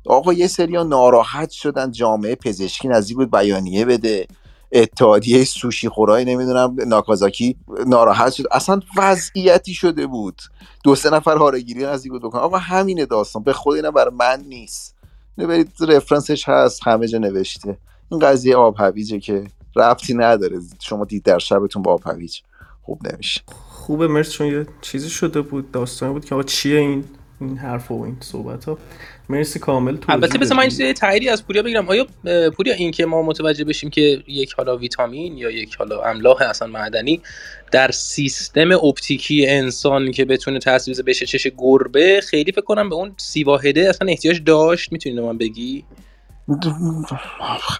آقا 0.05 0.33
یه 0.33 0.47
سریا 0.47 0.83
ناراحت 0.83 1.51
شدن 1.51 1.91
جامعه 1.91 2.35
پزشکی 2.35 2.87
نزدیک 2.87 3.17
بود 3.17 3.31
بیانیه 3.31 3.85
بده. 3.85 4.27
اتحادیه 4.71 5.43
سوشی 5.43 5.89
خورای 5.89 6.25
نمی‌دونم 6.25 6.75
ناکازاکی 6.87 7.57
ناراحت 7.87 8.33
شد. 8.33 8.43
اصلا 8.51 8.79
وضعیتی 8.97 9.73
شده 9.73 10.07
بود. 10.07 10.41
دو 10.83 10.95
سه 10.95 11.09
نفر 11.09 11.37
هارگیری 11.37 11.83
نزدیک 11.83 12.11
بود 12.11 12.21
بکنن 12.21 12.41
آقا 12.41 12.57
همینه 12.57 13.05
داستان. 13.05 13.43
به 13.43 13.53
خود 13.53 13.75
اینا 13.75 13.91
برای 13.91 14.15
من 14.15 14.43
نیست. 14.47 14.95
اینو 15.37 15.49
برید 15.49 15.71
رفرنسش 15.87 16.49
هست 16.49 16.87
همه 16.87 17.07
جا 17.07 17.17
نوشته. 17.17 17.77
این 18.11 18.19
قضیه 18.19 18.55
آب 18.55 18.75
هویجه 18.77 19.19
که 19.19 19.43
ربطی 19.75 20.13
نداره. 20.13 20.59
شما 20.79 21.05
دید 21.05 21.23
در 21.23 21.39
شبتون 21.39 21.81
با 21.81 21.93
آب 21.93 22.01
هویج 22.05 22.39
خوب 22.81 23.13
نمیشه. 23.13 23.41
خوبه 23.47 24.07
مرس 24.07 24.31
چون 24.31 24.47
یه 24.47 24.67
چیزی 24.81 25.09
شده 25.09 25.41
بود 25.41 25.71
داستانی 25.71 26.13
بود 26.13 26.25
که 26.25 26.35
آقا 26.35 26.43
چیه 26.43 26.79
این 26.79 27.03
این 27.41 27.57
حرف 27.57 27.91
و 27.91 28.01
این 28.01 28.17
صحبت 28.19 28.65
ها 28.65 28.77
مرسی 29.29 29.59
کامل 29.59 29.95
توضیح 29.95 30.09
البته 30.09 30.37
بذار 30.37 30.57
من. 30.57 30.69
یه 30.79 30.93
تاییدی 30.93 31.29
از 31.29 31.45
پوریا 31.45 31.63
بگیرم. 31.63 31.89
آیا 31.89 32.07
پوریا 32.57 32.73
این 32.73 32.91
که 32.91 33.05
ما 33.05 33.21
متوجه 33.21 33.63
بشیم 33.63 33.89
که 33.89 34.23
یک 34.27 34.53
حالا 34.53 34.77
ویتامین 34.77 35.37
یا 35.37 35.49
یک 35.49 35.75
حالا 35.75 36.01
املاح 36.01 36.41
اصلا 36.41 36.67
معدنی 36.67 37.21
در 37.71 37.91
سیستم 37.91 38.71
اپتیکی 38.71 39.47
انسان 39.49 40.11
که 40.11 40.25
بتونه 40.25 40.59
تاثیر 40.59 41.01
بشه 41.01 41.25
چش 41.25 41.47
گربه 41.57 42.21
خیلی 42.21 42.51
فکر 42.51 42.61
کنم 42.61 42.89
به 42.89 42.95
اون 42.95 43.15
سی 43.17 43.43
واحده 43.43 43.89
اصلا 43.89 44.07
احتیاج 44.07 44.43
داشت. 44.43 44.91
می‌تونی 44.91 45.21
من 45.21 45.37
بگی؟ 45.37 45.85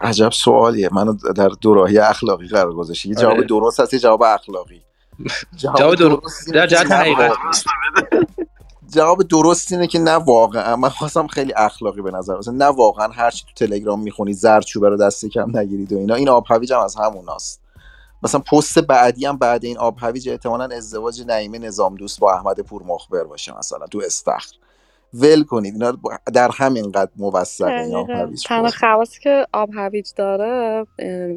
عجب 0.02 0.32
سوالیه. 0.32 0.89
منو 0.91 1.14
در 1.36 1.50
دوراهی 1.62 1.98
اخلاقی 1.98 2.48
قرار 2.48 2.74
گذاشتی. 2.74 3.10
یه 3.10 3.16
جواب 3.16 3.38
آره. 3.38 3.44
درست 3.48 3.80
هست 3.80 3.94
یه 3.94 4.00
جواب 4.00 4.24
اخلاقی. 4.24 4.82
جواب 5.78 5.96
درست. 5.96 6.54
در 6.54 6.68
جهت 6.68 6.91
حقیقت. 6.91 7.32
جواب 8.94 9.24
درست 9.24 9.72
اینه 9.72 9.88
که 9.88 10.00
نه 10.00 10.12
واقعا. 10.12 10.76
من 10.76 10.89
خواستم 10.89 11.28
خیلی 11.28 11.54
اخلاقی 11.56 12.02
به 12.02 12.12
نظر 12.12 12.38
مثلا 12.38 12.54
نه 12.54 12.66
واقعا 12.66 13.08
هر 13.08 13.32
چی 13.32 13.46
تو 13.46 13.66
تلگرام 13.66 14.02
می‌خونی 14.02 14.34
زردچوبه 14.34 14.89
رو 14.89 14.98
دست 14.98 15.26
کم 15.26 15.58
نگیرید 15.58 15.94
و 15.94 15.98
اینا. 15.98 16.16
این 16.16 16.30
آب 16.30 16.46
هویج 16.50 16.74
هم 16.74 16.80
از 16.80 16.96
هموناست. 16.96 17.62
مثلا 18.24 18.41
پست 18.41 18.80
بعدی 18.80 19.26
هم 19.26 19.38
بعد 19.38 19.66
این 19.66 19.78
آب 19.78 19.96
هویج 20.00 20.30
احتمالاً 20.30 20.76
ازدواج 20.76 21.24
نعیمه 21.28 21.60
نظام 21.60 21.96
دوست 21.96 22.20
با 22.20 22.34
احمد 22.34 22.60
پور 22.60 22.84
مخبر 22.84 23.24
باشه 23.24 23.58
مثلا 23.58 23.88
تو 23.88 24.02
استخر. 24.06 24.56
ول 25.14 25.43
کنید. 25.43 25.74
اینا 25.74 25.97
در 26.34 26.51
همین 26.53 26.91
قد 26.91 27.09
موثقه 27.16 27.72
این 27.72 27.95
آب. 27.95 28.09
هویج 28.09 28.43
تنها 28.43 28.70
خواصی 28.70 29.20
که 29.20 29.45
آب 29.53 29.70
هویج 29.74 30.09
داره 30.16 30.86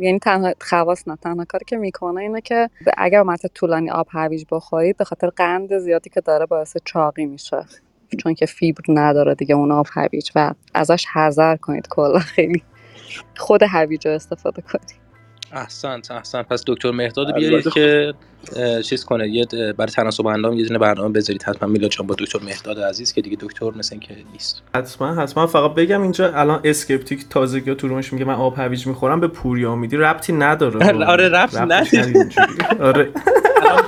یعنی 0.01 0.18
تنها 0.18 0.53
خواص 0.61 1.09
نه 1.09 1.16
تنها 1.16 1.45
کاری 1.45 1.64
که 1.64 1.77
می‌کنه 1.77 2.20
اینه 2.20 2.41
که 2.41 2.70
اگر 2.99 3.22
مدت 3.22 3.55
طولانی 3.55 3.91
آب 3.91 4.07
هویج 4.11 4.45
بخورید 4.51 4.97
به 4.97 5.05
خاطر 5.05 5.29
قند 5.29 5.79
زیادی 5.79 6.11
که 6.11 6.20
داره 6.20 6.47
باعث 6.47 6.77
چاقی 6.85 7.27
میشه. 7.27 7.64
چون 8.18 8.35
که 8.35 8.47
فیبر 8.47 8.85
نداره 8.89 9.35
دیگه 9.35 9.55
اون 9.55 9.72
آب 9.72 9.87
هویج 9.93 10.31
و 10.35 10.55
ازش 10.74 11.07
حذر 11.07 11.57
کنید 11.57 11.89
کلا. 11.89 12.18
خیلی 12.18 12.62
خود 13.37 13.62
هویج 13.62 14.07
رو 14.07 14.14
استفاده 14.14 14.62
کنید. 14.62 15.06
احسنت 15.57 16.11
احسنت 16.11 16.49
پس 16.49 16.63
دکتر 16.67 16.91
مهداد 16.91 17.35
بیارید 17.35 17.69
که 17.69 18.15
اه، 18.57 18.83
چیز 18.83 19.05
کنه. 19.05 19.29
یه 19.29 19.47
برای 19.79 19.93
تناسب 19.93 20.27
اندام 20.27 20.55
یه 20.59 20.67
دونه 20.67 20.79
برنامه 20.79 21.09
بذارید. 21.13 21.43
حتما 21.43 21.69
میلاد 21.69 21.91
جان 21.91 22.07
با 22.07 22.15
دکتر 22.19 22.39
مهداد 22.45 22.81
عزیز 22.81 23.13
که 23.13 23.21
دیگه 23.21 23.37
دکتر 23.41 23.71
مثل 23.71 23.89
این 23.93 24.01
که 24.01 24.17
نیست. 24.33 24.63
حتما 24.75 25.15
حتما. 25.15 25.47
فقط 25.47 25.75
بگم 25.75 26.03
اینجا 26.03 26.33
الان 26.35 26.61
Skeptic 26.64 27.29
تازگی 27.31 27.75
تو 27.75 27.89
room 27.89 28.05
ش 28.05 28.12
میگه 28.13 28.25
من 28.25 28.35
آب 28.35 28.55
هویج 28.59 28.87
می‌خورم 28.87 29.21
به 29.21 29.29
پوریا 29.29 29.75
میدی. 29.77 29.97
ربطی 29.97 30.33
نداره. 30.33 31.05
آره، 31.13 31.29
ربط 31.29 31.57
نداره. 31.57 31.87
آره. 32.89 33.11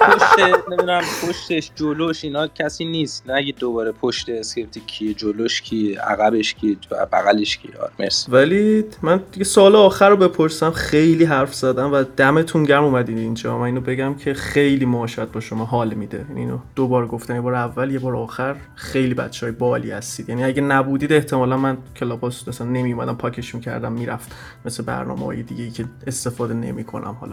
پشت 0.01 0.69
نمی‌دونم 0.69 1.03
پشتش 1.29 1.71
جلوش 1.75 2.25
اینا 2.25 2.47
کسی 2.47 2.85
نیست. 2.85 3.31
نگید 3.31 3.57
دوباره 3.57 3.93
پشت 3.93 4.29
Skeptic 4.29 4.79
کیه 4.87 5.15
جلوش 5.15 5.63
کیه 5.63 6.01
عقبش 6.01 6.55
کیه 6.55 6.77
بغلش 7.13 7.57
کیه 7.57 7.79
آره 7.81 7.93
مرسی. 8.01 8.33
ولی 8.33 8.85
من 9.03 9.21
دیگه 9.33 9.45
سوال 9.45 9.77
آخر 9.77 10.11
رو 10.11 10.17
بپرسم. 10.17 10.71
خیلی 10.71 11.25
حرف 11.25 11.55
زدم 11.55 11.93
و 11.93 12.05
دمتون 12.17 12.65
گرم 12.65 12.85
اومدین 12.85 13.19
اینجا. 13.19 13.59
من 13.59 13.65
اینو 13.65 13.81
بگم 13.81 14.15
که 14.15 14.35
خیلی 14.35 14.85
معاشرت 14.85 15.33
با 15.33 15.41
شما 15.41 15.65
حال 15.65 15.95
میده. 15.95 16.27
یعنی 16.29 16.41
اینو 16.41 16.59
دو 16.77 16.89
بار 16.89 17.07
گفتم 17.07 17.35
یه 17.35 17.41
بار 17.41 17.55
اول 17.55 17.91
یه 17.91 17.99
بار 17.99 18.17
آخر. 18.17 18.57
خیلی 18.75 19.15
بچه 19.15 19.47
های 19.47 19.55
باحالی 19.55 19.91
هستید. 19.91 20.29
یعنی 20.29 20.45
اگه 20.45 20.63
نبودید 20.63 21.13
احتمالا 21.13 21.57
من 21.57 21.79
Clubhouse 21.97 22.49
مثلا 22.49 22.67
نمی 22.67 22.93
اومدم 22.93 23.17
پاکش 23.17 23.55
می‌کردم 23.55 23.93
می‌رفت 23.93 24.33
مثل 24.65 24.85
برنامه 24.85 25.25
های 25.25 25.43
دیگه 25.43 25.65
ای 25.65 25.71
که 25.71 25.85
استفاده 26.07 26.55
نمی 26.55 26.85
کنم 26.85 27.17
حالا 27.21 27.33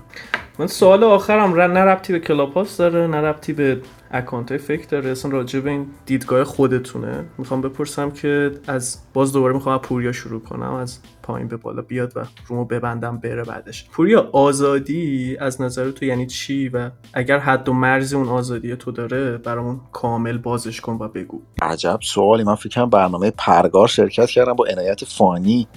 من 0.60 0.68
سوال 0.68 1.04
آخرم 1.04 1.62
نه 1.62 1.80
ربطی 1.80 2.14
به 2.14 2.20
کلاپاس 2.26 2.78
داره 2.78 3.07
نه 3.07 3.17
ربطی 3.17 3.53
به 3.53 3.82
اکانت 4.11 4.57
فکر 4.57 4.88
داره. 4.88 5.09
اصلا 5.09 5.32
راجع 5.32 5.59
به 5.59 5.69
این 5.69 5.88
دیدگاه 6.05 6.43
خودتونه. 6.43 7.26
می‌خوام 7.38 7.61
بپرسم 7.61 8.11
که 8.11 8.51
از 8.67 8.97
باز 9.13 9.34
دوباره 9.34 9.53
می‌خوام 9.53 9.76
از 9.76 9.82
پوریا 9.82 10.11
شروع 10.11 10.41
کنم 10.41 10.73
از 10.73 10.99
پایین 11.23 11.47
به 11.47 11.57
بالا 11.57 11.82
بیاد 11.82 12.13
و 12.15 12.19
رومو 12.47 12.65
ببندم 12.65 13.17
بره 13.17 13.43
بعدش. 13.43 13.89
پوریا 13.91 14.30
آزادی 14.32 15.38
از 15.39 15.61
نظر 15.61 15.91
تو 15.91 16.05
یعنی 16.05 16.28
چی؟ 16.28 16.69
و 16.69 16.89
اگر 17.13 17.39
حد 17.39 17.69
و 17.69 17.73
مرزی 17.73 18.15
اون 18.15 18.30
آزادی 18.30 18.76
تو 18.76 18.91
داره 18.91 19.38
برامون 19.38 19.80
کامل 19.91 20.38
بازش 20.38 20.82
کن 20.82 20.97
و 20.99 21.07
بگو. 21.07 21.41
عجب 21.61 21.99
سوالی. 22.01 22.43
من 22.43 22.55
فکر 22.55 22.69
کنم 22.69 22.89
برنامه 22.89 23.32
پرگار 23.38 23.88
شرکت 23.88 24.30
کردم 24.30 24.53
با 24.53 24.65
عنایت 24.65 25.05
فانی. 25.05 25.67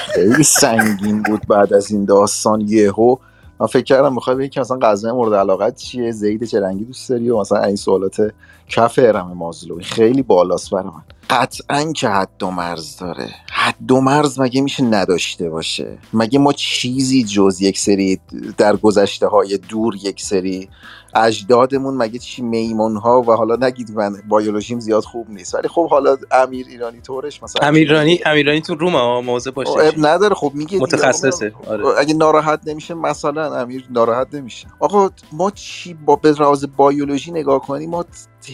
خیلی 0.00 0.42
سنگین 0.42 1.22
بود 1.22 1.40
بعد 1.48 1.74
از 1.74 1.90
این 1.90 2.04
داستان 2.04 2.60
یهو. 2.60 3.16
من 3.60 3.66
فکر 3.66 3.84
کردم 3.84 4.14
می‌خوای 4.14 4.36
بگی 4.36 4.48
که 4.48 4.60
مثلا 4.60 4.78
غذای 4.78 5.12
مورد 5.12 5.34
علاقت 5.34 5.76
چیه؟ 5.76 6.12
زید 6.12 6.44
چه 6.44 6.60
رنگی 6.60 6.84
دوست 6.84 7.10
داری؟ 7.10 7.30
و 7.30 7.40
مثلا 7.40 7.62
این 7.62 7.76
سوالات 7.76 8.32
کف 8.68 8.98
ارم 9.02 9.32
مازلوی 9.32 9.84
خیلی 9.84 10.22
بالاست 10.22 10.70
برای 10.70 10.86
من. 10.86 11.02
قطعا 11.30 11.92
که 11.92 12.08
حد 12.08 12.42
و 12.42 12.50
مرز 12.50 12.96
داره. 12.96 13.28
حد 13.52 13.92
و 13.92 14.00
مرز 14.00 14.40
مگه 14.40 14.60
میشه 14.60 14.84
نداشته 14.84 15.50
باشه؟ 15.50 15.98
مگه 16.12 16.38
ما 16.38 16.52
چیزی 16.52 17.24
جز 17.24 17.60
یک 17.60 17.78
سری 17.78 18.20
در 18.56 18.76
گذشته 18.76 19.26
های 19.26 19.58
دور 19.58 19.94
یک 20.02 20.22
سری 20.22 20.68
اجدادمون 21.14 21.96
مگه 21.96 22.18
چی 22.18 22.42
میمون 22.42 22.96
ها 22.96 23.20
و 23.22 23.32
حالا 23.32 23.56
نگید 23.56 23.90
من 23.90 24.22
بیولوژیم 24.30 24.80
زیاد 24.80 25.04
خوب 25.04 25.30
نیست. 25.30 25.54
ولی 25.54 25.68
خب 25.68 25.88
حالا 25.88 26.16
امیر 26.30 26.66
ایرانی 26.68 27.00
طورش 27.00 27.42
مثلا 27.42 27.68
امیرانی 27.68 28.20
امیرانی 28.26 28.60
تو 28.60 28.74
روم 28.74 28.92
ها 28.92 29.20
موضع 29.20 29.50
اب 29.50 29.54
باشه 29.54 29.94
نداره. 29.98 30.34
خب 30.34 30.52
میگه. 30.54 30.78
متخصصه. 30.78 31.52
آره. 31.66 31.98
اگه 31.98 32.14
ناراحت 32.14 32.60
نمیشه 32.66 32.94
مثلا 32.94 33.60
امیر 33.60 33.86
ناراحت 33.90 34.34
نمیشه. 34.34 34.66
آقا 34.80 35.10
ما 35.32 35.50
چی 35.50 35.94
با 35.94 36.16
به 36.16 36.32
راز 36.32 36.66
بیولوژی 36.76 37.32
نگاه 37.32 37.60
کنیم 37.60 37.90
ما 37.90 38.04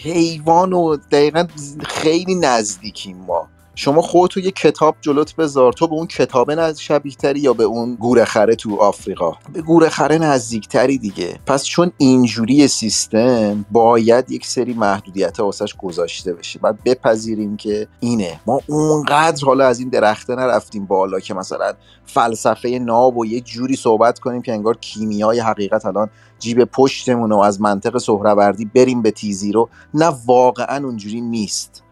حیوان 0.03 0.73
و 0.73 0.97
دقیقا 0.97 1.47
خیلی 1.87 2.35
نزدیکیم 2.35 3.17
ما. 3.17 3.49
شما 3.81 4.03
خودتو 4.03 4.41
یه 4.41 4.51
کتاب 4.51 4.97
جلوت 5.01 5.37
بذار. 5.37 5.73
تو 5.73 5.87
به 5.87 5.95
اون 5.95 6.07
کتابه 6.07 6.75
شبیه 6.79 7.15
تری 7.15 7.41
یا 7.41 7.53
به 7.53 7.65
اون 7.65 7.95
گورخره 7.95 8.55
تو 8.55 8.77
آفریقا؟ 8.77 9.33
به 9.53 9.63
گورخره 9.63 10.19
نزدیکتری 10.19 10.99
دیگه. 10.99 11.39
پس 11.47 11.65
چون 11.65 11.93
اینجوری 11.99 12.69
سیستم 12.69 13.65
باید 13.71 14.31
یک 14.31 14.47
سری 14.47 14.75
محدودیت 14.75 15.41
واسش 15.41 15.77
گذاشته 15.77 16.33
بشه. 16.33 16.59
بعد 16.59 16.79
بپذیریم 16.85 17.57
که 17.57 17.89
اینه. 18.01 18.41
ما 18.47 18.61
اونقدر 18.67 19.45
حالا 19.45 19.67
از 19.67 19.81
این 19.81 19.89
درخته 19.89 20.35
نرفتیم 20.35 20.87
بالا 20.87 21.21
که 21.21 21.35
مثلا 21.35 21.73
فلسفه 22.07 22.69
ناب 22.69 23.17
و 23.17 23.27
یه 23.27 23.41
جوری 23.41 23.77
صحبت 23.77 24.19
کنیم 24.19 24.43
که 24.43 24.53
انگار 24.53 24.77
کیمیای 24.77 25.41
حقیقت 25.41 25.87
الان 25.87 26.11
جیب 26.39 26.65
پشتمون 26.65 27.33
و 27.33 27.39
از 27.39 27.61
منطق 27.61 27.99
سهروردی 27.99 28.65
بریم 28.65 29.03
به 29.03 29.11
تیزی 29.11 29.53
رو. 29.53 29.69
نه 29.95 30.13
واقعا 30.27 30.85
اونجوری 30.87 31.21
نیست. 31.21 31.83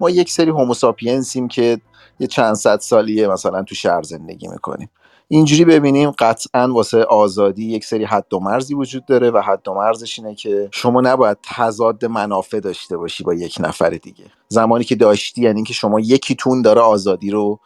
ما 0.00 0.10
یک 0.10 0.32
سری 0.32 0.50
هوموساپینسیم 0.50 1.48
که 1.48 1.80
یه 2.20 2.26
چند 2.26 2.54
صد 2.54 2.80
سالیه 2.80 3.28
مثلا 3.28 3.62
تو 3.62 3.74
شهر 3.74 4.02
زندگی 4.02 4.48
می‌کنیم. 4.48 4.90
اینجوری 5.28 5.64
ببینیم 5.64 6.10
قطعا 6.10 6.72
واسه 6.72 7.02
آزادی 7.04 7.64
یک 7.64 7.84
سری 7.84 8.04
حد 8.04 8.34
و 8.34 8.40
مرزی 8.40 8.74
وجود 8.74 9.06
داره 9.06 9.30
و 9.30 9.40
حد 9.40 9.68
و 9.68 9.74
مرزش 9.74 10.18
اینه 10.18 10.34
که 10.34 10.68
شما 10.72 11.00
نباید 11.00 11.38
تضاد 11.42 12.04
منافع 12.04 12.60
داشته 12.60 12.96
باشی 12.96 13.24
با 13.24 13.34
یک 13.34 13.56
نفر 13.60 13.90
دیگه. 13.90 14.24
زمانی 14.48 14.84
که 14.84 14.94
داشتی 14.94 15.42
یعنی 15.42 15.62
که 15.62 15.74
شما 15.74 16.00
یکیتون 16.00 16.62
داره 16.62 16.80
آزادی 16.80 17.30
رو 17.30 17.60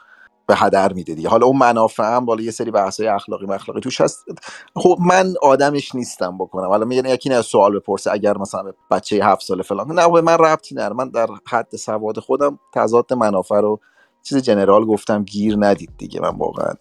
به 0.51 0.57
هدر 0.57 0.92
میده 0.92 1.14
دیگه. 1.14 1.28
حالا 1.28 1.46
اون 1.46 1.57
منافع 1.57 2.16
هم 2.16 2.24
بالا 2.24 2.42
یه 2.42 2.51
سری 2.51 2.70
بحث‌های 2.70 3.09
اخلاقی 3.09 3.46
مخلاقی 3.46 3.80
توش 3.80 4.01
هست. 4.01 4.24
خب 4.76 4.98
من 5.01 5.34
آدمش 5.42 5.94
نیستم 5.94 6.38
بکنم. 6.38 6.68
حالا 6.68 6.84
میگن 6.84 7.07
یکی 7.07 7.28
نه 7.28 7.42
سوال 7.42 7.78
بپرسه 7.78 8.12
اگر 8.12 8.38
مثلا 8.38 8.72
بچه 8.90 9.24
هفت 9.24 9.42
ساله 9.46 9.62
فلان. 9.62 9.92
نه 9.92 10.09
به 10.09 10.20
من 10.20 10.38
ربطی 10.38 10.74
نداره. 10.74 10.94
من 10.94 11.09
در 11.09 11.28
حد 11.48 11.76
سواد 11.76 12.18
خودم 12.18 12.59
تضاد 12.74 13.12
منافع 13.12 13.61
رو 13.61 13.80
چیز 14.22 14.38
جنرال 14.38 14.84
گفتم 14.84 15.24
گیر 15.24 15.57
ندید 15.59 15.90
دیگه. 15.98 16.20
من 16.20 16.36
واقعا 16.36 16.72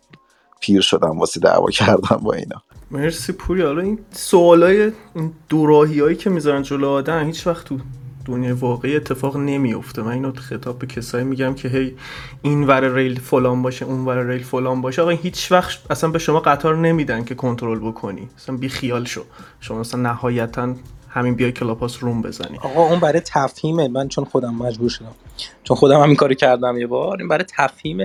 پیر 0.59 0.81
شدم 0.81 1.19
واسه 1.19 1.39
دعوا 1.39 1.67
کردم 1.67 2.17
با 2.23 2.33
اینا. 2.33 2.61
مرسی 2.91 3.33
پوری. 3.33 3.61
حالا 3.61 3.81
این 3.81 3.99
سوالای 4.11 4.91
این 5.15 5.33
دوراهی 5.49 5.99
هایی 5.99 6.15
که 6.15 6.29
می‌ذارن 6.29 6.61
جلو 6.61 6.89
آدم 6.89 7.25
هیچ 7.25 7.47
وقت 7.47 7.65
تو 7.65 7.77
دنیای 8.29 8.51
واقعی 8.51 8.95
اتفاق 8.95 9.37
نمیفته 9.37 10.01
من 10.01 10.11
اینو 10.11 10.31
خطاب 10.31 10.79
به 10.79 10.87
کسایی 10.87 11.23
میگم 11.23 11.53
که 11.53 11.67
هی 11.67 11.95
این 12.41 12.67
ور 12.67 12.95
ریل 12.95 13.19
فلان 13.19 13.61
باشه 13.61 13.85
اون 13.85 14.05
ور 14.05 14.23
ریل 14.23 14.43
فلان 14.43 14.81
باشه. 14.81 15.01
آقا 15.01 15.11
هیچ 15.11 15.51
وقت 15.51 15.79
اصلا 15.89 16.09
به 16.09 16.19
شما 16.19 16.39
قطار 16.39 16.77
نمیدن 16.77 17.23
که 17.23 17.35
کنترل 17.35 17.79
بکنی. 17.79 18.29
اصلا 18.37 18.57
بی 18.57 18.69
خیال 18.69 19.05
شو. 19.05 19.21
شما 19.59 19.79
اصلا 19.79 20.01
نهایتا 20.01 20.75
همین 21.09 21.35
بیای 21.35 21.51
Clubhouse 21.51 22.03
room 22.03 22.21
بزنی. 22.21 22.57
آقا 22.57 22.81
اون 22.89 22.99
برای 22.99 23.21
تفهیمه. 23.25 23.87
من 23.87 24.07
چون 24.07 24.25
خودم 24.25 24.55
مجبور 24.55 24.89
شدم. 24.89 25.11
چون 25.63 25.77
خودم 25.77 26.01
همین 26.01 26.15
کارو 26.15 26.33
کردم 26.33 26.77
یه 26.77 26.87
بار. 26.87 27.17
این 27.19 27.27
برای 27.27 27.45
تفهیم 27.57 27.99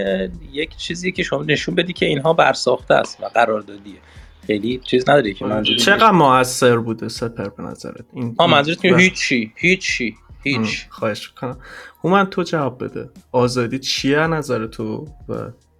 یک 0.53 0.77
چیزی 0.77 1.13
که 1.13 1.23
شما 1.23 1.43
نشون 1.43 1.75
بدی 1.75 1.93
که 1.93 2.07
اینها 2.07 2.33
برساخته 2.33 2.95
است 2.95 3.21
و 3.21 3.25
قراردادیه. 3.25 3.99
خیلی 4.47 4.81
چیز 4.85 5.09
نداری 5.09 5.35
که 5.35 5.45
منظور 5.45 5.77
چقدر 5.77 6.11
موثر 6.11 6.77
بوده 6.77 7.09
سپر 7.09 7.49
به 7.49 7.63
نظرت؟ 7.63 8.05
این 8.13 8.35
آ 8.39 8.47
منظورت 8.47 8.81
که 8.81 8.97
هیچی 8.97 9.53
هیچی 9.57 10.15
هیچ. 10.43 10.87
خواهش 10.91 11.31
می‌کنم. 11.31 11.59
هومن 12.05 12.25
تو 12.25 12.43
جواب 12.43 12.85
بده. 12.85 13.11
آزادی 13.33 13.79
چیه 13.79 14.27
نظر 14.27 14.67
تو 14.67 15.07
و 15.29 15.35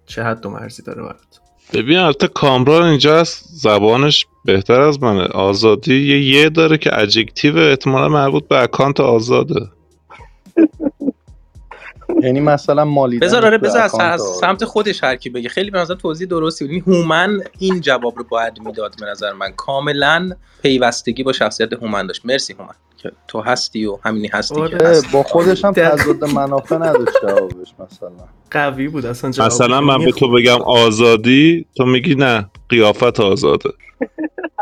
چه 0.05 0.23
حد 0.23 0.45
و 0.45 0.49
مرزی 0.49 0.83
داره 0.83 1.01
برات؟ 1.01 1.39
ببین 1.73 1.97
البته 1.97 2.27
کامران 2.27 2.83
اینجا 2.83 3.19
هست 3.19 3.45
زبانش 3.47 4.25
بهتر 4.45 4.81
از 4.81 5.03
منه. 5.03 5.23
آزادی 5.23 5.95
یه 5.95 6.23
یه 6.23 6.49
داره 6.49 6.77
که 6.77 6.99
adjective 6.99 7.57
احتمالا 7.57 8.09
مربوط 8.09 8.47
به 8.47 8.63
account 8.63 8.99
آزاده. 8.99 9.69
یعنی 12.23 12.39
مثلا 12.39 12.85
مالیدن 12.85 13.27
بذار 13.27 13.45
آره 13.45 13.57
بذار 13.57 13.89
از. 13.99 14.21
سمت 14.21 14.65
خودش 14.65 15.03
هر 15.03 15.15
کی 15.15 15.29
بگه 15.29 15.49
خیلی 15.49 15.71
به 15.71 15.79
نظر 15.79 15.95
توضیح 15.95 16.27
درستی 16.27 16.65
بود 16.65 16.73
این 16.73 16.83
هومن 16.87 17.39
این 17.59 17.81
جواب 17.81 18.17
رو 18.17 18.23
باید 18.29 18.59
می‌داد 18.65 18.95
به 18.99 19.05
نظر 19.05 19.33
من 19.33 19.51
کاملا 19.51 20.31
پیوستگی 20.63 21.23
با 21.23 21.33
شخصیت 21.33 21.73
هومن 21.73 22.07
داشت 22.07 22.25
مرسی 22.25 22.53
هومن 22.53 22.75
که 22.97 23.11
تو 23.27 23.41
هستی 23.41 23.85
و 23.85 23.97
همینی 24.03 24.27
هستی 24.27 24.61
آره. 24.61 24.77
که 24.77 24.85
هستی 24.85 25.07
با 25.13 25.23
خودش 25.23 25.65
هم. 25.65 25.73
تضاد 25.73 26.23
منافع 26.23 26.75
نداشت 26.75 27.21
جوابش 27.21 27.73
مثلا 27.79 28.09
قوی 28.51 28.87
بود 28.87 29.05
اصلا 29.05 29.31
جوابش 29.31 29.53
مثلا 29.53 29.81
من 29.81 30.05
به 30.05 30.11
تو. 30.11 30.31
بگم 30.31 30.61
آزادی 30.61 31.65
تو 31.77 31.85
میگی 31.85 32.15
نه 32.15 32.49
قیافت 32.69 33.19
آزاده 33.19 33.69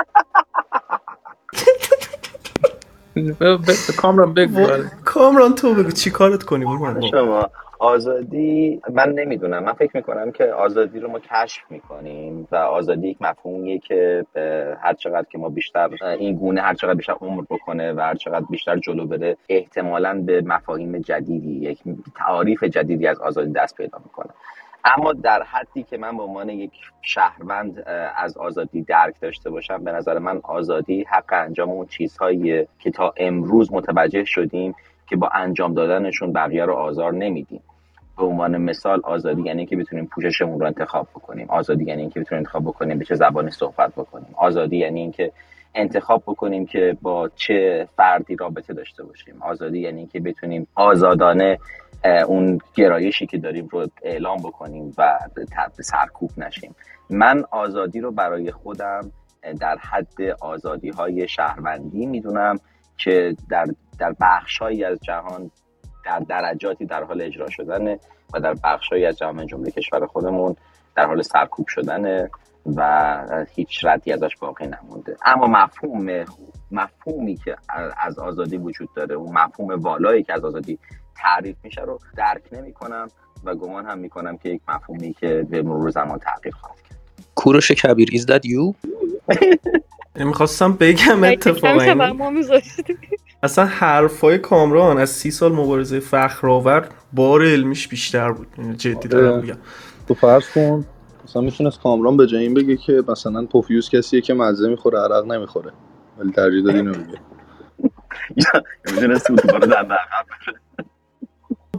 کامران 3.97 4.34
بگو 4.34 4.61
آره. 4.61 4.91
کامران 5.05 5.55
تو 5.55 5.74
بگو 5.74 5.91
چی 5.91 6.11
کارت 6.11 6.43
کنی؟ 6.43 6.66
با 6.66 7.01
شما 7.11 7.49
آزادی 7.80 8.82
من 8.93 9.09
نمی‌دونم. 9.09 9.64
من 9.64 9.74
فکر 9.74 9.91
می‌کنم 9.93 10.32
که 10.32 10.45
آزادی 10.45 10.99
رو 10.99 11.09
ما 11.11 11.20
کشف 11.20 11.61
می‌کنیم 11.70 12.47
و 12.51 12.55
آزادی 12.55 13.07
یک 13.07 13.18
مفهومیه 13.22 13.80
که 13.80 14.26
هر 14.82 14.93
چقدر 14.93 15.26
که 15.32 15.38
ما 15.38 15.49
بیشتر 15.49 15.89
این 16.03 16.36
گونه 16.36 16.61
هر 16.61 16.74
چقدر 16.74 16.93
بیشتر 16.93 17.14
عمر 17.14 17.43
بکنه 17.49 17.93
و 17.93 17.99
هر 17.99 18.16
چقدر 18.16 18.45
بیشتر 18.49 18.78
جلو 18.80 19.05
بره 19.05 19.38
احتمالا 19.49 20.24
به 20.26 20.41
مفاهیم 20.41 20.99
جدیدی 20.99 21.51
یک 21.51 21.80
تعاریف 22.16 22.64
جدیدی 22.64 23.07
از 23.07 23.20
آزادی 23.20 23.51
دست 23.51 23.78
پیدا 23.78 23.99
می‌کنه. 24.03 24.30
اما 24.86 25.14
در 25.14 25.44
حدی 25.44 25.84
که 25.84 25.98
من 25.98 26.18
به 26.18 26.24
عنوان 26.24 26.50
یک 26.50 26.72
شهروند 27.02 27.84
از 28.16 28.38
آزادی 28.38 28.82
درک 28.82 29.16
داشته 29.22 29.50
باشم 29.50 29.84
به 29.84 29.92
نظر 29.92 30.20
من 30.20 30.40
آزادی 30.44 31.04
حق 31.04 31.34
انجام 31.34 31.70
اون 31.70 31.86
چیزهاییه 31.86 32.68
که 32.80 32.92
تا 32.92 33.14
امروز 33.18 33.74
متوجه 33.74 34.24
شدیم 34.26 34.76
که 35.08 35.16
با 35.16 35.30
انجام 35.34 35.74
دادنشون 35.74 36.34
بقیه 36.34 36.66
رو 36.66 36.74
آزار 36.74 37.14
نمیدیم. 37.14 37.62
به 38.18 38.24
عنوان 38.24 38.58
مثال 38.58 39.02
آزادی 39.04 39.42
یعنی 39.42 39.60
اینکه 39.60 39.78
بتونیم 39.78 40.06
پوششمون 40.06 40.60
رو 40.60 40.66
انتخاب 40.66 41.08
بکنیم. 41.16 41.50
آزادی 41.50 41.86
یعنی 41.86 42.02
اینکه 42.02 42.20
بتونیم 42.20 42.40
انتخاب 42.40 42.64
بکنیم 42.64 42.98
به 43.00 43.06
چه 43.06 43.16
زبانی 43.16 43.52
صحبت 43.52 43.92
بکنیم. 43.92 44.36
آزادی 44.36 44.78
یعنی 44.78 45.00
اینکه 45.00 45.32
انتخاب 45.76 46.24
بکنیم 46.28 46.66
که 46.66 46.98
با 47.02 47.30
چه 47.36 47.88
فردی 47.98 48.36
رابطه 48.36 48.74
داشته 48.74 49.04
باشیم. 49.04 49.36
آزادی 49.42 49.80
یعنی 49.80 49.98
اینکه 49.98 50.20
بتونیم 50.20 50.68
آزادانه 50.76 51.60
اون 52.06 52.60
گرایشی 52.74 53.26
که 53.26 53.38
داریم 53.38 53.68
رو 53.72 53.88
اعلام 54.04 54.38
بکنیم 54.38 54.93
و 54.97 55.20
به 55.78 55.84
سرکوب 55.84 56.32
نشیم. 56.38 56.76
من 57.10 57.43
آزادی 57.51 57.99
رو 57.99 58.12
برای 58.12 58.51
خودم 58.51 59.12
در 59.60 59.78
حد 59.78 60.22
آزادی 60.41 60.89
های 60.89 61.28
شهروندی 61.28 62.06
می‌دونم 62.06 62.56
که 62.97 63.36
در 63.49 63.66
در 63.99 64.16
بخشهایی 64.22 64.84
از 64.84 64.99
جهان 65.01 65.51
در 66.06 66.20
درجاتی 66.20 66.86
در 66.86 67.04
حال 67.04 67.22
اجرا 67.22 67.49
شدنه 67.49 67.99
و 68.34 68.39
در 68.39 68.56
بخشهایی 68.64 69.06
از 69.06 69.18
جامعه 69.18 69.45
جمهوری 69.45 69.72
کشور 69.72 70.06
خودمون 70.06 70.56
در 70.95 71.06
حال 71.06 71.22
سرکوب 71.22 71.68
شدنه 71.68 72.30
و 72.76 73.45
هیچ 73.56 73.86
ردی 73.86 74.12
ازش 74.12 74.36
باقی 74.39 74.66
نمونده. 74.68 75.18
اما 75.26 75.47
مفهوم 75.47 76.26
مفهومی 76.72 77.36
که 77.36 77.56
از 77.97 78.20
آزادی 78.20 78.58
وجود 78.58 78.89
داره 78.95 79.16
اون 79.16 79.38
مفهوم 79.38 79.82
والایی 79.82 80.24
که 80.24 80.34
از 80.34 80.45
آزادی 80.45 80.80
تعریف 81.16 81.55
میشه 81.64 81.82
رو 81.82 81.99
درک 82.18 82.41
نمی 82.51 82.74
کنم 82.74 83.07
و 83.43 83.55
گمان 83.55 83.86
هم 83.86 83.97
می‌کنم 83.97 84.38
که 84.38 84.49
یک 84.49 84.61
مفهومی 84.68 85.14
که 85.14 85.47
به 85.49 85.61
مرور 85.61 85.89
زمان 85.89 86.20
تغییر 86.20 86.55
خواهد 86.55 86.78
کرد. 86.89 86.97
کوروش 87.36 87.72
کبیر 87.72 88.09
is 88.09 88.26
that 88.26 88.41
you? 88.43 88.76
می‌خواستم 90.26 90.74
بگم 90.74 91.24
اتفاقا. 91.24 92.14
اصلا 93.43 93.66
حرفای 93.66 94.38
کامران 94.38 94.97
از 94.97 95.09
سی 95.09 95.32
سال 95.32 95.51
مبارزه 95.51 95.99
فخرآور 95.99 96.89
بار 97.14 97.45
علمیش 97.45 97.88
بیشتر 97.88 98.32
بود. 98.32 98.47
جدی 98.78 99.07
دارم 99.07 99.32
آره. 99.34 99.41
میگم. 99.41 99.57
تو 100.07 100.14
فرض 100.14 100.49
کن 100.49 100.86
مثلا 101.24 101.41
می‌تونست 101.41 101.82
کامران 101.82 102.18
به 102.18 102.28
جای 102.28 102.41
این 102.41 102.53
بگه 102.53 102.78
که 102.78 103.03
مثلا 103.07 103.45
پوفیوز 103.45 103.89
کسیه 103.89 104.22
که 104.22 104.34
مزه 104.34 104.68
می‌خوره 104.70 104.99
عرق 104.99 105.26
نمی‌خوره. 105.26 105.72
ولی 106.18 106.32
ترجیح 106.32 106.64
داد 106.64 106.76
اینو 106.76 106.91
بگه. 106.91 107.03
یا 108.38 108.64
می‌دونست 108.95 109.32
اتوبان 109.32 109.61
رو 109.61 109.68
در 109.68 109.78
عقب 109.78 110.26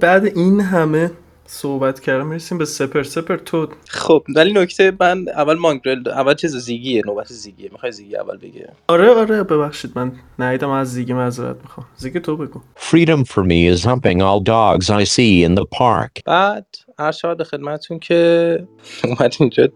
بعد 0.00 0.24
این 0.24 0.60
همه 0.60 1.10
صحبت 1.46 2.00
کردم 2.00 2.26
می‌رسیم 2.26 2.58
به 2.58 2.64
سپر. 2.64 3.02
سپر 3.02 3.36
تو 3.36 3.68
خب 3.88 4.24
ولی 4.36 4.52
نکته 4.52 4.92
من 5.00 5.28
اول 5.28 5.54
مانگرل 5.54 6.08
اول 6.08 6.34
چیز 6.34 6.56
زیگیه 6.56 7.02
نوبت 7.06 7.26
زیگیه. 7.26 7.68
می‌خوای 7.72 7.92
زیگی 7.92 8.16
اول 8.16 8.36
بگه 8.36 8.68
آره 8.88 9.10
آره 9.10 9.42
ببخشید 9.42 9.92
من 9.94 10.12
نیدم 10.38 10.70
از 10.70 10.92
زیگی 10.92 11.12
معذرت 11.12 11.56
می‌خوام. 11.62 11.86
زیگی 11.96 12.20
تو 12.20 12.36
بگو. 12.36 12.60
Freedom 12.76 13.24
for 13.24 13.42
me 13.42 13.76
is 13.76 13.84
humping 13.84 14.20
all 14.20 14.40
dogs 14.40 14.90
I 14.90 15.04
see 15.04 15.48
in 15.48 15.54
the 15.60 15.64
park. 15.78 16.22
بعد 16.26 16.66
به 17.38 17.44
خدمتتون 17.44 17.98
که 17.98 18.58
اومد 19.04 19.34
اینجا 19.40 19.68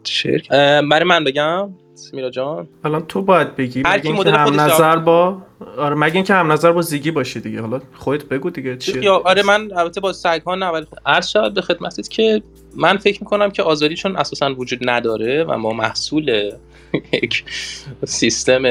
اه، 0.50 0.82
برای 0.82 1.04
من 1.04 1.24
بگم؟ 1.24 1.70
میرا 2.12 2.30
جان. 2.30 2.68
الان 2.84 3.06
تو 3.06 3.22
باید 3.22 3.56
بگی. 3.56 3.82
هر 3.86 3.92
مگه 3.92 4.02
کی 4.02 4.12
مدل 4.12 4.34
هم 4.34 4.60
نظر 4.60 4.96
با 4.96 5.42
آره 5.78 5.94
مگه 5.94 6.14
اینکه 6.14 6.34
هم 6.34 6.52
نظر 6.52 6.72
با 6.72 6.82
زیگی 6.82 7.10
باشی 7.10 7.40
دیگه. 7.40 7.60
حالا 7.60 7.80
خودت 7.94 8.24
بگو 8.24 8.50
دیگه 8.50 8.76
چیه. 8.76 9.04
یا 9.04 9.16
آره 9.24 9.42
من 9.42 9.68
البته 9.76 10.00
با 10.00 10.12
سگ 10.12 10.42
ها 10.46 10.54
نه 10.54 10.66
ولی 10.66 10.84
خب 10.84 10.98
عرض 11.06 11.28
شود 11.28 11.54
به 11.54 11.62
خدمتت 11.62 12.08
که 12.08 12.42
من 12.76 12.96
فکر 12.96 13.22
می‌کنم 13.22 13.50
که 13.50 13.62
آزادی 13.62 13.94
چون 13.94 14.16
اساسا 14.16 14.54
وجود 14.54 14.78
نداره 14.82 15.44
و 15.44 15.56
ما 15.56 15.72
محصول 15.72 16.52
یک 17.22 17.44
سیستم 18.04 18.62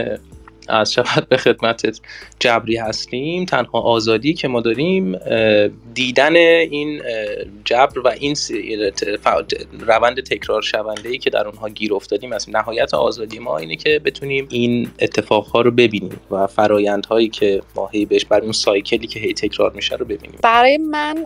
از 0.70 0.94
شود 0.94 1.30
به 1.30 1.38
خدمتت 1.38 2.00
جبری 2.40 2.78
هستیم. 2.78 3.46
تنها 3.46 3.80
آزادی 3.80 4.34
که 4.34 4.48
ما 4.48 4.62
داریم 4.62 5.20
دیدن 5.94 6.36
این 6.36 7.02
جبر 7.66 8.00
و 8.00 8.08
این 8.08 8.36
روند 9.80 10.24
تکرار 10.24 10.62
شونده 10.62 11.10
ای 11.10 11.18
که 11.18 11.30
در 11.30 11.48
اونها 11.48 11.70
گیر 11.70 11.94
افتادیم 11.94 12.34
است 12.34 12.50
نهایت 12.50 12.94
آزادی 12.94 13.40
ما 13.40 13.58
اینه 13.58 13.76
که 13.76 14.02
بتونیم 14.06 14.48
این 14.52 14.90
اتفاقها 15.00 15.62
رو 15.62 15.72
ببینیم 15.72 16.20
و 16.32 16.48
فرایندهایی 16.48 17.30
که 17.30 17.62
ما 17.76 17.88
هی 17.88 18.06
بهش 18.06 18.26
بر 18.26 18.40
اون 18.42 18.52
سایکلی 18.52 19.08
که 19.08 19.20
هی 19.20 19.34
تکرار 19.34 19.72
میشه 19.72 19.96
رو 19.96 20.06
ببینیم. 20.06 20.40
برای 20.44 20.78
من 20.78 21.26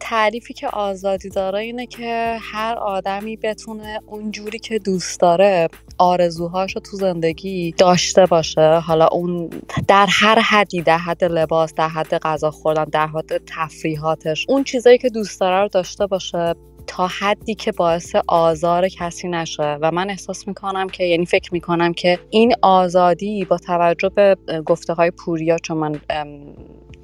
تعریفی 0.00 0.54
که 0.54 0.68
آزادی 0.68 1.28
داره 1.28 1.58
اینه 1.58 1.86
که 1.86 2.36
هر 2.40 2.74
آدمی 2.74 3.36
بتونه 3.36 4.00
اونجوری 4.06 4.58
که 4.58 4.78
دوست 4.78 5.20
داره 5.20 5.68
آرزوهاشو 5.98 6.80
تو 6.80 6.96
زندگی 6.96 7.74
داشته 7.78 8.26
باشه. 8.26 8.80
حالا 8.82 9.08
اون 9.12 9.50
در 9.88 10.06
هر 10.10 10.38
حدی 10.38 10.82
در 10.82 10.98
حد 10.98 11.24
لباس 11.24 11.74
در 11.74 11.88
حد 11.88 12.18
غذا 12.18 12.50
خوردن 12.50 12.84
در 12.84 13.06
حد 13.06 13.42
تفریحاتش 13.46 14.46
اون 14.48 14.64
چیزایی 14.64 14.98
که 14.98 15.08
دوست 15.08 15.40
داره 15.40 15.62
رو 15.62 15.68
داشته 15.68 16.06
باشه 16.06 16.54
تا 16.86 17.06
حدی 17.06 17.54
که 17.54 17.72
باعث 17.72 18.16
آزار 18.28 18.88
کسی 18.88 19.28
نشه. 19.28 19.78
و 19.80 19.90
من 19.90 20.10
احساس 20.10 20.48
می‌کنم 20.48 20.88
که 20.88 21.04
یعنی 21.04 21.26
فکر 21.26 21.54
می‌کنم 21.54 21.92
که 21.92 22.18
این 22.30 22.54
آزادی 22.62 23.44
با 23.44 23.58
توجه 23.58 24.08
به 24.08 24.36
گفته 24.66 24.92
های 24.92 25.10
پوریا 25.10 25.58
چون 25.58 25.76
من 25.76 26.00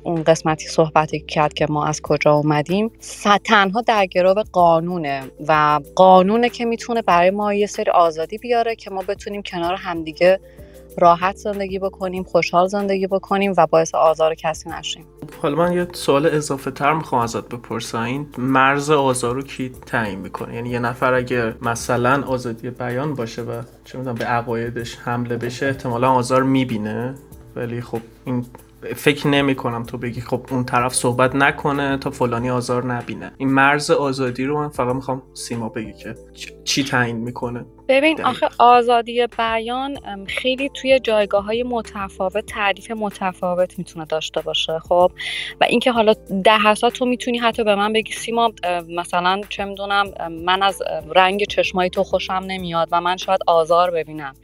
اون 0.02 0.22
قسمتی 0.22 0.66
صحبتی 0.66 1.20
کرد 1.20 1.54
که 1.54 1.66
ما 1.70 1.84
از 1.84 2.00
کجا 2.02 2.32
اومدیم 2.32 2.90
تنها 3.44 3.80
در 3.80 4.06
گرو 4.06 4.34
قانونه. 4.52 5.22
و 5.48 5.80
قانونه 5.94 6.48
که 6.48 6.64
می‌تونه 6.64 7.02
برای 7.02 7.30
ما 7.30 7.54
یه 7.54 7.66
سری 7.66 7.90
آزادی 7.90 8.38
بیاره 8.38 8.76
که 8.76 8.90
ما 8.90 9.02
بتونیم 9.08 9.42
کنار 9.42 9.74
همدیگه 9.74 10.40
راحت 10.98 11.36
زندگی 11.36 11.78
بکنیم 11.78 12.22
خوشحال 12.22 12.68
زندگی 12.68 13.06
بکنیم 13.06 13.54
و 13.56 13.66
باعث 13.66 13.94
آزار 13.94 14.34
کسی 14.34 14.70
نشیم. 14.70 15.04
حالا 15.42 15.56
من 15.56 15.72
یه 15.72 15.88
سوال 15.92 16.26
اضافه 16.26 16.70
تر 16.70 16.92
می‌خوام 16.92 17.22
ازت 17.22 17.48
بپرسم. 17.48 17.98
این 17.98 18.26
مرز 18.38 18.90
آزار 18.90 19.34
رو 19.34 19.42
کی 19.42 19.72
تعیین 19.86 20.18
می‌کنه؟ 20.18 20.54
یعنی 20.54 20.68
یه 20.68 20.78
نفر 20.78 21.14
اگر 21.14 21.54
مثلا 21.62 22.22
آزادی 22.26 22.70
بیان 22.70 23.14
باشه 23.14 23.42
و 23.42 23.62
چه 23.84 23.98
می‌دونم 23.98 24.16
به 24.16 24.24
عقایدش 24.24 24.96
حمله 24.96 25.36
بشه 25.36 25.66
احتمالا 25.66 26.12
آزار 26.12 26.42
می‌بینه. 26.42 27.14
ولی 27.56 27.80
خب 27.80 28.00
این 28.24 28.46
فکر 28.96 29.28
نمی 29.28 29.54
کنم 29.54 29.82
تو 29.82 29.98
بگی 29.98 30.20
خب 30.20 30.40
اون 30.50 30.64
طرف 30.64 30.94
صحبت 30.94 31.34
نکنه 31.34 31.98
تا 31.98 32.10
فلانی 32.10 32.50
آزار 32.50 32.84
نبینه. 32.84 33.32
این 33.36 33.48
مرز 33.48 33.90
آزادی 33.90 34.44
رو 34.44 34.58
من 34.58 34.68
فقط 34.68 34.94
می‌خوام 34.94 35.22
سیما 35.34 35.68
بگی 35.68 35.92
که 35.92 36.14
چی 36.64 36.84
تعیین 36.84 37.16
می‌کنه؟ 37.16 37.64
ببین. 37.88 38.24
آخه 38.24 38.48
آزادی 38.58 39.26
بیان 39.26 39.98
خیلی 40.26 40.70
توی 40.74 41.00
جایگاه 41.00 41.44
های 41.44 41.62
متفاوت 41.62 42.46
تعریف 42.46 42.90
متفاوت 42.90 43.78
می‌تونه 43.78 44.04
داشته 44.04 44.40
باشه 44.40 44.78
خب؟ 44.78 45.12
و 45.60 45.64
اینکه 45.64 45.92
حالا 45.92 46.14
ده 46.44 46.74
تو 46.74 47.06
می‌تونی 47.06 47.38
حتی 47.38 47.64
به 47.64 47.74
من 47.74 47.92
بگی 47.92 48.12
سیما 48.12 48.52
مثلا 48.88 49.40
چه 49.48 49.64
می‌دونم 49.64 50.06
من 50.30 50.62
از 50.62 50.82
رنگ 51.14 51.44
چشمای 51.44 51.90
تو 51.90 52.04
خوشم 52.04 52.42
نمیاد 52.46 52.88
و 52.92 53.00
من 53.00 53.16
شاید 53.16 53.40
آزار 53.46 53.90
ببینم. 53.90 54.34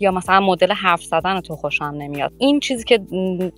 یا 0.00 0.10
مثلا 0.10 0.40
مدل 0.40 0.72
حرف 0.72 1.02
زدن 1.02 1.40
تو 1.40 1.56
خوشم 1.56 1.84
نمیاد. 1.84 2.32
این 2.38 2.60
چیزی 2.60 2.84
که 2.84 3.00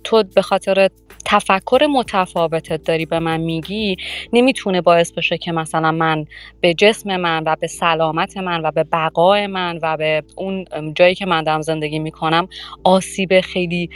تو 0.03 0.23
به 0.35 0.41
خاطر 0.41 0.89
تفکر 1.25 1.87
متفاوتت 1.91 2.83
داری 2.83 3.05
به 3.05 3.19
من 3.19 3.37
میگی 3.37 3.95
نمی‌تونه 4.33 4.81
باعث 4.81 5.11
بشه 5.11 5.37
که 5.37 5.51
مثلا 5.51 5.91
من 5.91 6.25
به 6.61 6.73
جسم 6.73 7.17
من 7.17 7.43
و 7.45 7.55
به 7.59 7.67
سلامت 7.67 8.37
من 8.37 8.61
و 8.65 8.71
به 8.71 8.83
بقای 9.35 9.47
من 9.47 9.79
و 9.81 9.97
به 9.97 10.23
اون 10.35 10.65
جایی 10.95 11.15
که 11.15 11.25
من 11.25 11.43
دارم 11.43 11.61
زندگی 11.61 11.99
می‌کنم 11.99 12.47
آسیب 12.83 13.41
خیلی 13.41 13.89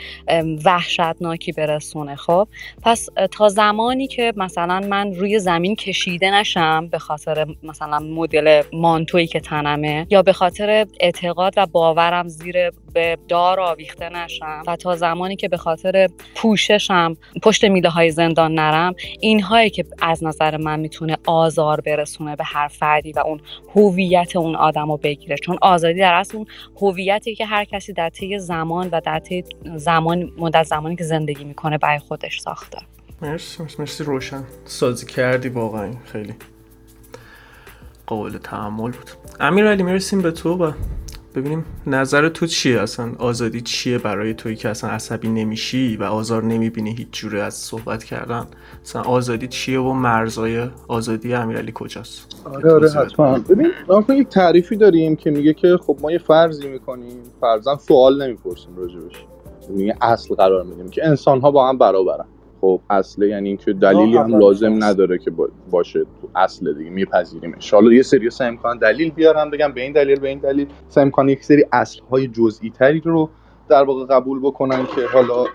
وحشتناکی 0.66 1.52
برسونه 1.52 2.16
خب؟ 2.16 2.48
پس 2.84 3.10
تا 3.32 3.50
زمانی 3.50 4.08
که 4.08 4.34
مثلا 4.36 4.80
من 4.80 5.14
روی 5.14 5.40
زمین 5.40 5.76
کشیده 5.76 6.32
نشم 6.32 6.88
به 6.88 7.00
خاطر 7.00 7.46
مثلا 7.64 8.00
مدل 8.00 8.62
مانتویی 8.74 9.28
که 9.28 9.40
تنمه 9.40 10.08
یا 10.10 10.22
به 10.22 10.34
خاطر 10.34 10.86
اعتقاد 11.00 11.54
و 11.58 11.66
باورم 11.66 12.28
زیر 12.28 12.72
به 12.94 13.18
دار 13.28 13.60
آویخته 13.60 14.10
نشم 14.10 14.64
و 14.68 14.76
تا 14.76 14.96
زمانی 14.96 15.36
که 15.36 15.48
به 15.48 15.58
خاطر 15.58 16.08
پوششم 16.36 17.18
پشت 17.44 17.66
میله 17.66 17.90
های 17.90 18.12
زندان 18.12 18.54
نرم 18.54 18.94
اینهایی 19.20 19.70
که 19.70 19.86
از 20.02 20.24
نظر 20.24 20.58
من 20.58 20.80
می‌تونه 20.80 21.18
آزار 21.28 21.82
برسونه 21.82 22.36
به 22.36 22.44
هر 22.44 22.68
فردی 22.68 23.12
و 23.12 23.20
اون 23.20 23.42
هویت 23.76 24.36
اون 24.36 24.56
آدم 24.56 24.92
رو 24.92 24.98
بگیره. 24.98 25.29
چون 25.38 25.58
آزادی 25.62 26.00
در 26.00 26.14
اصل 26.14 26.38
اون 26.38 26.46
هویتی 26.82 27.36
که 27.36 27.46
هر 27.46 27.66
کسی 27.66 27.94
در 27.94 28.10
طی 28.10 28.40
زمان 28.40 28.90
و 28.92 29.02
در 29.02 29.20
طی 29.20 29.44
زمان 29.76 30.32
مدت 30.38 30.64
زمانی 30.64 30.96
که 30.96 31.04
زندگی 31.04 31.44
می‌کنه 31.44 31.78
برای 31.78 32.00
خودش 32.00 32.40
ساخته. 32.42 32.78
مرسی, 33.22 33.64
مرسی 33.80 34.04
روشن. 34.04 34.44
سازی 34.66 35.06
کردی 35.06 35.50
واقعا. 35.50 35.94
خیلی 36.06 36.34
قابل 38.08 38.38
تحمل 38.38 38.92
بود. 38.92 39.10
امیر 39.40 39.68
علی 39.68 39.84
می‌رسیم 39.84 40.22
به 40.22 40.32
تو 40.32 40.66
و 40.66 40.72
ببینیم 41.36 41.66
نظر 41.88 42.30
تو 42.30 42.46
چیه 42.46 42.82
اصلا؟ 42.82 43.12
آزادی 43.20 43.62
چیه 43.62 43.98
برای 43.98 44.34
توی 44.34 44.56
که 44.56 44.70
اصلا 44.70 44.90
عصبی 44.90 45.30
نمیشی 45.30 45.98
و 45.98 46.04
آزار 46.04 46.44
نمی‌بینی 46.44 46.96
هیچ 46.96 47.08
جوره 47.12 47.42
از 47.42 47.54
صحبت 47.54 48.04
کردن؟ 48.04 48.46
اصلا 48.86 49.02
آزادی 49.02 49.48
چیه 49.48 49.80
و 49.80 49.94
مرزای 49.94 50.68
آزادی 50.88 51.34
امیرعلی 51.34 51.72
کجاست؟ 51.76 52.42
آره 52.46 52.74
آره 52.74 52.92
حتما. 52.92 53.40
ببین 53.40 53.72
یک 54.10 54.28
تعریفی 54.28 54.76
داریم 54.76 55.16
که 55.16 55.32
میگه 55.32 55.54
که 55.54 55.78
خب 55.78 55.98
ما 56.02 56.12
یه 56.12 56.18
فرضی 56.18 56.68
می‌کنیم 56.68 57.18
فرضاً 57.42 57.78
سوال 57.78 58.24
نمی‌پرسیم 58.24 58.76
راجبش. 58.78 59.26
میگه 59.70 59.96
اصل 60.02 60.36
قرار 60.36 60.64
میدیم 60.64 60.90
که 60.90 61.08
انسان 61.08 61.42
ها 61.42 61.52
با 61.52 61.70
هم 61.70 61.78
برابرن. 61.78 62.26
خب 62.62 62.80
اصله 62.90 63.28
یعنی 63.28 63.48
اینکه 63.48 63.74
دلیلی 63.74 64.18
هم. 64.18 64.40
لازم 64.40 64.84
نداره 64.84 65.18
که 65.18 65.32
با- 65.32 65.50
باشه 65.72 66.00
تو 66.00 66.28
اصل 66.36 66.74
دیگه 66.74 66.90
میپذیریمش. 66.90 67.74
حالا 67.74 67.94
یه 67.94 68.02
سری 68.02 68.30
سعی 68.30 68.52
می‌کنن 68.52 68.78
دلیل 68.78 69.12
بیارن 69.12 69.50
بگم 69.50 69.72
به 69.74 69.82
این 69.82 69.94
دلیل 69.94 70.20
به 70.20 70.28
این 70.30 70.40
دلیل. 70.40 70.68
سعی 70.90 71.06
می‌کنن 71.06 71.30
یک 71.30 71.44
سری 71.44 71.66
اصل 71.72 72.02
های 72.12 72.28
جزئی 72.28 72.70
تری 72.70 73.00
رو 73.00 73.30
در 73.70 73.84
واقع 73.84 74.06
قبول 74.06 74.40
بکنن 74.40 74.86
که 74.96 75.02
حالا 75.14 75.46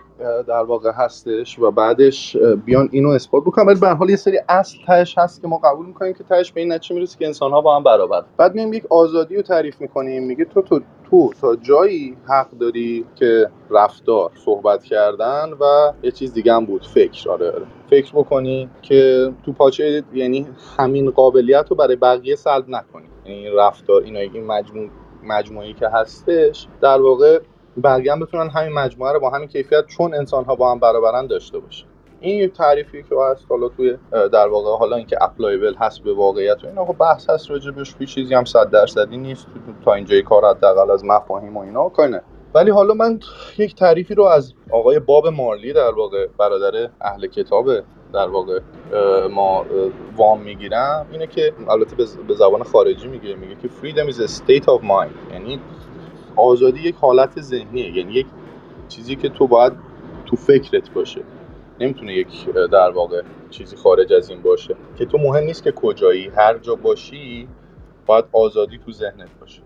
در 0.48 0.62
واقع 0.62 0.90
هستش 0.94 1.58
و 1.58 1.70
بعدش 1.70 2.36
بیان 2.64 2.88
اینو 2.92 3.08
اثبات 3.08 3.42
بکنن. 3.42 3.66
ولی 3.66 3.80
به 3.80 3.86
هر 3.86 3.94
حال 3.94 4.10
یه 4.10 4.16
سری 4.16 4.38
اصل 4.48 4.78
تهش 4.86 5.18
هست 5.18 5.42
که 5.42 5.48
ما 5.48 5.58
قبول 5.58 5.86
می‌کنیم 5.86 6.12
که 6.14 6.24
تهش 6.24 6.52
به 6.52 6.60
این 6.60 6.72
نتیجه 6.72 6.94
می‌رسه 6.94 7.18
که 7.18 7.26
انسان 7.26 7.50
ها 7.50 7.60
با 7.60 7.76
هم 7.76 7.82
برابر. 7.82 8.22
بعد 8.36 8.54
میایم 8.54 8.72
یک 8.72 8.86
آزادی 8.90 9.36
رو 9.36 9.42
تعریف 9.42 9.80
می‌کنیم. 9.80 10.26
میگه 10.26 10.44
تو 10.44 10.62
تو 10.62 10.80
تو 11.14 11.32
تا 11.40 11.56
جایی 11.56 12.16
حق 12.28 12.50
داری 12.50 13.04
که 13.14 13.50
رفتار 13.70 14.30
صحبت 14.44 14.84
کردن 14.84 15.52
و 15.60 15.92
یه 16.02 16.10
چیز 16.10 16.32
دیگه 16.34 16.54
هم 16.54 16.66
بود 16.66 16.86
فکر. 16.86 17.30
آره 17.30 17.50
آره. 17.50 17.66
فکر 17.90 18.12
بکنی 18.12 18.70
که 18.82 19.32
تو 19.44 19.52
پاچه 19.52 20.02
یعنی 20.14 20.46
همین 20.78 21.10
قابلیت 21.10 21.66
رو 21.70 21.76
برای 21.76 21.96
بقیه 21.96 22.36
سلب 22.36 22.68
نکنی. 22.68 23.04
یعنی 23.26 23.46
این 23.46 23.56
رفتار 23.56 24.02
اینا 24.02 24.20
این 24.20 24.46
مجموع 24.46 24.88
مجموعی 25.24 25.74
که 25.74 25.88
هستش 25.88 26.66
در 26.80 27.00
واقع 27.00 27.40
بقیه 27.84 28.12
هم 28.12 28.20
بتونن 28.20 28.48
همین 28.50 28.72
مجموعه 28.72 29.12
رو 29.12 29.20
با 29.20 29.30
همین 29.30 29.48
کیفیت 29.48 29.86
چون 29.86 30.14
انسان 30.14 30.44
ها 30.44 30.54
با 30.54 30.72
هم 30.72 30.78
برابرن 30.78 31.26
داشته 31.26 31.58
باشه. 31.58 31.84
این 32.24 32.40
یک 32.40 32.52
تعریفی 32.52 33.02
که 33.02 33.14
هست 33.30 33.46
حالا 33.48 33.68
توی 33.68 33.96
در 34.12 34.48
واقع 34.48 34.78
حالا 34.78 34.96
اینکه 34.96 35.16
applicable 35.20 35.74
هست 35.74 36.02
به 36.02 36.14
واقعیت 36.14 36.64
و 36.64 36.66
اینا 36.66 36.84
خب 36.84 36.96
بحث 36.98 37.30
هست 37.30 37.50
راجبش 37.50 37.94
هیچ 37.98 38.14
چیزی 38.14 38.34
هم 38.34 38.44
صد 38.44 38.70
درصدی 38.70 39.16
نیست 39.16 39.46
تا 39.84 39.94
اینجای 39.94 40.22
کار 40.22 40.50
حداقل 40.50 40.90
از 40.90 41.04
مفاهیم 41.04 41.56
و 41.56 41.60
اینا 41.60 41.88
کاری 41.88 42.12
نه 42.12 42.20
ولی 42.54 42.70
حالا 42.70 42.94
من 42.94 43.20
یک 43.58 43.74
تعریفی 43.74 44.14
رو 44.14 44.24
از 44.24 44.54
آقای 44.70 44.98
باب 44.98 45.26
مارلی 45.26 45.72
در 45.72 45.90
واقع 45.90 46.26
برادر 46.38 46.90
اهل 47.00 47.26
کتاب 47.26 47.70
در 48.12 48.28
واقع 48.28 48.60
ما 49.30 49.64
وام 50.16 50.40
می‌گیرم 50.40 51.06
اینه 51.12 51.26
که 51.26 51.52
البته 51.68 51.96
به 52.28 52.34
زبان 52.34 52.62
خارجی 52.62 53.08
میگه 53.08 53.34
میگه 53.34 53.54
که 53.62 53.68
freedom 53.68 54.12
is 54.12 54.16
a 54.16 54.28
state 54.28 54.64
of 54.64 54.82
mind 54.82 55.32
یعنی 55.32 55.60
آزادی 56.36 56.80
یک 56.80 56.94
حالت 56.94 57.40
ذهنیه 57.40 57.96
یعنی 57.96 58.12
یک 58.12 58.26
چیزی 58.88 59.16
که 59.16 59.28
تو 59.28 59.46
باید 59.46 59.72
تو 60.26 60.36
فکرت 60.36 60.90
باشه. 60.90 61.20
نمی‌تونه 61.80 62.14
یک 62.14 62.46
در 62.72 62.90
واقع 62.90 63.22
چیزی 63.50 63.76
خارج 63.76 64.12
از 64.12 64.30
این 64.30 64.42
باشه. 64.42 64.76
که 64.98 65.04
تو 65.04 65.18
مهم 65.18 65.44
نیست 65.44 65.62
که 65.62 65.72
کجایی 65.72 66.30
هر 66.36 66.58
جا 66.58 66.74
باشی 66.74 67.48
باید 68.06 68.24
آزادی 68.32 68.78
تو 68.86 68.92
ذهنت 68.92 69.28
باشه. 69.40 69.62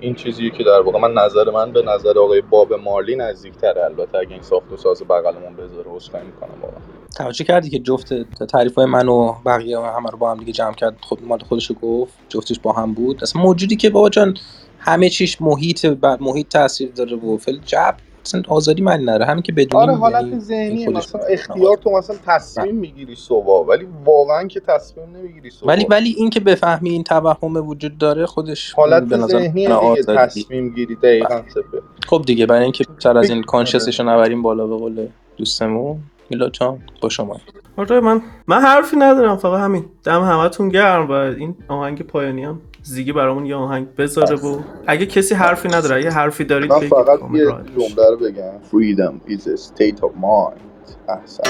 این 0.00 0.14
چیزیه 0.14 0.50
که 0.50 0.64
در 0.64 0.80
واقع 0.80 0.98
من 0.98 1.12
نظر 1.12 1.50
من 1.50 1.72
به 1.72 1.82
نظر 1.82 2.18
آقای 2.18 2.40
باب 2.40 2.72
مارلی 2.72 3.16
نزدیکتره. 3.16 3.84
البته 3.84 4.18
اگه 4.18 4.32
این 4.32 4.42
ساخت 4.42 4.72
و 4.72 4.76
ساز 4.76 5.02
بغلمون 5.02 5.56
بذاره 5.56 5.90
عذرخواهی 5.90 6.26
می‌کنم 6.26 6.60
واقعا. 6.62 6.80
توجه 7.16 7.44
کردی 7.44 7.70
که 7.70 7.78
جفت 7.78 8.12
تعریف 8.46 8.74
های 8.74 8.86
من 8.86 9.08
و 9.08 9.34
بقیه 9.46 9.78
همه 9.80 10.10
رو 10.10 10.18
با 10.18 10.30
هم 10.30 10.38
دیگه 10.38 10.52
جمع 10.52 10.74
کرد 10.74 10.96
خود 11.00 11.24
مال 11.24 11.38
خودش 11.38 11.72
گفت 11.82 12.14
جفتش 12.28 12.60
با 12.60 12.72
هم 12.72 12.94
بود. 12.94 13.22
اصلا 13.22 13.42
موجودی 13.42 13.76
که 13.76 13.90
بابا 13.90 14.08
جان 14.08 14.36
همه 14.78 15.10
چیش 15.10 15.42
محیط 15.42 15.86
بر 15.86 16.16
محیط 16.20 16.48
تاثیر 16.48 16.90
داره 16.92 17.16
و 17.16 17.36
فل 17.36 17.58
جب. 17.58 17.96
اصلا 18.26 18.42
آزادی 18.48 18.82
من 18.82 19.00
نره 19.00 19.24
همین 19.24 19.42
که 19.42 19.52
بدونیم 19.52 19.88
آره 19.88 19.98
حالت 19.98 20.24
یعنی 20.24 20.40
ذهنیه. 20.40 20.86
خودش 20.86 20.96
مثلا 21.08 21.20
اختیار 21.20 21.76
تو 21.76 21.90
مثلا 21.90 22.16
تصمیم 22.26 22.74
می‌گیری 22.74 23.14
صبح. 23.14 23.66
ولی 23.68 23.86
واقعا 24.04 24.46
که 24.46 24.60
تصمیم 24.60 25.06
نمی‌گیری 25.16 25.50
صبح. 25.50 25.68
ولی 25.68 25.86
ولی 25.90 26.14
این 26.16 26.30
که 26.30 26.40
بفهمی 26.40 26.90
این 26.90 27.04
توهم 27.04 27.68
وجود 27.68 27.98
داره 27.98 28.26
خودش 28.26 28.72
حالت 28.72 29.26
ذهنیه 29.26 29.68
دیگه 29.80 30.02
تصمیم 30.16 30.68
گیری 30.74 30.94
دقیقا 30.94 31.42
سپه 31.54 31.82
خب 32.06 32.22
دیگه 32.26 32.46
برای 32.46 32.62
اینکه 32.62 32.84
سر 32.98 33.18
از 33.18 33.30
این 33.30 33.38
فکر- 33.42 33.46
کانشسش 33.50 34.00
رو 34.00 34.08
نبریم 34.08 34.42
بالا 34.42 34.66
به 34.66 34.76
قول 34.76 35.06
دوستمون. 35.36 35.98
میلاد 36.30 36.52
جان 36.52 36.78
با 37.00 37.08
شما 37.08 37.40
آره 37.76 38.00
من 38.00 38.20
من 38.46 38.60
حرفی 38.60 38.96
ندارم 38.96 39.36
فقط 39.36 39.60
همین. 39.60 39.84
دم 40.04 40.22
همتون 40.22 40.68
گرم 40.68 41.08
و 41.08 41.12
این 41.12 41.54
آهنگ 41.68 42.02
پایانی 42.02 42.44
هم 42.44 42.60
زیگی 42.86 43.12
برامون 43.12 43.46
یه 43.46 43.56
آهنگ 43.56 43.94
بذاره 43.94 44.36
و 44.36 44.60
اگه 44.86 45.06
کسی 45.06 45.34
حرفی 45.34 45.68
نداره 45.68 45.96
اگه 45.96 46.10
حرفی 46.10 46.44
دارید 46.44 46.72
من 46.72 46.80
فقط 46.80 47.20
یه. 47.32 47.44
جمله 47.44 48.10
رو 48.10 48.16
بگم. 48.16 48.52
Freedom 48.72 49.30
is 49.30 49.42
a 49.42 49.56
state 49.56 50.00
of 50.00 50.10
mind. 50.22 50.60
احسن. 51.08 51.42